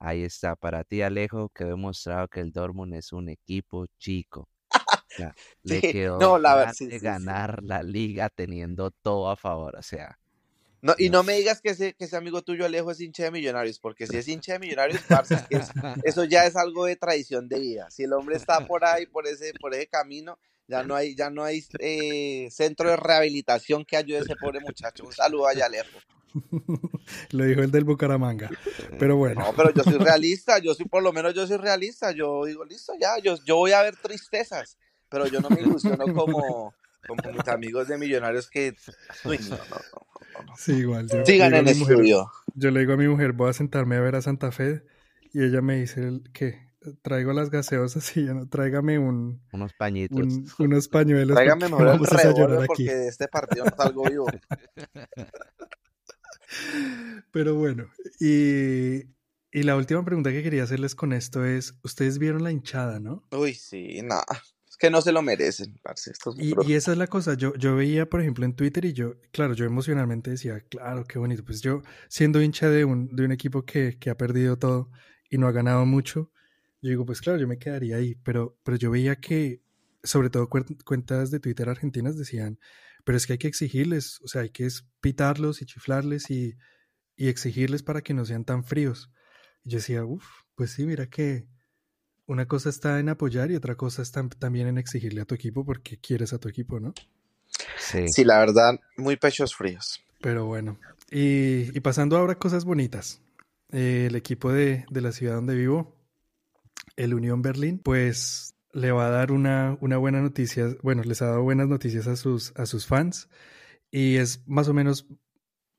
Ahí 0.00 0.22
está, 0.24 0.56
para 0.56 0.84
ti 0.84 1.02
Alejo, 1.02 1.50
quedó 1.50 1.70
demostrado 1.70 2.28
que 2.28 2.40
el 2.40 2.52
Dortmund 2.52 2.94
es 2.94 3.12
un 3.12 3.28
equipo 3.30 3.86
chico. 3.98 4.48
Le 5.62 5.82
quedó 5.82 6.20
no, 6.20 6.38
la 6.38 6.72
sí, 6.74 6.90
sí, 6.92 6.92
sí. 6.92 7.00
ganar 7.02 7.62
la 7.62 7.82
liga 7.82 8.28
teniendo 8.30 8.90
todo 8.90 9.30
a 9.30 9.36
favor, 9.36 9.76
o 9.76 9.82
sea, 9.82 10.18
No, 10.82 10.94
y 10.98 11.08
No. 11.08 11.10
no 11.10 11.22
me 11.24 11.34
digas 11.34 11.60
que 11.60 11.70
ese, 11.70 11.94
que 11.94 12.04
ese 12.04 12.16
amigo 12.16 12.42
tuyo 12.42 12.64
Alejo 12.66 12.90
es 12.90 13.00
hincha 13.00 13.24
de 13.24 13.30
millonarios, 13.30 13.78
porque 13.80 14.06
si 14.06 14.16
es 14.18 14.28
hincha 14.28 14.52
de 14.54 14.58
millonarios, 14.60 15.02
parce, 15.08 15.42
que 15.48 15.56
es- 15.56 15.74
eso 16.02 16.24
ya 16.24 16.46
es 16.46 16.54
algo 16.56 16.84
de 16.84 16.96
tradición 16.96 17.48
de 17.48 17.58
vida. 17.60 17.90
Si 17.90 18.04
el 18.04 18.12
hombre 18.12 18.36
está 18.36 18.66
por 18.66 18.84
ahí, 18.84 19.06
por 19.06 19.26
ese, 19.26 19.54
por 19.54 19.74
ese 19.74 19.88
camino, 19.88 20.38
ya 20.68 20.82
no 20.82 20.94
hay, 20.94 21.14
ya 21.14 21.30
no 21.30 21.44
hay 21.44 21.64
eh, 21.78 22.48
centro 22.50 22.90
de 22.90 22.96
rehabilitación 22.96 23.84
que 23.84 23.96
ayude 23.96 24.18
a 24.18 24.22
ese 24.22 24.36
pobre 24.36 24.60
muchacho. 24.60 25.04
Un 25.04 25.12
saludo 25.12 25.46
allá 25.46 25.66
Alejo. 25.66 25.98
Lo 27.30 27.44
dijo 27.44 27.62
el 27.62 27.70
del 27.70 27.84
Bucaramanga. 27.84 28.50
Pero 28.98 29.16
bueno, 29.16 29.40
No, 29.40 29.52
pero 29.56 29.70
yo 29.70 29.82
soy 29.84 29.98
realista, 29.98 30.58
yo 30.58 30.74
soy, 30.74 30.86
por 30.86 31.02
lo 31.02 31.12
menos 31.12 31.34
yo 31.34 31.46
soy 31.46 31.56
realista. 31.56 32.10
Yo 32.12 32.44
digo, 32.44 32.64
listo, 32.64 32.92
ya, 33.00 33.18
yo, 33.22 33.36
yo 33.44 33.56
voy 33.56 33.72
a 33.72 33.82
ver 33.82 33.96
tristezas, 33.96 34.76
pero 35.08 35.26
yo 35.26 35.40
no 35.40 35.48
me 35.50 35.60
ilusiono 35.60 36.04
como, 36.14 36.74
como 37.06 37.32
mis 37.32 37.46
amigos 37.48 37.88
de 37.88 37.98
millonarios 37.98 38.50
que. 38.50 38.74
Uy, 39.24 39.38
no, 39.48 39.56
no, 39.56 40.42
no, 40.46 40.56
sí, 40.56 40.72
igual. 40.72 41.08
Yo, 41.08 41.24
Sigan 41.24 41.54
a 41.54 41.58
en 41.58 41.64
mujer- 41.78 41.80
estudio. 41.96 42.30
yo 42.54 42.70
le 42.70 42.80
digo 42.80 42.92
a 42.92 42.96
mi 42.96 43.08
mujer, 43.08 43.32
voy 43.32 43.50
a 43.50 43.52
sentarme 43.54 43.96
a 43.96 44.00
ver 44.00 44.16
a 44.16 44.22
Santa 44.22 44.52
Fe 44.52 44.82
y 45.32 45.42
ella 45.42 45.62
me 45.62 45.76
dice 45.76 46.00
el- 46.00 46.30
que 46.32 46.65
traigo 47.02 47.32
las 47.32 47.50
gaseosas 47.50 48.16
y 48.16 48.24
ya 48.26 48.34
no, 48.34 48.48
tráigame 48.48 48.98
un, 48.98 49.42
unos 49.52 49.72
pañitos. 49.74 50.18
un- 50.18 50.46
unos 50.58 50.88
pañuelos 50.88 51.34
Tráigame 51.36 51.66
el 51.66 51.72
vamos 51.72 52.12
a 52.12 52.32
llorar 52.32 52.62
aquí. 52.62 52.86
porque 52.86 52.94
de 52.94 53.08
este 53.08 53.28
partido 53.28 53.64
no 53.66 53.76
salgo 53.76 54.04
vivo. 54.08 54.26
Pero 57.32 57.54
bueno, 57.54 57.86
y, 58.20 59.02
Y 59.52 59.62
la 59.62 59.76
última 59.76 60.04
pregunta 60.04 60.30
que 60.30 60.42
quería 60.42 60.62
hacerles 60.64 60.94
con 60.94 61.12
esto 61.12 61.44
es, 61.44 61.74
ustedes 61.82 62.18
vieron 62.18 62.42
la 62.42 62.50
hinchada, 62.52 63.00
¿no? 63.00 63.26
Uy, 63.30 63.54
sí, 63.54 64.00
nada. 64.02 64.24
Es 64.68 64.76
que 64.76 64.90
no 64.90 65.00
se 65.00 65.12
lo 65.12 65.22
merecen, 65.22 65.78
parce. 65.82 66.12
Y, 66.36 66.54
y 66.70 66.74
esa 66.74 66.92
es 66.92 66.98
la 66.98 67.06
cosa, 67.06 67.34
yo, 67.34 67.54
yo 67.54 67.74
veía, 67.76 68.08
por 68.08 68.20
ejemplo, 68.20 68.44
en 68.44 68.54
Twitter 68.54 68.84
y 68.84 68.92
yo, 68.92 69.14
claro, 69.32 69.54
yo 69.54 69.64
emocionalmente 69.64 70.30
decía, 70.30 70.60
claro, 70.68 71.04
qué 71.04 71.18
bonito. 71.18 71.42
Pues 71.44 71.62
yo, 71.62 71.82
siendo 72.08 72.42
hincha 72.42 72.68
de 72.68 72.84
un, 72.84 73.08
de 73.08 73.24
un 73.24 73.32
equipo 73.32 73.64
que, 73.64 73.98
que 73.98 74.10
ha 74.10 74.16
perdido 74.16 74.58
todo 74.58 74.90
y 75.30 75.38
no 75.38 75.46
ha 75.48 75.52
ganado 75.52 75.86
mucho, 75.86 76.30
yo 76.86 76.90
digo, 76.90 77.04
pues 77.04 77.20
claro, 77.20 77.38
yo 77.40 77.48
me 77.48 77.58
quedaría 77.58 77.96
ahí. 77.96 78.14
Pero, 78.22 78.56
pero 78.62 78.76
yo 78.76 78.92
veía 78.92 79.16
que, 79.16 79.60
sobre 80.04 80.30
todo 80.30 80.48
cuentas 80.48 81.32
de 81.32 81.40
Twitter 81.40 81.68
argentinas 81.68 82.16
decían, 82.16 82.60
pero 83.04 83.18
es 83.18 83.26
que 83.26 83.32
hay 83.32 83.38
que 83.38 83.48
exigirles, 83.48 84.20
o 84.22 84.28
sea, 84.28 84.42
hay 84.42 84.50
que 84.50 84.66
es 84.66 84.86
pitarlos 85.00 85.62
y 85.62 85.66
chiflarles 85.66 86.30
y, 86.30 86.56
y 87.16 87.26
exigirles 87.26 87.82
para 87.82 88.02
que 88.02 88.14
no 88.14 88.24
sean 88.24 88.44
tan 88.44 88.62
fríos. 88.62 89.10
Y 89.64 89.70
yo 89.70 89.78
decía, 89.78 90.04
uff, 90.04 90.24
pues 90.54 90.70
sí, 90.70 90.86
mira 90.86 91.08
que 91.08 91.48
una 92.26 92.46
cosa 92.46 92.68
está 92.68 93.00
en 93.00 93.08
apoyar 93.08 93.50
y 93.50 93.56
otra 93.56 93.74
cosa 93.74 94.02
está 94.02 94.28
también 94.28 94.68
en 94.68 94.78
exigirle 94.78 95.22
a 95.22 95.24
tu 95.24 95.34
equipo 95.34 95.64
porque 95.64 95.98
quieres 95.98 96.32
a 96.32 96.38
tu 96.38 96.48
equipo, 96.48 96.78
¿no? 96.78 96.94
Sí. 97.78 98.06
Sí, 98.08 98.22
la 98.22 98.38
verdad, 98.38 98.78
muy 98.96 99.16
pechos 99.16 99.56
fríos. 99.56 100.04
Pero 100.20 100.46
bueno, 100.46 100.78
y, 101.10 101.76
y 101.76 101.80
pasando 101.80 102.16
ahora 102.16 102.34
a 102.34 102.38
cosas 102.38 102.64
bonitas. 102.64 103.22
Eh, 103.72 104.06
el 104.08 104.14
equipo 104.14 104.52
de, 104.52 104.86
de 104.88 105.00
la 105.00 105.10
ciudad 105.10 105.34
donde 105.34 105.56
vivo, 105.56 105.95
el 106.96 107.14
Unión 107.14 107.42
Berlín, 107.42 107.78
pues 107.78 108.56
le 108.72 108.92
va 108.92 109.06
a 109.06 109.10
dar 109.10 109.32
una, 109.32 109.78
una 109.80 109.96
buena 109.96 110.20
noticia, 110.20 110.76
bueno, 110.82 111.02
les 111.02 111.22
ha 111.22 111.26
dado 111.26 111.42
buenas 111.42 111.68
noticias 111.68 112.06
a 112.06 112.16
sus, 112.16 112.52
a 112.56 112.66
sus 112.66 112.86
fans 112.86 113.28
y 113.90 114.16
es 114.16 114.46
más 114.46 114.68
o 114.68 114.74
menos 114.74 115.06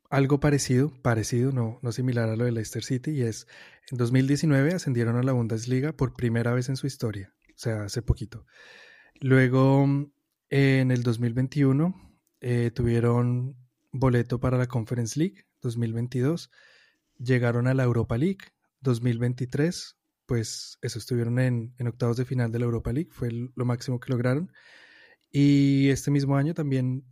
algo 0.10 0.40
parecido, 0.40 0.94
parecido, 1.02 1.52
no, 1.52 1.80
no 1.82 1.92
similar 1.92 2.30
a 2.30 2.36
lo 2.36 2.46
de 2.46 2.52
Leicester 2.52 2.84
City, 2.84 3.12
y 3.12 3.22
es 3.22 3.48
en 3.92 3.98
2019 3.98 4.74
ascendieron 4.74 5.18
a 5.18 5.24
la 5.24 5.34
Bundesliga 5.34 5.92
por 5.94 6.14
primera 6.14 6.54
vez 6.54 6.70
en 6.70 6.78
su 6.78 6.88
historia, 6.88 7.34
o 7.50 7.58
sea, 7.58 7.84
hace 7.84 8.02
poquito. 8.02 8.46
Luego, 9.20 9.86
en 10.50 10.92
el 10.92 11.04
2021, 11.04 11.94
eh, 12.40 12.72
tuvieron 12.74 13.58
boleto 13.92 14.40
para 14.40 14.58
la 14.58 14.68
Conference 14.68 15.20
League 15.20 15.46
2022, 15.62 16.52
llegaron 17.18 17.68
a 17.68 17.74
la 17.74 17.84
Europa 17.84 18.18
League 18.18 18.46
2023, 18.82 19.98
pues 20.28 20.78
eso 20.84 21.00
estuvieron 21.00 21.40
en, 21.40 21.74
en 21.80 21.88
octavos 21.88 22.18
de 22.18 22.26
final 22.26 22.52
de 22.52 22.60
la 22.60 22.66
Europa 22.66 22.94
League, 22.94 23.10
fue 23.12 23.30
el- 23.30 23.52
lo 23.56 23.66
máximo 23.66 24.00
que 24.00 24.12
lograron. 24.12 24.52
Y 25.32 25.90
este 25.90 26.12
mismo 26.12 26.38
año 26.38 26.54
también 26.54 27.04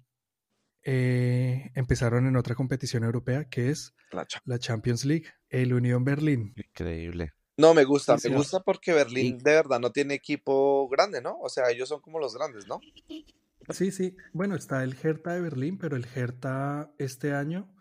eh, 0.83 1.71
empezaron 1.73 2.27
en 2.27 2.35
otra 2.35 2.53
competición 2.55 3.03
europea 3.03 3.45
que 3.45 3.69
es 3.71 3.93
La 4.11 4.25
cha- 4.25 4.41
la 4.45 4.59
Champions 4.59 5.03
League, 5.05 5.25
el 5.49 5.73
Unión 5.73 6.03
Berlín. 6.03 6.53
Increíble. 6.55 7.31
No, 7.57 7.73
me 7.73 7.85
gusta, 7.85 8.17
Sí, 8.17 8.27
me 8.27 8.35
sí. 8.35 8.37
gusta 8.37 8.59
porque 8.59 8.93
Berlín 8.93 9.37
de 9.39 9.51
verdad 9.53 9.79
no 9.79 9.91
tiene 9.91 10.13
equipo 10.13 10.87
grande, 10.89 11.21
¿no? 11.21 11.37
O 11.39 11.49
sea, 11.49 11.69
ellos 11.71 11.89
son 11.89 12.01
como 12.01 12.19
los 12.19 12.35
grandes, 12.35 12.67
¿no? 12.67 12.81
Sí, 13.69 13.91
sí. 13.91 14.15
Bueno, 14.33 14.55
está 14.55 14.83
el 14.83 14.95
Hertha 15.01 15.33
de 15.33 15.41
Berlín, 15.41 15.77
pero 15.77 15.95
el 15.95 16.05
Hertha 16.13 16.91
este 16.99 17.33
año 17.33 17.73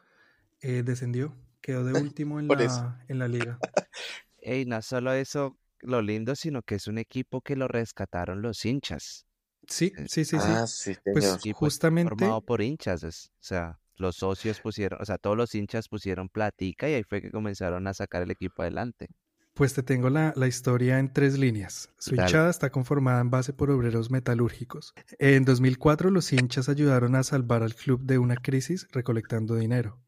eh, 0.60 0.82
descendió, 0.84 1.36
quedó 1.60 1.84
de 1.84 1.92
último 2.14 2.38
en 2.40 2.48
la, 2.48 3.04
en 3.08 3.18
la 3.18 3.28
liga. 3.28 3.58
Y 4.44 4.64
no 4.66 4.80
solo 4.82 5.12
eso, 5.12 5.56
lo 5.80 6.02
lindo, 6.02 6.34
sino 6.36 6.62
que 6.62 6.76
es 6.76 6.86
un 6.86 6.98
equipo 6.98 7.40
que 7.40 7.56
lo 7.56 7.68
rescataron 7.68 8.42
los 8.42 8.64
hinchas. 8.64 9.26
Sí, 9.68 9.96
Eh, 9.96 10.06
sí, 10.06 10.24
sí, 10.24 10.40
sí. 10.40 10.58
Ah, 10.58 10.66
sí, 10.66 10.96
Pues 11.10 11.38
justamente, 11.52 12.02
formado 12.02 12.42
por 12.42 12.62
hinchas, 12.62 13.02
es- 13.04 13.30
o 13.40 13.42
sea, 13.44 13.80
los 13.96 14.16
socios 14.16 14.60
pusieron, 14.60 15.00
o 15.02 15.04
sea, 15.04 15.18
todos 15.18 15.36
los 15.36 15.54
hinchas 15.54 15.88
pusieron 15.88 16.28
platica 16.28 16.88
y 16.90 16.94
ahí 16.94 17.04
fue 17.04 17.22
que 17.22 17.30
comenzaron 17.30 17.86
a 17.86 17.94
sacar 17.94 18.22
el 18.22 18.30
equipo 18.32 18.62
adelante. 18.62 19.08
pues 19.52 19.74
te 19.74 19.82
tengo 19.82 20.10
la, 20.10 20.32
la 20.36 20.46
historia 20.46 20.98
en 21.00 21.12
tres 21.12 21.38
líneas. 21.38 21.90
Su 21.98 22.14
Dale. 22.14 22.14
hinchada 22.14 22.50
está 22.50 22.70
conformada 22.70 23.20
en 23.20 23.30
base 23.30 23.52
por 23.52 23.70
obreros 23.70 24.10
metalúrgicos. 24.10 24.94
En 25.18 25.44
2004 25.44 26.10
los 26.10 26.32
hinchas 26.32 26.68
ayudaron 26.68 27.16
a 27.16 27.24
salvar 27.24 27.62
al 27.64 27.74
club 27.74 28.02
de 28.04 28.18
una 28.18 28.36
crisis 28.36 28.86
recolectando 28.92 29.56
dinero. 29.56 29.98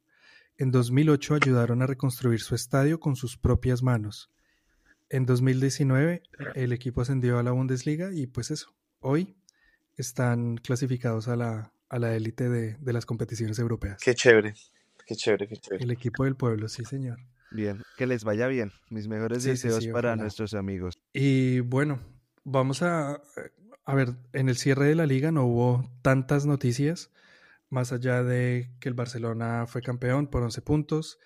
En 0.59 0.71
2008 0.71 1.35
ayudaron 1.35 1.83
a 1.83 1.87
reconstruir 1.87 2.41
su 2.41 2.55
estadio 2.55 2.99
con 2.99 3.15
sus 3.17 3.37
propias 3.37 3.83
manos. 3.83 4.31
En 5.11 5.27
2019 5.27 6.23
el 6.55 6.73
equipo 6.73 7.03
ascendió 7.03 7.39
a 7.39 7.43
la 7.43 7.53
Bundesliga 7.53 8.13
y 8.13 8.27
pues 8.27 8.51
eso, 8.51 8.75
hoy 9.01 9.37
están 9.97 10.57
clasificados 10.57 11.29
a 11.29 11.37
la, 11.37 11.73
a 11.89 11.99
la 11.99 12.15
élite 12.17 12.49
de, 12.49 12.77
de 12.81 12.93
las 12.93 13.07
competiciones 13.07 13.59
europeas. 13.59 13.99
Qué 14.03 14.15
chévere, 14.15 14.55
qué 15.07 15.15
chévere, 15.15 15.47
qué 15.47 15.57
chévere. 15.57 15.85
El 15.85 15.91
equipo 15.91 16.25
del 16.25 16.37
pueblo, 16.37 16.69
sí 16.69 16.85
señor. 16.85 17.19
Bien, 17.53 17.83
que 17.97 18.07
les 18.07 18.25
vaya 18.25 18.49
bien. 18.49 18.73
Mis 18.91 19.07
mejores 19.09 19.43
Sí, 19.45 19.51
deseos 19.51 19.85
sí, 19.85 19.91
para 19.93 20.11
ojalá. 20.11 20.23
nuestros 20.23 20.55
amigos. 20.55 20.95
Y 21.13 21.61
bueno, 21.61 22.01
vamos 22.45 22.83
a, 22.83 23.21
a 23.85 23.95
ver, 23.95 24.17
en 24.33 24.49
el 24.49 24.57
cierre 24.57 24.87
de 24.87 24.97
la 24.97 25.07
liga 25.07 25.31
no 25.31 25.45
hubo 25.47 25.89
tantas 26.03 26.45
noticias, 26.47 27.11
más 27.77 27.93
allá 27.93 28.23
de 28.23 28.71
que 28.81 28.89
el 28.89 28.95
Barcelona 28.95 29.67
fue 29.67 29.83
campeón 29.83 30.29
por 30.29 30.43
11 30.43 30.63
puntos. 30.63 31.19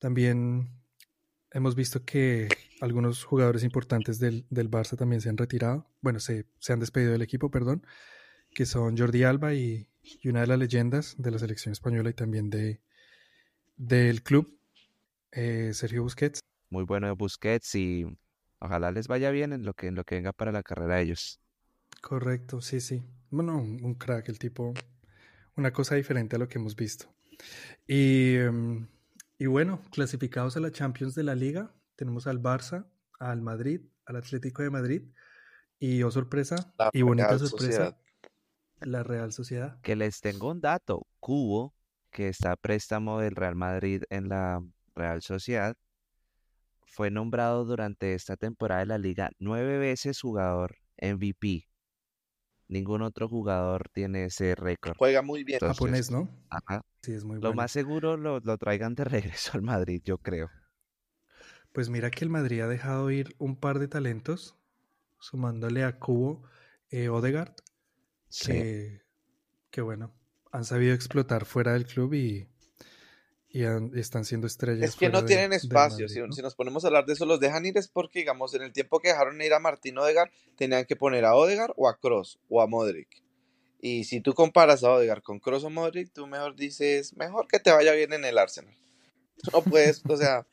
También 0.00 0.68
hemos 1.52 1.76
visto 1.76 2.04
que 2.04 2.48
algunos 2.80 3.22
jugadores 3.22 3.62
importantes 3.62 4.18
del, 4.18 4.44
del 4.50 4.68
Barça 4.68 4.96
también 4.96 5.20
se 5.20 5.28
han 5.28 5.36
retirado, 5.36 5.88
bueno, 6.00 6.18
se, 6.18 6.48
se 6.58 6.72
han 6.72 6.80
despedido 6.80 7.12
del 7.12 7.22
equipo, 7.22 7.52
perdón, 7.52 7.86
que 8.52 8.66
son 8.66 8.98
Jordi 8.98 9.22
Alba 9.22 9.54
y, 9.54 9.88
y 10.02 10.28
una 10.28 10.40
de 10.40 10.48
las 10.48 10.58
leyendas 10.58 11.14
de 11.18 11.30
la 11.30 11.38
selección 11.38 11.70
española 11.70 12.10
y 12.10 12.14
también 12.14 12.50
de, 12.50 12.80
del 13.76 14.24
club, 14.24 14.58
eh, 15.30 15.70
Sergio 15.72 16.02
Busquets. 16.02 16.40
Muy 16.68 16.82
bueno 16.82 17.14
Busquets 17.14 17.76
y 17.76 18.06
ojalá 18.58 18.90
les 18.90 19.06
vaya 19.06 19.30
bien 19.30 19.52
en 19.52 19.64
lo 19.64 19.74
que, 19.74 19.86
en 19.86 19.94
lo 19.94 20.02
que 20.02 20.16
venga 20.16 20.32
para 20.32 20.50
la 20.50 20.64
carrera 20.64 20.96
de 20.96 21.02
ellos. 21.02 21.38
Correcto, 22.00 22.60
sí, 22.60 22.80
sí. 22.80 23.04
Bueno, 23.30 23.56
un, 23.56 23.84
un 23.84 23.94
crack, 23.94 24.28
el 24.28 24.40
tipo, 24.40 24.74
una 25.56 25.72
cosa 25.72 25.94
diferente 25.96 26.36
a 26.36 26.38
lo 26.38 26.48
que 26.48 26.58
hemos 26.58 26.76
visto. 26.76 27.14
Y, 27.86 28.36
em, 28.36 28.88
y 29.38 29.46
bueno, 29.46 29.82
clasificados 29.90 30.56
a 30.56 30.60
la 30.60 30.70
Champions 30.70 31.14
de 31.14 31.24
la 31.24 31.34
Liga, 31.34 31.74
tenemos 31.96 32.26
al 32.26 32.40
Barça, 32.40 32.86
al 33.18 33.42
Madrid, 33.42 33.82
al 34.06 34.16
Atlético 34.16 34.62
de 34.62 34.70
Madrid 34.70 35.02
y, 35.78 36.02
oh 36.02 36.10
sorpresa, 36.10 36.74
La 36.78 36.90
y 36.92 37.02
bonita 37.02 37.28
Real 37.28 37.38
sorpresa, 37.38 37.66
Sociedad. 37.66 37.98
la 38.80 39.02
Real 39.02 39.32
Sociedad. 39.32 39.80
Que 39.82 39.96
les 39.96 40.20
tengo 40.20 40.50
un 40.50 40.60
dato. 40.60 41.06
Cubo, 41.20 41.74
que 42.10 42.28
está 42.28 42.52
a 42.52 42.56
préstamo 42.56 43.20
del 43.20 43.34
Real 43.36 43.54
Madrid 43.56 44.02
en 44.10 44.28
la 44.28 44.62
Real 44.94 45.22
Sociedad, 45.22 45.76
fue 46.84 47.10
nombrado 47.10 47.64
durante 47.64 48.14
esta 48.14 48.36
temporada 48.36 48.80
de 48.80 48.86
la 48.86 48.98
liga 48.98 49.30
nueve 49.38 49.78
veces 49.78 50.20
jugador 50.20 50.76
MVP. 51.00 51.68
Ningún 52.72 53.02
otro 53.02 53.28
jugador 53.28 53.90
tiene 53.92 54.24
ese 54.24 54.54
récord. 54.54 54.96
Juega 54.96 55.20
muy 55.20 55.44
bien. 55.44 55.56
Entonces, 55.56 55.76
Japonés, 55.78 56.10
¿no? 56.10 56.28
Ajá. 56.48 56.80
Sí, 57.02 57.12
es 57.12 57.22
muy 57.24 57.36
Lo 57.36 57.40
bueno. 57.48 57.56
más 57.56 57.70
seguro 57.70 58.16
lo, 58.16 58.40
lo 58.40 58.56
traigan 58.56 58.94
de 58.94 59.04
regreso 59.04 59.52
al 59.54 59.62
Madrid, 59.62 60.00
yo 60.04 60.16
creo. 60.16 60.48
Pues 61.72 61.88
mira 61.90 62.10
que 62.10 62.24
el 62.24 62.30
Madrid 62.30 62.60
ha 62.60 62.68
dejado 62.68 63.10
ir 63.10 63.34
un 63.38 63.56
par 63.56 63.78
de 63.78 63.88
talentos, 63.88 64.56
sumándole 65.18 65.84
a 65.84 65.98
Cubo 65.98 66.42
eh, 66.90 67.08
Odegaard, 67.08 67.54
Sí. 68.28 68.52
que, 68.52 69.02
que 69.70 69.80
bueno, 69.82 70.14
han 70.50 70.64
sabido 70.64 70.94
explotar 70.94 71.44
fuera 71.44 71.74
del 71.74 71.86
club 71.86 72.14
y, 72.14 72.48
y 73.52 73.64
han- 73.64 73.90
y 73.94 74.00
están 74.00 74.24
siendo 74.24 74.46
estrellas. 74.46 74.90
Es 74.90 74.96
que 74.96 75.08
no 75.10 75.20
de- 75.22 75.28
tienen 75.28 75.52
espacio. 75.52 76.06
Madrid, 76.06 76.08
Si, 76.14 76.20
¿no? 76.20 76.32
si 76.32 76.42
nos 76.42 76.54
ponemos 76.54 76.84
a 76.84 76.88
hablar 76.88 77.04
de 77.06 77.12
eso, 77.12 77.26
los 77.26 77.38
dejan 77.40 77.66
ir 77.66 77.76
es 77.78 77.88
porque, 77.88 78.20
digamos, 78.20 78.54
en 78.54 78.62
el 78.62 78.72
tiempo 78.72 78.98
que 79.00 79.08
dejaron 79.08 79.40
ir 79.42 79.52
a 79.52 79.58
Martín 79.58 79.98
Odegar, 79.98 80.30
tenían 80.56 80.84
que 80.86 80.96
poner 80.96 81.24
a 81.24 81.34
Odegar 81.34 81.72
o 81.76 81.88
a 81.88 81.96
Cross 81.98 82.38
o 82.48 82.62
a 82.62 82.66
Modric. 82.66 83.22
Y 83.80 84.04
si 84.04 84.20
tú 84.20 84.32
comparas 84.34 84.84
a 84.84 84.90
Odegar 84.92 85.22
con 85.22 85.38
Cross 85.40 85.64
o 85.64 85.70
Modric, 85.70 86.12
tú 86.12 86.26
mejor 86.26 86.54
dices, 86.56 87.14
mejor 87.16 87.46
que 87.48 87.58
te 87.58 87.70
vaya 87.72 87.92
bien 87.92 88.12
en 88.12 88.24
el 88.24 88.38
Arsenal. 88.38 88.74
No 89.52 89.62
puedes, 89.62 90.02
o 90.08 90.16
sea, 90.16 90.46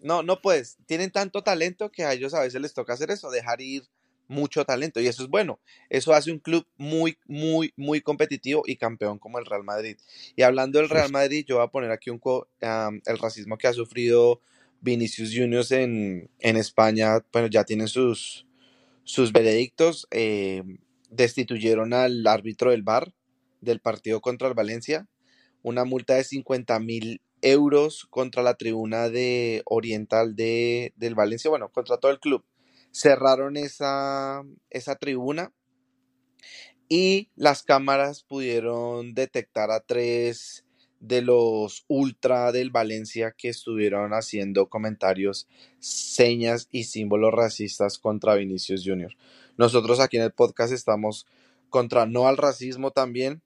no, 0.00 0.22
no 0.22 0.40
puedes. 0.42 0.76
Tienen 0.86 1.10
tanto 1.10 1.42
talento 1.42 1.90
que 1.90 2.04
a 2.04 2.12
ellos 2.12 2.34
a 2.34 2.40
veces 2.40 2.60
les 2.60 2.74
toca 2.74 2.92
hacer 2.92 3.10
eso, 3.10 3.30
dejar 3.30 3.60
ir 3.62 3.84
mucho 4.28 4.64
talento. 4.64 5.00
Y 5.00 5.06
eso 5.06 5.22
es 5.22 5.28
bueno. 5.28 5.60
Eso 5.90 6.12
hace 6.12 6.32
un 6.32 6.38
club 6.38 6.66
muy, 6.76 7.18
muy, 7.26 7.72
muy 7.76 8.00
competitivo 8.00 8.62
y 8.66 8.76
campeón 8.76 9.18
como 9.18 9.38
el 9.38 9.46
Real 9.46 9.64
Madrid. 9.64 9.96
Y 10.36 10.42
hablando 10.42 10.78
del 10.78 10.88
Real 10.88 11.10
Madrid, 11.10 11.44
yo 11.46 11.56
voy 11.56 11.64
a 11.64 11.68
poner 11.70 11.90
aquí 11.90 12.10
un 12.10 12.18
co- 12.18 12.48
am, 12.62 13.00
el 13.06 13.18
racismo 13.18 13.56
que 13.58 13.66
ha 13.68 13.72
sufrido 13.72 14.40
Vinicius 14.80 15.32
Juniors 15.34 15.70
en, 15.72 16.30
en 16.40 16.56
España. 16.56 17.24
Bueno, 17.32 17.48
ya 17.48 17.64
tienen 17.64 17.88
sus, 17.88 18.46
sus 19.04 19.32
veredictos. 19.32 20.06
eh, 20.10 20.62
destituyeron 21.10 21.92
al 21.94 22.26
árbitro 22.26 22.70
del 22.72 22.82
VAR 22.82 23.12
del 23.60 23.80
partido 23.80 24.20
contra 24.20 24.48
el 24.48 24.54
Valencia. 24.54 25.06
Una 25.62 25.84
multa 25.84 26.14
de 26.14 26.24
50 26.24 26.78
mil 26.80 27.20
euros 27.42 28.06
contra 28.10 28.42
la 28.42 28.54
tribuna 28.54 29.08
de 29.10 29.62
Oriental 29.66 30.36
de, 30.36 30.92
del 30.96 31.14
Valencia. 31.14 31.50
Bueno, 31.50 31.70
contra 31.70 31.98
todo 31.98 32.10
el 32.12 32.20
club. 32.20 32.44
Cerraron 32.94 33.56
esa, 33.56 34.44
esa 34.70 34.94
tribuna 34.94 35.52
y 36.88 37.28
las 37.34 37.64
cámaras 37.64 38.22
pudieron 38.22 39.14
detectar 39.14 39.72
a 39.72 39.80
tres 39.80 40.64
de 41.00 41.20
los 41.20 41.84
ultra 41.88 42.52
del 42.52 42.70
Valencia 42.70 43.34
que 43.36 43.48
estuvieron 43.48 44.12
haciendo 44.12 44.68
comentarios, 44.68 45.48
señas 45.80 46.68
y 46.70 46.84
símbolos 46.84 47.34
racistas 47.34 47.98
contra 47.98 48.36
Vinicius 48.36 48.84
Jr. 48.86 49.16
Nosotros 49.58 49.98
aquí 49.98 50.18
en 50.18 50.22
el 50.22 50.32
podcast 50.32 50.72
estamos 50.72 51.26
contra 51.70 52.06
no 52.06 52.28
al 52.28 52.36
racismo 52.36 52.92
también, 52.92 53.42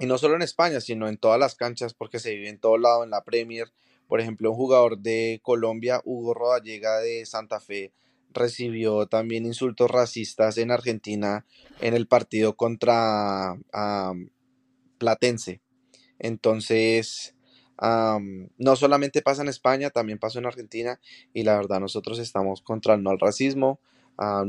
y 0.00 0.06
no 0.06 0.16
solo 0.16 0.36
en 0.36 0.42
España, 0.42 0.80
sino 0.80 1.06
en 1.06 1.18
todas 1.18 1.38
las 1.38 1.54
canchas, 1.54 1.92
porque 1.92 2.18
se 2.18 2.34
vive 2.34 2.48
en 2.48 2.58
todo 2.58 2.78
lado, 2.78 3.04
en 3.04 3.10
la 3.10 3.24
Premier. 3.24 3.70
Por 4.08 4.20
ejemplo, 4.20 4.50
un 4.50 4.56
jugador 4.56 4.98
de 4.98 5.38
Colombia, 5.42 6.00
Hugo 6.04 6.34
Rodallega 6.34 6.98
de 6.98 7.24
Santa 7.26 7.60
Fe, 7.60 7.92
recibió 8.32 9.06
también 9.06 9.46
insultos 9.46 9.90
racistas 9.90 10.58
en 10.58 10.70
Argentina 10.70 11.46
en 11.80 11.94
el 11.94 12.06
partido 12.08 12.56
contra 12.56 13.56
Platense. 14.98 15.60
Entonces, 16.18 17.34
no 17.80 18.76
solamente 18.76 19.22
pasa 19.22 19.42
en 19.42 19.48
España, 19.48 19.90
también 19.90 20.18
pasa 20.18 20.38
en 20.38 20.46
Argentina 20.46 21.00
y 21.32 21.44
la 21.44 21.56
verdad 21.56 21.80
nosotros 21.80 22.18
estamos 22.18 22.62
contra 22.62 22.94
el 22.94 23.02
no 23.02 23.10
al 23.10 23.20
racismo. 23.20 23.78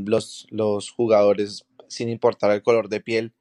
los, 0.05 0.47
los 0.49 0.89
jugadores, 0.89 1.65
sin 1.87 2.09
importar 2.09 2.51
el 2.51 2.63
color 2.63 2.89
de 2.89 3.01
piel, 3.01 3.33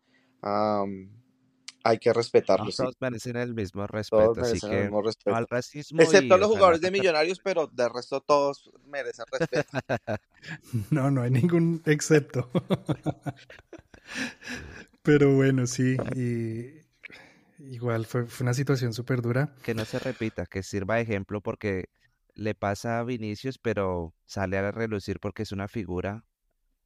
hay 1.89 1.99
que 1.99 2.13
respetarlos. 2.13 2.77
todos 2.77 2.97
merecen 3.01 3.37
el 3.37 3.55
mismo 3.55 3.87
respeto, 3.87 4.41
así 4.41 4.61
que 4.61 4.91
al 5.27 5.47
racismo. 5.49 6.03
Excepto 6.03 6.37
los 6.37 6.49
jugadores 6.49 6.81
de 6.81 6.91
millonarios, 6.91 7.41
pero 7.41 7.67
de 7.67 7.89
resto 7.89 8.21
todos 8.21 8.71
merecen 8.85 9.25
respeto. 9.31 9.69
no, 10.91 11.11
no 11.11 11.23
hay 11.23 11.31
ningún 11.31 11.83
excepto. 11.87 12.51
pero 15.03 15.35
bueno, 15.35 15.67
sí, 15.67 15.97
y 16.15 17.73
igual 17.73 18.05
fue, 18.05 18.27
fue 18.27 18.45
una 18.45 18.55
situación 18.55 18.93
súper 18.93 19.23
dura. 19.23 19.55
Que 19.63 19.75
no 19.75 19.85
se 19.85 19.99
repita, 19.99 20.47
que 20.47 20.63
sirva 20.63 20.97
de 20.97 21.03
ejemplo 21.03 21.41
porque 21.41 21.87
le 22.35 22.55
pasa 22.55 22.99
a 22.99 23.05
Vinicius, 23.05 23.59
pero 23.59 24.15
sale 24.27 24.59
a 24.59 24.71
relucir 24.71 25.21
porque 25.21 25.43
es 25.43 25.53
una 25.53 25.69
figura 25.69 26.25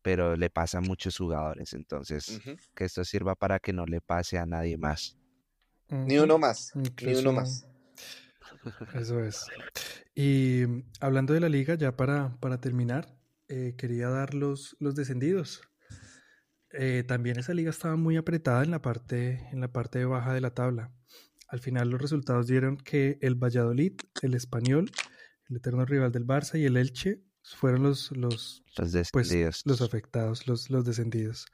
pero 0.02 0.36
le 0.36 0.50
pasa 0.50 0.78
a 0.78 0.80
muchos 0.80 1.16
jugadores. 1.16 1.72
Entonces, 1.72 2.40
que 2.74 2.84
esto 2.84 3.04
sirva 3.04 3.34
para 3.34 3.58
que 3.58 3.72
no 3.72 3.86
le 3.86 4.00
pase 4.00 4.38
a 4.38 4.46
nadie 4.46 4.76
más. 4.76 5.16
Ni 5.88 6.18
uno 6.18 6.38
más, 6.38 6.72
ni 6.74 7.14
uno 7.14 7.32
más. 7.32 7.66
Eso 8.94 9.22
es. 9.22 9.46
Y 10.14 10.64
mm, 10.66 10.82
hablando 11.00 11.34
de 11.34 11.40
la 11.40 11.48
liga, 11.48 11.74
ya 11.74 11.96
para, 11.96 12.36
para 12.40 12.60
terminar, 12.60 13.14
eh, 13.48 13.74
quería 13.76 14.08
dar 14.08 14.34
los, 14.34 14.76
los 14.78 14.94
descendidos. 14.94 15.62
Eh, 16.72 17.04
también 17.06 17.38
esa 17.38 17.52
liga 17.52 17.70
estaba 17.70 17.96
muy 17.96 18.16
apretada 18.16 18.62
en 18.62 18.70
la, 18.70 18.80
parte, 18.80 19.48
en 19.52 19.60
la 19.60 19.68
parte 19.72 20.04
baja 20.04 20.32
de 20.32 20.40
la 20.40 20.54
tabla. 20.54 20.90
Al 21.48 21.60
final 21.60 21.90
los 21.90 22.00
resultados 22.00 22.46
dieron 22.46 22.78
que 22.78 23.18
el 23.20 23.34
Valladolid, 23.34 23.92
el 24.22 24.34
Español, 24.34 24.90
el 25.50 25.56
eterno 25.56 25.84
rival 25.84 26.12
del 26.12 26.26
Barça 26.26 26.58
y 26.58 26.64
el 26.64 26.78
Elche 26.78 27.22
fueron 27.42 27.82
los, 27.82 28.10
los, 28.12 28.62
los 28.76 29.10
pues, 29.12 29.66
los 29.66 29.82
afectados, 29.82 30.46
los, 30.46 30.70
los 30.70 30.84
descendidos. 30.84 31.46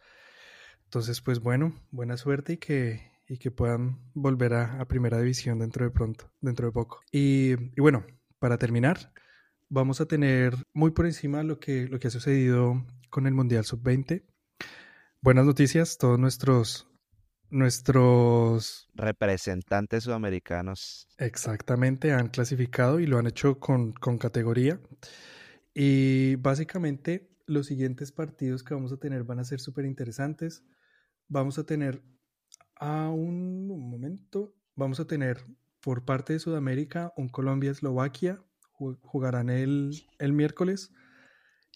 Entonces, 0.84 1.20
pues 1.20 1.40
bueno, 1.40 1.74
buena 1.90 2.16
suerte 2.16 2.54
y 2.54 2.56
que, 2.56 3.10
y 3.26 3.38
que 3.38 3.50
puedan 3.50 3.98
volver 4.14 4.54
a, 4.54 4.84
primera 4.86 5.18
división 5.18 5.58
dentro 5.58 5.84
de 5.84 5.90
pronto, 5.90 6.30
dentro 6.40 6.66
de 6.66 6.72
poco. 6.72 7.00
Y, 7.12 7.52
y, 7.76 7.80
bueno, 7.80 8.06
para 8.38 8.58
terminar, 8.58 9.12
vamos 9.68 10.00
a 10.00 10.06
tener 10.06 10.54
muy 10.72 10.92
por 10.92 11.06
encima 11.06 11.42
lo 11.42 11.58
que, 11.58 11.86
lo 11.88 11.98
que 11.98 12.08
ha 12.08 12.10
sucedido 12.10 12.86
con 13.10 13.26
el 13.26 13.34
Mundial 13.34 13.64
Sub-20. 13.64 14.24
Buenas 15.20 15.44
noticias, 15.44 15.98
todos 15.98 16.18
nuestros 16.18 16.88
nuestros 17.50 18.88
representantes 18.94 20.04
sudamericanos 20.04 21.08
exactamente 21.16 22.12
han 22.12 22.28
clasificado 22.28 23.00
y 23.00 23.06
lo 23.06 23.18
han 23.18 23.26
hecho 23.26 23.58
con, 23.58 23.92
con 23.92 24.18
categoría. 24.18 24.80
Y 25.80 26.34
básicamente 26.34 27.30
los 27.46 27.66
siguientes 27.66 28.10
partidos 28.10 28.64
que 28.64 28.74
vamos 28.74 28.92
a 28.92 28.96
tener 28.96 29.22
van 29.22 29.38
a 29.38 29.44
ser 29.44 29.60
súper 29.60 29.84
interesantes. 29.84 30.64
Vamos 31.28 31.56
a 31.56 31.66
tener 31.66 32.02
a 32.74 33.10
un, 33.10 33.68
momento, 33.68 34.56
vamos 34.74 34.98
a 34.98 35.06
tener 35.06 35.46
por 35.80 36.04
parte 36.04 36.32
de 36.32 36.40
Sudamérica 36.40 37.12
un 37.16 37.28
Colombia-Eslovaquia, 37.28 38.42
jugarán 38.72 39.50
el, 39.50 39.92
el, 40.18 40.32
miércoles 40.32 40.92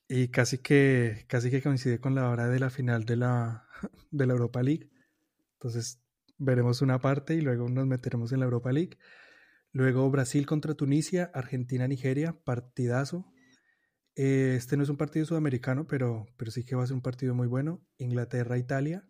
y 0.08 0.28
casi 0.28 0.58
que, 0.58 1.24
casi 1.28 1.52
que 1.52 1.62
coincide 1.62 2.00
con 2.00 2.16
la 2.16 2.28
hora 2.28 2.48
de 2.48 2.58
la 2.58 2.70
final 2.70 3.04
de 3.04 3.14
la, 3.14 3.68
de 4.10 4.26
la 4.26 4.32
Europa 4.32 4.64
League. 4.64 4.90
Entonces 5.52 6.02
veremos 6.38 6.82
una 6.82 6.98
parte 7.00 7.36
y 7.36 7.40
luego 7.40 7.68
nos 7.68 7.86
meteremos 7.86 8.32
en 8.32 8.40
la 8.40 8.46
Europa 8.46 8.72
League. 8.72 8.98
Luego 9.70 10.10
Brasil 10.10 10.44
contra 10.44 10.74
Tunisia, 10.74 11.30
Argentina-Nigeria, 11.32 12.36
partidazo. 12.44 13.31
Eh, 14.14 14.54
este 14.56 14.76
no 14.76 14.82
es 14.82 14.88
un 14.88 14.96
partido 14.96 15.24
sudamericano, 15.24 15.86
pero, 15.86 16.26
pero 16.36 16.50
sí 16.50 16.64
que 16.64 16.74
va 16.74 16.82
a 16.82 16.86
ser 16.86 16.94
un 16.94 17.02
partido 17.02 17.34
muy 17.34 17.46
bueno. 17.46 17.80
Inglaterra-Italia. 17.98 19.06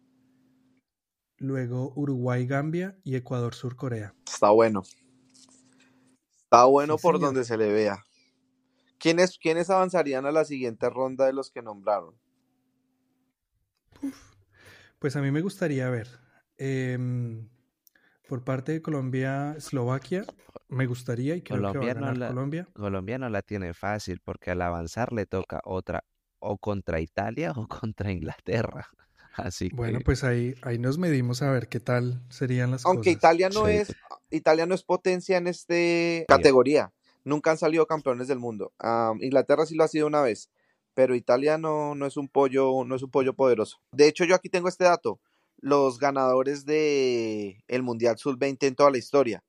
Luego 1.38 1.92
Uruguay-Gambia 1.96 2.98
y 3.03 3.16
Ecuador-Sur-Corea. 3.16 4.14
Está 4.28 4.50
bueno. 4.50 4.82
Está 6.44 6.64
bueno 6.66 6.98
por 6.98 7.18
donde 7.18 7.44
se 7.44 7.57
le 7.57 7.72
vea. 7.72 8.05
¿Quiénes, 8.98 9.38
¿Quiénes 9.38 9.68
avanzarían 9.70 10.26
a 10.26 10.30
la 10.32 10.44
siguiente 10.44 10.88
ronda 10.88 11.26
de 11.26 11.32
los 11.32 11.50
que 11.50 11.62
nombraron? 11.62 12.14
Pues 15.00 15.16
a 15.16 15.20
mí 15.20 15.32
me 15.32 15.40
gustaría 15.40 15.90
ver. 15.90 16.07
Em, 16.59 17.48
por 18.33 18.45
parte 18.45 18.72
de 18.72 18.80
Colombia, 18.80 19.55
Eslovaquia, 19.59 20.24
me 20.70 20.87
gustaría 20.87 21.37
y 21.37 21.43
creo 21.43 21.59
Colombia 21.59 21.80
que 21.80 21.87
va 21.87 21.91
a 21.91 21.95
ganar 21.97 22.14
no 22.14 22.18
la, 22.18 22.28
Colombia. 22.28 22.68
Colombia 22.72 23.18
no 23.18 23.28
la 23.28 23.43
tiene 23.43 23.74
fácil 23.74 24.22
porque 24.24 24.51
al 24.51 24.62
avanzar 24.62 25.12
le 25.12 25.26
toca 25.26 25.61
otra 25.66 26.03
o 26.39 26.57
contra 26.57 26.99
Italia 26.99 27.53
o 27.55 27.68
contra 27.68 28.11
Inglaterra. 28.11 28.89
Así 29.37 29.68
bueno, 29.74 29.99
pues 30.03 30.24
ahí, 30.24 30.55
ahí 30.62 30.78
nos 30.78 30.97
medimos 30.97 31.43
a 31.43 31.51
ver 31.51 31.68
qué 31.68 31.78
tal 31.78 32.22
serían 32.30 32.70
las 32.70 32.87
Aunque 32.87 33.11
cosas. 33.11 33.18
Italia 33.18 33.51
no 33.51 33.68
es 33.68 33.95
Italia 34.30 34.64
no 34.64 34.74
es 34.74 34.83
potencia 34.83 35.37
en 35.37 35.47
esta 35.47 35.74
categoría. 36.26 36.91
Nunca 37.24 37.51
han 37.51 37.59
salido 37.59 37.87
campeones 37.87 38.28
del 38.28 38.39
mundo. 38.39 38.72
Inglaterra 39.20 39.66
sí 39.66 39.74
lo 39.74 39.85
ha 39.85 39.89
sido 39.89 40.07
una 40.07 40.22
vez, 40.22 40.49
pero 40.95 41.14
Italia 41.14 41.59
no, 41.59 41.95
no 41.95 42.07
es 42.07 42.16
un 42.16 42.28
pollo, 42.28 42.83
no 42.87 42.97
es 42.97 43.03
un 43.03 43.11
pollo 43.11 43.35
poderoso. 43.35 43.83
De 43.93 44.09
hecho, 44.09 44.24
yo 44.24 44.35
aquí 44.35 44.49
tengo 44.49 44.68
este 44.68 44.85
dato. 44.85 45.20
Los 45.62 45.98
ganadores 45.98 46.66
de 46.66 47.64
el 47.68 47.82
Mundial 47.82 48.18
Sub-20 48.18 48.66
en 48.66 48.74
toda 48.74 48.90
la 48.90 48.98
historia. 48.98 49.42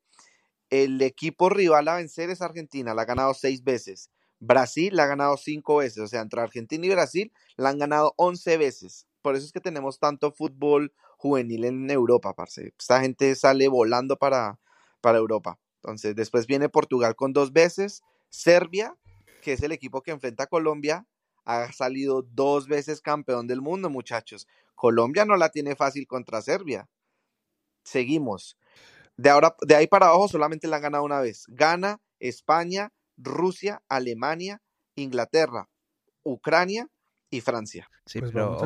El 0.70 1.02
equipo 1.02 1.50
rival 1.50 1.88
a 1.90 1.96
vencer 1.96 2.30
es 2.30 2.42
Argentina, 2.42 2.94
la 2.94 3.02
ha 3.02 3.06
ganado 3.06 3.34
seis 3.34 3.64
veces. 3.64 4.10
Brasil 4.40 4.96
la 4.96 5.04
ha 5.04 5.08
ganado 5.08 5.36
cinco 5.38 5.78
veces, 5.78 5.98
o 6.00 6.08
sea, 6.08 6.22
entre 6.22 6.40
Argentina 6.40 6.86
y 6.86 6.90
Brasil 6.90 7.34
la 7.58 7.70
han 7.70 7.80
ganado 7.80 8.14
once 8.16 8.58
veces. 8.58 9.08
Por 9.22 9.36
eso 9.36 9.46
es 9.46 9.52
que 9.52 9.60
tenemos 9.60 10.00
tanto 10.00 10.32
fútbol 10.32 10.94
juvenil 11.18 11.66
en 11.66 11.90
Europa, 11.90 12.34
parce. 12.34 12.74
Esta 12.78 13.02
gente 13.02 13.36
sale 13.36 13.68
volando 13.68 14.18
para, 14.18 14.60
para 15.02 15.18
Europa. 15.18 15.58
Entonces, 15.82 16.16
después 16.16 16.46
viene 16.48 16.70
Portugal 16.70 17.16
con 17.16 17.34
dos 17.34 17.54
veces. 17.54 18.04
Serbia, 18.30 18.96
que 19.42 19.54
es 19.54 19.64
el 19.64 19.72
equipo 19.72 20.02
que 20.02 20.12
enfrenta 20.12 20.44
a 20.44 20.48
Colombia, 20.48 21.08
ha 21.46 21.72
salido 21.72 22.22
dos 22.22 22.68
veces 22.68 23.02
campeón 23.02 23.48
del 23.48 23.62
mundo, 23.62 23.90
muchachos. 23.90 24.48
Colombia 24.76 25.26
no 25.26 25.36
la 25.36 25.50
tiene 25.50 25.76
fácil 25.76 26.08
contra 26.08 26.42
Serbia. 26.42 26.90
Seguimos. 27.84 28.58
De, 29.18 29.30
ahora, 29.30 29.56
de 29.62 29.76
ahí 29.76 29.88
para 29.88 30.08
abajo 30.08 30.28
solamente 30.28 30.68
la 30.68 30.78
han 30.78 30.84
ganado 30.84 31.04
una 31.04 31.20
vez. 31.20 31.46
Gana 31.48 32.02
España, 32.20 32.92
Rusia, 33.18 33.84
Alemania, 33.90 34.62
Inglaterra, 34.96 35.70
Ucrania 36.24 36.88
y 37.30 37.42
Francia. 37.42 37.90
Sí, 38.06 38.20
pues 38.20 38.32
pero 38.32 38.58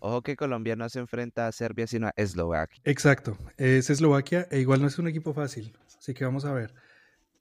ojo, 0.00 0.22
que 0.22 0.36
Colombia 0.36 0.76
no 0.76 0.88
se 0.88 1.00
enfrenta 1.00 1.46
a 1.46 1.52
Serbia, 1.52 1.86
sino 1.86 2.08
a 2.08 2.12
Eslovaquia. 2.16 2.80
Exacto, 2.84 3.38
es 3.56 3.90
Eslovaquia 3.90 4.48
e 4.50 4.60
igual 4.60 4.80
no 4.80 4.88
es 4.88 4.98
un 4.98 5.08
equipo 5.08 5.34
fácil, 5.34 5.78
así 5.98 6.14
que 6.14 6.24
vamos 6.24 6.44
a 6.44 6.52
ver. 6.52 6.74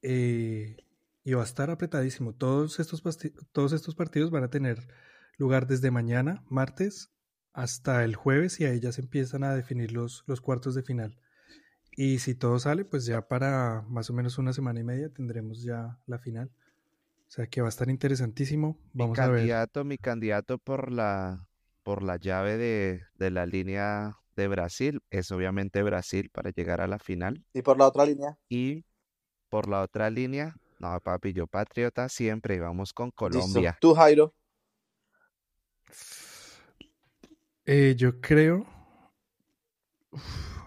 Eh, 0.02 0.78
y 1.24 1.34
va 1.34 1.42
a 1.42 1.46
estar 1.46 1.72
apretadísimo. 1.72 2.34
Todos 2.34 2.80
estos, 2.80 3.02
todos 3.52 3.74
estos 3.74 3.96
partidos 3.96 4.30
van 4.30 4.44
a 4.44 4.50
tener 4.50 4.88
lugar 5.38 5.66
desde 5.66 5.92
mañana, 5.92 6.44
martes, 6.50 7.10
hasta 7.56 8.04
el 8.04 8.16
jueves 8.16 8.60
y 8.60 8.66
ahí 8.66 8.82
ya 8.82 8.92
se 8.92 9.02
empiezan 9.02 9.44
a 9.46 9.56
definir 9.56 9.94
los, 9.94 10.24
los 10.28 10.42
cuartos 10.42 10.76
de 10.76 10.84
final. 10.84 11.18
Y 11.96 12.20
si 12.20 12.36
todo 12.36 12.60
sale, 12.60 12.84
pues 12.84 13.06
ya 13.06 13.30
para 13.30 13.86
más 13.88 14.10
o 14.10 14.14
menos 14.14 14.38
una 14.38 14.52
semana 14.52 14.82
y 14.82 14.84
media 14.84 15.10
tendremos 15.10 15.64
ya 15.64 15.98
la 16.06 16.20
final. 16.20 16.52
O 17.28 17.32
sea 17.32 17.48
que 17.48 17.62
va 17.62 17.68
a 17.68 17.70
estar 17.70 17.90
interesantísimo. 17.90 18.78
Vamos 18.92 19.18
mi 19.18 19.24
a 19.24 19.28
ver. 19.30 19.86
Mi 19.86 19.98
candidato 19.98 20.58
por 20.58 20.92
la, 20.92 21.48
por 21.82 22.04
la 22.04 22.18
llave 22.18 22.58
de, 22.58 23.04
de 23.16 23.32
la 23.32 23.46
línea 23.46 24.18
de 24.36 24.50
Brasil 24.50 25.02
es 25.10 25.32
obviamente 25.32 25.82
Brasil 25.82 26.30
para 26.34 26.50
llegar 26.50 26.82
a 26.82 26.88
la 26.88 27.00
final. 27.00 27.46
¿Y 27.54 27.62
por 27.62 27.78
la 27.78 27.88
otra 27.88 28.06
línea? 28.06 28.38
Y 28.50 28.84
por 29.48 29.70
la 29.70 29.82
otra 29.82 30.10
línea, 30.10 30.58
no, 30.80 31.00
papi, 31.00 31.32
yo 31.32 31.48
patriota 31.48 32.10
siempre, 32.10 32.60
vamos 32.60 32.92
con 32.92 33.12
Colombia. 33.12 33.78
¿Tú, 33.80 33.94
Jairo? 33.94 34.34
Eh, 37.66 37.96
yo 37.98 38.22
creo 38.22 38.66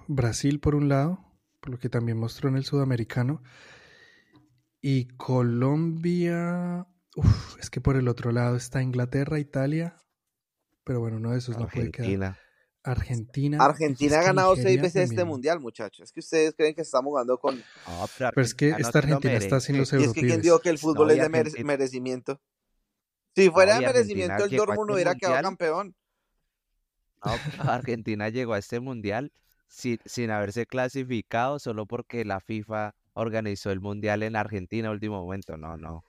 Brasil 0.06 0.60
por 0.60 0.74
un 0.74 0.88
lado, 0.88 1.18
lo 1.62 1.78
que 1.78 1.88
también 1.88 2.18
mostró 2.18 2.48
en 2.48 2.56
el 2.56 2.64
sudamericano. 2.64 3.42
Y 4.80 5.08
Colombia, 5.16 6.86
uf, 7.16 7.58
es 7.58 7.70
que 7.70 7.80
por 7.80 7.96
el 7.96 8.08
otro 8.08 8.32
lado 8.32 8.56
está 8.56 8.82
Inglaterra, 8.82 9.38
Italia, 9.38 9.96
pero 10.84 11.00
bueno, 11.00 11.16
uno 11.18 11.32
de 11.32 11.38
esos 11.38 11.56
no 11.58 11.68
puede 11.68 11.90
quedar. 11.90 12.38
Argentina. 12.84 13.62
Argentina. 13.64 14.20
Ha 14.20 14.22
ganado 14.22 14.56
seis 14.56 14.80
veces 14.80 15.10
este 15.10 15.24
mundial, 15.24 15.60
muchachos. 15.60 16.04
Es 16.04 16.12
que 16.12 16.20
ustedes 16.20 16.54
creen 16.56 16.74
que 16.74 16.80
estamos 16.82 17.10
jugando 17.10 17.38
con. 17.38 17.56
Pero 18.16 18.30
Pero 18.34 18.40
es 18.40 18.54
que 18.54 18.72
Argentina 18.72 18.78
no 18.78 18.86
esta 18.86 18.98
Argentina 18.98 19.34
está 19.34 19.60
sin 19.60 19.78
los. 19.78 19.92
Y 19.92 19.96
es 19.96 20.02
que 20.06 20.12
quién 20.12 20.24
europeos. 20.26 20.42
dijo 20.42 20.58
que 20.60 20.68
el 20.70 20.78
fútbol 20.78 21.08
No, 21.08 21.12
es 21.12 21.18
de 21.20 21.28
mere- 21.28 21.40
Argentina- 21.40 21.66
merecimiento. 21.66 22.40
Si 23.34 23.50
fuera 23.50 23.74
No, 23.74 23.80
de 23.80 23.86
merecimiento, 23.88 24.32
Argentina 24.34 24.56
el 24.56 24.62
a 24.62 24.66
Dortmund 24.66 24.90
este 24.90 24.94
hubiera 24.94 25.14
quedado 25.16 25.42
campeón. 25.42 25.96
No, 27.24 27.32
pero 27.50 27.62
Argentina 27.72 28.28
llegó 28.28 28.54
a 28.54 28.58
este 28.58 28.80
mundial 28.80 29.32
sin, 29.66 29.98
sin 30.04 30.30
haberse 30.30 30.66
clasificado 30.66 31.58
solo 31.58 31.86
porque 31.86 32.24
la 32.24 32.40
FIFA 32.40 32.94
organizó 33.14 33.70
el 33.70 33.80
mundial 33.80 34.22
en 34.22 34.36
Argentina 34.36 34.90
último 34.90 35.22
momento. 35.22 35.56
No, 35.56 35.76
no. 35.76 36.04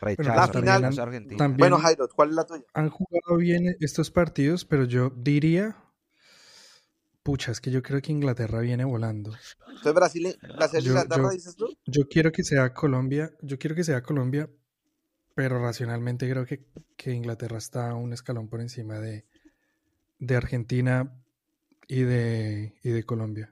Rechazo, 0.00 0.30
la 0.34 0.48
final- 0.48 0.82
rechazo 0.82 1.00
a 1.00 1.04
Argentina. 1.04 1.36
también- 1.38 1.58
Bueno, 1.58 1.78
Jairo, 1.78 2.08
¿cuál 2.08 2.30
es 2.30 2.34
la 2.34 2.46
tuya? 2.46 2.64
Han 2.72 2.88
jugado 2.88 3.36
bien 3.36 3.76
estos 3.80 4.10
partidos, 4.10 4.64
pero 4.64 4.84
yo 4.84 5.10
diría, 5.10 5.76
pucha, 7.22 7.52
es 7.52 7.60
que 7.60 7.70
yo 7.70 7.82
creo 7.82 8.00
que 8.00 8.10
Inglaterra 8.12 8.60
viene 8.60 8.84
volando. 8.84 9.32
Entonces, 9.68 9.92
Brasil, 9.94 10.38
Brasil 10.56 10.80
Yo- 10.80 10.92
Inglaterra, 10.92 11.22
yo- 11.24 11.30
dices 11.30 11.54
tú. 11.56 11.68
Yo 11.84 12.08
quiero 12.08 12.32
que 12.32 12.44
sea 12.44 12.72
Colombia, 12.72 13.30
yo 13.42 13.58
quiero 13.58 13.76
que 13.76 13.84
sea 13.84 14.02
Colombia, 14.02 14.48
pero 15.34 15.58
racionalmente 15.60 16.30
creo 16.30 16.46
que, 16.46 16.64
que 16.96 17.12
Inglaterra 17.12 17.58
está 17.58 17.94
un 17.94 18.14
escalón 18.14 18.48
por 18.48 18.62
encima 18.62 18.98
de, 19.00 19.26
de 20.20 20.36
Argentina 20.36 21.12
y 21.88 22.02
de, 22.02 22.74
y 22.84 22.90
de 22.90 23.02
Colombia. 23.04 23.50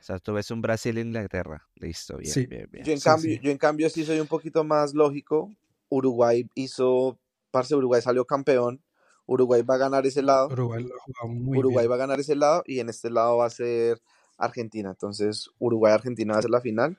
O 0.00 0.04
sea, 0.04 0.18
tú 0.18 0.32
ves 0.32 0.50
un 0.50 0.60
Brasil-Inglaterra. 0.62 1.68
Listo, 1.76 2.16
bien, 2.18 2.32
Sí. 2.32 2.46
bien, 2.46 2.68
bien. 2.72 2.84
Yo 2.84 2.92
en, 2.92 2.98
Sí, 2.98 3.04
cambio, 3.04 3.30
sí. 3.36 3.40
yo 3.40 3.50
en 3.52 3.58
cambio 3.58 3.88
sí 3.88 4.04
soy 4.04 4.18
un 4.18 4.26
poquito 4.26 4.64
más 4.64 4.94
lógico. 4.94 5.48
Uruguay 5.88 6.48
hizo, 6.56 7.18
parce, 7.52 7.74
Uruguay 7.76 8.02
salió 8.02 8.24
campeón. 8.24 8.82
Uruguay 9.26 9.62
va 9.62 9.76
a 9.76 9.78
ganar 9.78 10.04
ese 10.04 10.22
lado. 10.22 10.48
Uruguay 10.48 10.82
lo 10.82 10.94
ha 10.96 10.98
jugado 11.04 11.28
muy 11.28 11.58
Uruguay 11.58 11.84
bien. 11.84 11.90
va 11.92 11.94
a 11.94 11.98
ganar 11.98 12.18
ese 12.18 12.34
lado 12.34 12.64
y 12.66 12.80
en 12.80 12.88
este 12.88 13.10
lado 13.10 13.36
va 13.36 13.46
a 13.46 13.50
ser 13.50 14.00
Argentina. 14.38 14.90
Entonces, 14.90 15.48
Uruguay-Argentina 15.60 16.32
va 16.32 16.38
a 16.40 16.42
ser 16.42 16.50
la 16.50 16.60
final. 16.60 16.98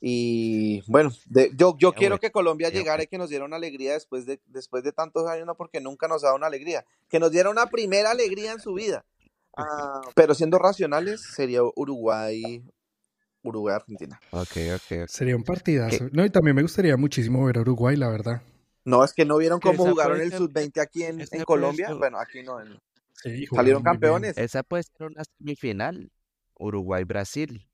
Y 0.00 0.82
bueno, 0.90 1.10
de- 1.26 1.50
yo, 1.56 1.76
yo 1.78 1.92
quiero 1.92 2.14
bueno, 2.14 2.20
que 2.20 2.30
Colombia 2.30 2.68
llegara 2.68 3.02
y 3.02 3.06
que 3.06 3.16
nos 3.18 3.30
diera 3.30 3.44
una 3.44 3.56
alegría 3.56 3.94
después 3.94 4.26
de, 4.26 4.40
después 4.46 4.84
de 4.84 4.92
tantos 4.92 5.26
años, 5.28 5.46
no 5.46 5.54
porque 5.56 5.80
nunca 5.80 6.06
nos 6.06 6.22
ha 6.22 6.26
dado 6.28 6.36
una 6.36 6.46
alegría. 6.48 6.84
Que 7.08 7.18
nos 7.18 7.30
diera 7.30 7.48
una 7.50 7.66
primera 7.66 8.10
alegría 8.10 8.52
en 8.52 8.60
su 8.60 8.74
vida. 8.74 9.04
Ah, 9.56 10.02
pero 10.14 10.34
siendo 10.34 10.58
racionales, 10.58 11.22
sería 11.22 11.60
Uruguay, 11.62 12.62
Uruguay-Argentina. 13.42 14.20
Ok, 14.30 14.50
ok, 14.74 14.92
ok. 15.02 15.08
Sería 15.08 15.34
un 15.36 15.44
partidazo. 15.44 16.08
No, 16.12 16.24
y 16.24 16.30
también 16.30 16.56
me 16.56 16.62
gustaría 16.62 16.96
muchísimo 16.96 17.44
ver 17.46 17.56
a 17.58 17.60
Uruguay, 17.62 17.96
la 17.96 18.08
verdad. 18.10 18.42
No, 18.84 19.02
es 19.02 19.12
que 19.14 19.24
no 19.24 19.38
vieron 19.38 19.60
cómo 19.60 19.86
jugaron 19.86 20.20
el 20.20 20.28
ser- 20.30 20.38
sub-20 20.38 20.80
aquí 20.80 21.04
en, 21.04 21.24
Colombia. 21.44 21.88
ser- 21.88 21.96
Bueno, 21.96 22.18
aquí 22.20 22.42
no. 22.42 22.60
en- 22.60 22.78
Sí, 23.22 23.46
Salieron 23.46 23.82
bien. 23.82 23.92
campeones. 23.94 24.36
Esa 24.36 24.62
puede 24.62 24.82
ser 24.82 25.06
una 25.06 25.22
semifinal. 25.38 26.10
Uruguay-Brasil. 26.58 27.66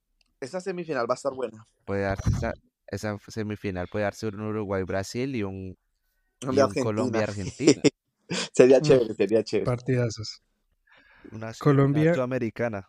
Esa 0.42 0.60
semifinal 0.60 1.06
va 1.08 1.14
a 1.14 1.20
estar 1.20 1.32
buena. 1.32 1.64
Puede 1.84 2.02
darse 2.02 2.28
esa, 2.30 2.52
esa 2.88 3.16
semifinal 3.28 3.86
puede 3.90 4.04
darse 4.04 4.26
un 4.26 4.40
Uruguay-Brasil 4.40 5.36
y 5.36 5.42
un, 5.44 5.76
un 6.42 6.58
Argentina. 6.58 6.84
Colombia-Argentina. 6.84 7.82
sería 8.52 8.78
Mm. 8.80 8.82
chévere, 8.82 9.14
sería 9.14 9.44
chévere. 9.44 9.66
Partidazos. 9.66 10.42
Una 11.30 11.52
Colombia- 11.54 12.14
sudamericana. 12.14 12.88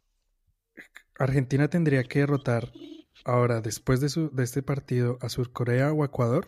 Argentina 1.19 1.67
tendría 1.67 2.03
que 2.03 2.19
derrotar 2.19 2.71
ahora, 3.23 3.61
después 3.61 4.01
de, 4.01 4.09
su, 4.09 4.29
de 4.31 4.43
este 4.43 4.63
partido, 4.63 5.19
a 5.21 5.29
Surcorea 5.29 5.91
o 5.93 6.01
a 6.01 6.07
Ecuador. 6.07 6.47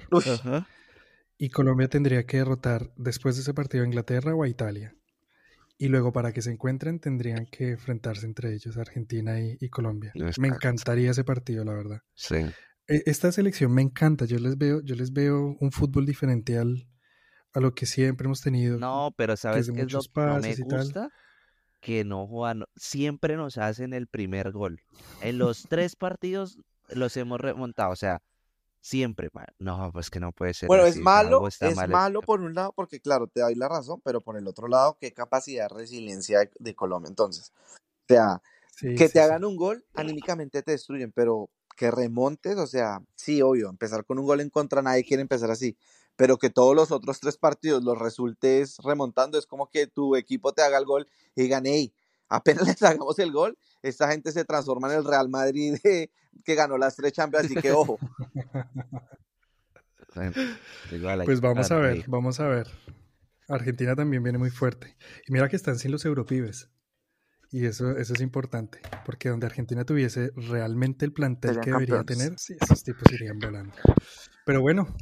Y 1.38 1.50
Colombia 1.50 1.88
tendría 1.88 2.26
que 2.26 2.38
derrotar 2.38 2.92
después 2.96 3.36
de 3.36 3.42
ese 3.44 3.54
partido 3.54 3.84
a 3.84 3.88
Inglaterra 3.88 4.34
o 4.34 4.42
a 4.44 4.48
Italia. 4.48 4.96
Y 5.78 5.90
luego 5.90 6.14
para 6.14 6.32
que 6.32 6.42
se 6.42 6.52
encuentren 6.52 7.00
tendrían 7.00 7.46
que 7.48 7.72
enfrentarse 7.72 8.26
entre 8.26 8.54
ellos, 8.54 8.78
Argentina 8.78 9.42
y, 9.42 9.58
y 9.60 9.70
Colombia. 9.70 10.14
Me 10.38 10.48
encantaría 10.48 11.12
ese 11.12 11.24
partido, 11.24 11.66
la 11.66 11.74
verdad. 11.74 12.00
Sí. 12.14 12.38
E- 12.88 13.04
Esta 13.06 13.32
selección 13.32 13.74
me 13.74 13.82
encanta. 13.82 14.26
Yo 14.26 14.38
les 14.40 14.58
veo, 14.58 14.82
yo 14.84 14.96
les 14.96 15.12
veo 15.12 15.56
un 15.60 15.72
fútbol 15.72 16.06
diferente 16.06 16.58
al, 16.58 16.88
a 17.54 17.60
lo 17.60 17.74
que 17.74 17.86
siempre 17.86 18.26
hemos 18.26 18.42
tenido. 18.42 18.80
No, 18.80 19.14
pero 19.18 19.36
¿sabes 19.36 19.70
qué 19.72 19.82
es 19.82 19.92
lo 19.92 20.02
que 20.02 20.10
no 20.16 20.40
me 20.40 20.56
gusta? 20.56 21.10
Que 21.82 22.04
no 22.04 22.26
juegan, 22.26 22.64
siempre 22.76 23.36
nos 23.36 23.58
hacen 23.58 23.94
el 23.94 24.08
primer 24.08 24.52
gol. 24.52 24.80
En 25.22 25.38
los 25.38 25.64
tres 25.70 25.96
partidos 25.96 26.58
los 26.90 27.16
hemos 27.18 27.40
remontado, 27.42 27.92
o 27.92 27.96
sea, 27.96 28.22
siempre. 28.86 29.30
ma- 29.34 29.48
No, 29.60 29.92
pues 29.92 30.10
que 30.10 30.20
no 30.20 30.32
puede 30.32 30.54
ser 30.54 30.68
Bueno, 30.70 30.86
es 30.86 30.98
malo, 30.98 31.48
es 31.48 31.76
mal 31.76 31.92
malo 31.92 32.20
hecho. 32.20 32.28
por 32.28 32.42
un 32.42 32.54
lado, 32.54 32.72
porque 32.74 33.00
claro, 33.00 33.28
te 33.28 33.42
doy 33.42 33.56
la 33.56 33.68
razón, 33.68 34.00
pero 34.04 34.22
por 34.22 34.38
el 34.38 34.48
otro 34.48 34.68
lado, 34.68 34.98
qué 35.00 35.12
capacidad 35.12 35.68
de 35.70 35.76
resiliencia 35.76 36.40
de, 36.40 36.52
de 36.60 36.76
Colombia. 36.76 37.10
Entonces, 37.10 37.52
o 37.56 38.14
sea, 38.14 38.42
Sí, 38.76 38.96
que 38.96 39.08
sí, 39.08 39.14
te 39.14 39.20
sí. 39.20 39.20
hagan 39.20 39.44
un 39.46 39.56
gol, 39.58 39.86
anímicamente 39.96 40.62
te 40.62 40.72
destruyen, 40.74 41.12
pero 41.12 41.50
que 41.78 41.92
remontes, 41.92 42.58
o 42.58 42.68
sea, 42.68 43.02
sí, 43.16 43.42
obvio, 43.42 43.70
empezar 43.70 44.06
con 44.06 44.20
un 44.20 44.26
gol 44.26 44.42
en 44.42 44.50
contra, 44.50 44.82
nadie 44.82 45.04
quiere 45.04 45.22
empezar 45.22 45.50
así, 45.52 45.78
pero 46.16 46.38
que 46.38 46.50
todos 46.50 46.76
los 46.76 46.92
otros 46.92 47.20
tres 47.20 47.38
partidos 47.38 47.84
los 47.84 47.98
resultes 47.98 48.78
remontando, 48.84 49.38
es 49.38 49.46
como 49.48 49.70
que 49.70 49.88
tu 49.88 50.16
equipo 50.16 50.54
te 50.54 50.62
haga 50.62 50.78
el 50.78 50.86
gol 50.86 51.08
y 51.36 51.44
digan, 51.44 51.64
hey, 51.66 51.94
apenas 52.30 52.68
les 52.80 52.84
hagamos 52.84 53.18
el 53.20 53.32
gol, 53.32 53.58
esta 53.88 54.10
gente 54.12 54.32
se 54.32 54.44
transforma 54.46 54.92
en 54.92 55.00
el 55.00 55.06
Real 55.06 55.30
Madrid 55.30 55.78
de- 55.84 56.12
que 56.44 56.56
ganó 56.56 56.78
las 56.78 56.96
tres 56.96 57.14
Champions, 57.14 57.46
así 57.46 57.56
que 57.56 57.72
ojo. 57.72 57.98
Pues 61.26 61.42
vamos 61.42 61.72
a 61.72 61.76
ver, 61.78 62.06
vamos 62.08 62.40
a 62.40 62.48
ver. 62.48 62.68
Argentina 63.48 63.96
también 63.96 64.24
viene 64.24 64.38
muy 64.38 64.50
fuerte. 64.50 64.96
Y 65.28 65.32
mira 65.34 65.50
que 65.50 65.56
están 65.56 65.78
sin 65.78 65.92
los 65.92 66.06
europeos. 66.06 66.70
Y 67.52 67.66
eso, 67.66 67.92
eso 67.98 68.14
es 68.14 68.22
importante, 68.22 68.80
porque 69.06 69.30
donde 69.30 69.46
Argentina 69.46 69.86
tuviese 69.86 70.32
realmente 70.36 71.06
el 71.06 71.14
plantel 71.14 71.52
Serían 71.56 71.64
que 71.64 71.72
debería 71.72 71.96
campeones. 71.98 72.26
tener, 72.26 72.40
sí, 72.40 72.58
esos 72.60 72.84
tipos 72.84 73.12
irían 73.14 73.40
volando. 73.40 73.74
Pero 74.46 74.62
bueno, 74.62 74.94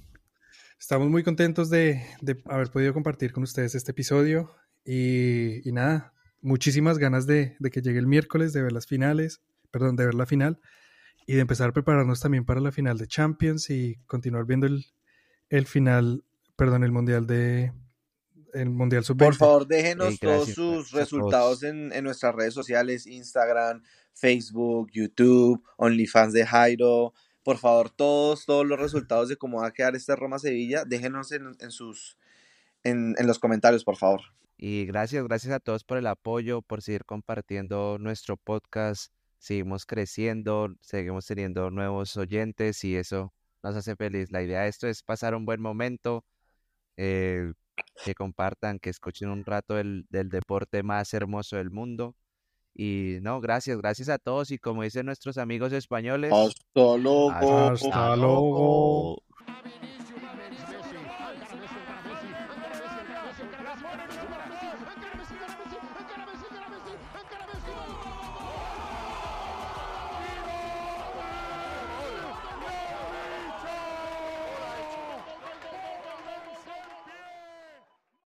estamos 0.80 1.10
muy 1.10 1.24
contentos 1.24 1.70
de, 1.70 2.06
de 2.22 2.42
haber 2.46 2.70
podido 2.70 2.94
compartir 2.94 3.32
con 3.34 3.44
ustedes 3.44 3.76
este 3.76 3.92
episodio. 3.92 4.52
Y, 4.86 5.68
y 5.68 5.72
nada, 5.72 6.13
muchísimas 6.44 7.00
ganas 7.00 7.26
de, 7.26 7.56
de 7.60 7.72
que 7.72 7.82
llegue 7.82 8.00
el 8.00 8.08
miércoles, 8.08 8.54
de 8.54 8.62
ver 8.62 8.72
las 8.72 8.86
finales, 8.86 9.42
perdón, 9.72 9.96
de 9.96 10.06
ver 10.06 10.14
la 10.14 10.26
final 10.26 10.60
y 11.26 11.34
de 11.34 11.42
empezar 11.42 11.70
a 11.70 11.74
prepararnos 11.74 12.20
también 12.20 12.46
para 12.46 12.60
la 12.60 12.72
final 12.72 12.98
de 12.98 13.08
Champions 13.08 13.70
y 13.70 13.96
continuar 14.06 14.46
viendo 14.46 14.68
el, 14.68 14.86
el 15.50 15.66
final, 15.66 16.24
perdón, 16.56 16.84
el 16.84 16.92
mundial 16.92 17.26
de 17.26 17.74
el 18.54 18.70
mundial 18.70 19.04
sub-20. 19.04 19.26
Por 19.26 19.36
favor, 19.36 19.68
déjenos 19.68 20.20
todos 20.20 20.50
sus 20.50 20.92
resultados 20.92 21.64
en, 21.64 21.92
en 21.92 22.04
nuestras 22.04 22.36
redes 22.36 22.54
sociales, 22.54 23.08
Instagram, 23.08 23.82
Facebook, 24.14 24.92
YouTube, 24.92 25.64
OnlyFans 25.78 26.34
de 26.34 26.46
Jairo. 26.46 27.14
Por 27.42 27.58
favor, 27.58 27.90
todos, 27.90 28.46
todos 28.46 28.66
los 28.66 28.80
resultados 28.80 29.30
de 29.30 29.38
cómo 29.38 29.62
va 29.62 29.68
a 29.68 29.74
quedar 29.74 29.96
este 29.96 30.16
Roma-Sevilla, 30.16 30.86
déjenos 30.86 31.32
en, 31.32 31.56
en 31.60 31.72
sus, 31.72 32.18
en, 32.84 33.16
en 33.18 33.26
los 33.26 33.40
comentarios, 33.40 33.84
por 33.84 33.98
favor. 33.98 34.22
Y 34.66 34.86
gracias, 34.86 35.26
gracias 35.26 35.54
a 35.54 35.60
todos 35.60 35.84
por 35.84 35.98
el 35.98 36.08
apoyo, 36.08 36.62
por 36.62 36.82
seguir 36.82 37.04
compartiendo 37.04 37.98
nuestro 38.00 38.38
podcast. 38.38 39.12
Seguimos 39.38 39.86
creciendo, 39.86 40.70
seguimos 40.80 41.26
teniendo 41.26 41.70
nuevos 41.70 42.16
oyentes 42.16 42.82
y 42.86 42.96
eso 42.96 43.34
nos 43.62 43.76
hace 43.76 43.98
feliz. 43.98 44.32
La 44.32 44.42
idea 44.42 44.62
de 44.62 44.70
esto 44.70 44.88
es 44.88 45.04
pasar 45.04 45.36
un 45.36 45.46
buen 45.46 45.60
momento, 45.60 46.24
eh, 46.96 47.52
que 48.06 48.16
compartan, 48.16 48.80
que 48.80 48.90
escuchen 48.90 49.28
un 49.28 49.44
rato 49.44 49.74
del, 49.74 50.06
del 50.10 50.30
deporte 50.30 50.82
más 50.82 51.14
hermoso 51.14 51.58
del 51.58 51.70
mundo. 51.70 52.16
Y 52.74 53.18
no, 53.22 53.42
gracias, 53.42 53.78
gracias 53.80 54.08
a 54.08 54.18
todos. 54.18 54.50
Y 54.50 54.60
como 54.60 54.84
dicen 54.84 55.08
nuestros 55.08 55.38
amigos 55.38 55.74
españoles, 55.74 56.32
Hasta 56.32 56.98
luego. 56.98 57.32
Hasta 57.32 58.16
luego. 58.16 59.24
Messi, 59.24 59.84
encara 59.86 60.03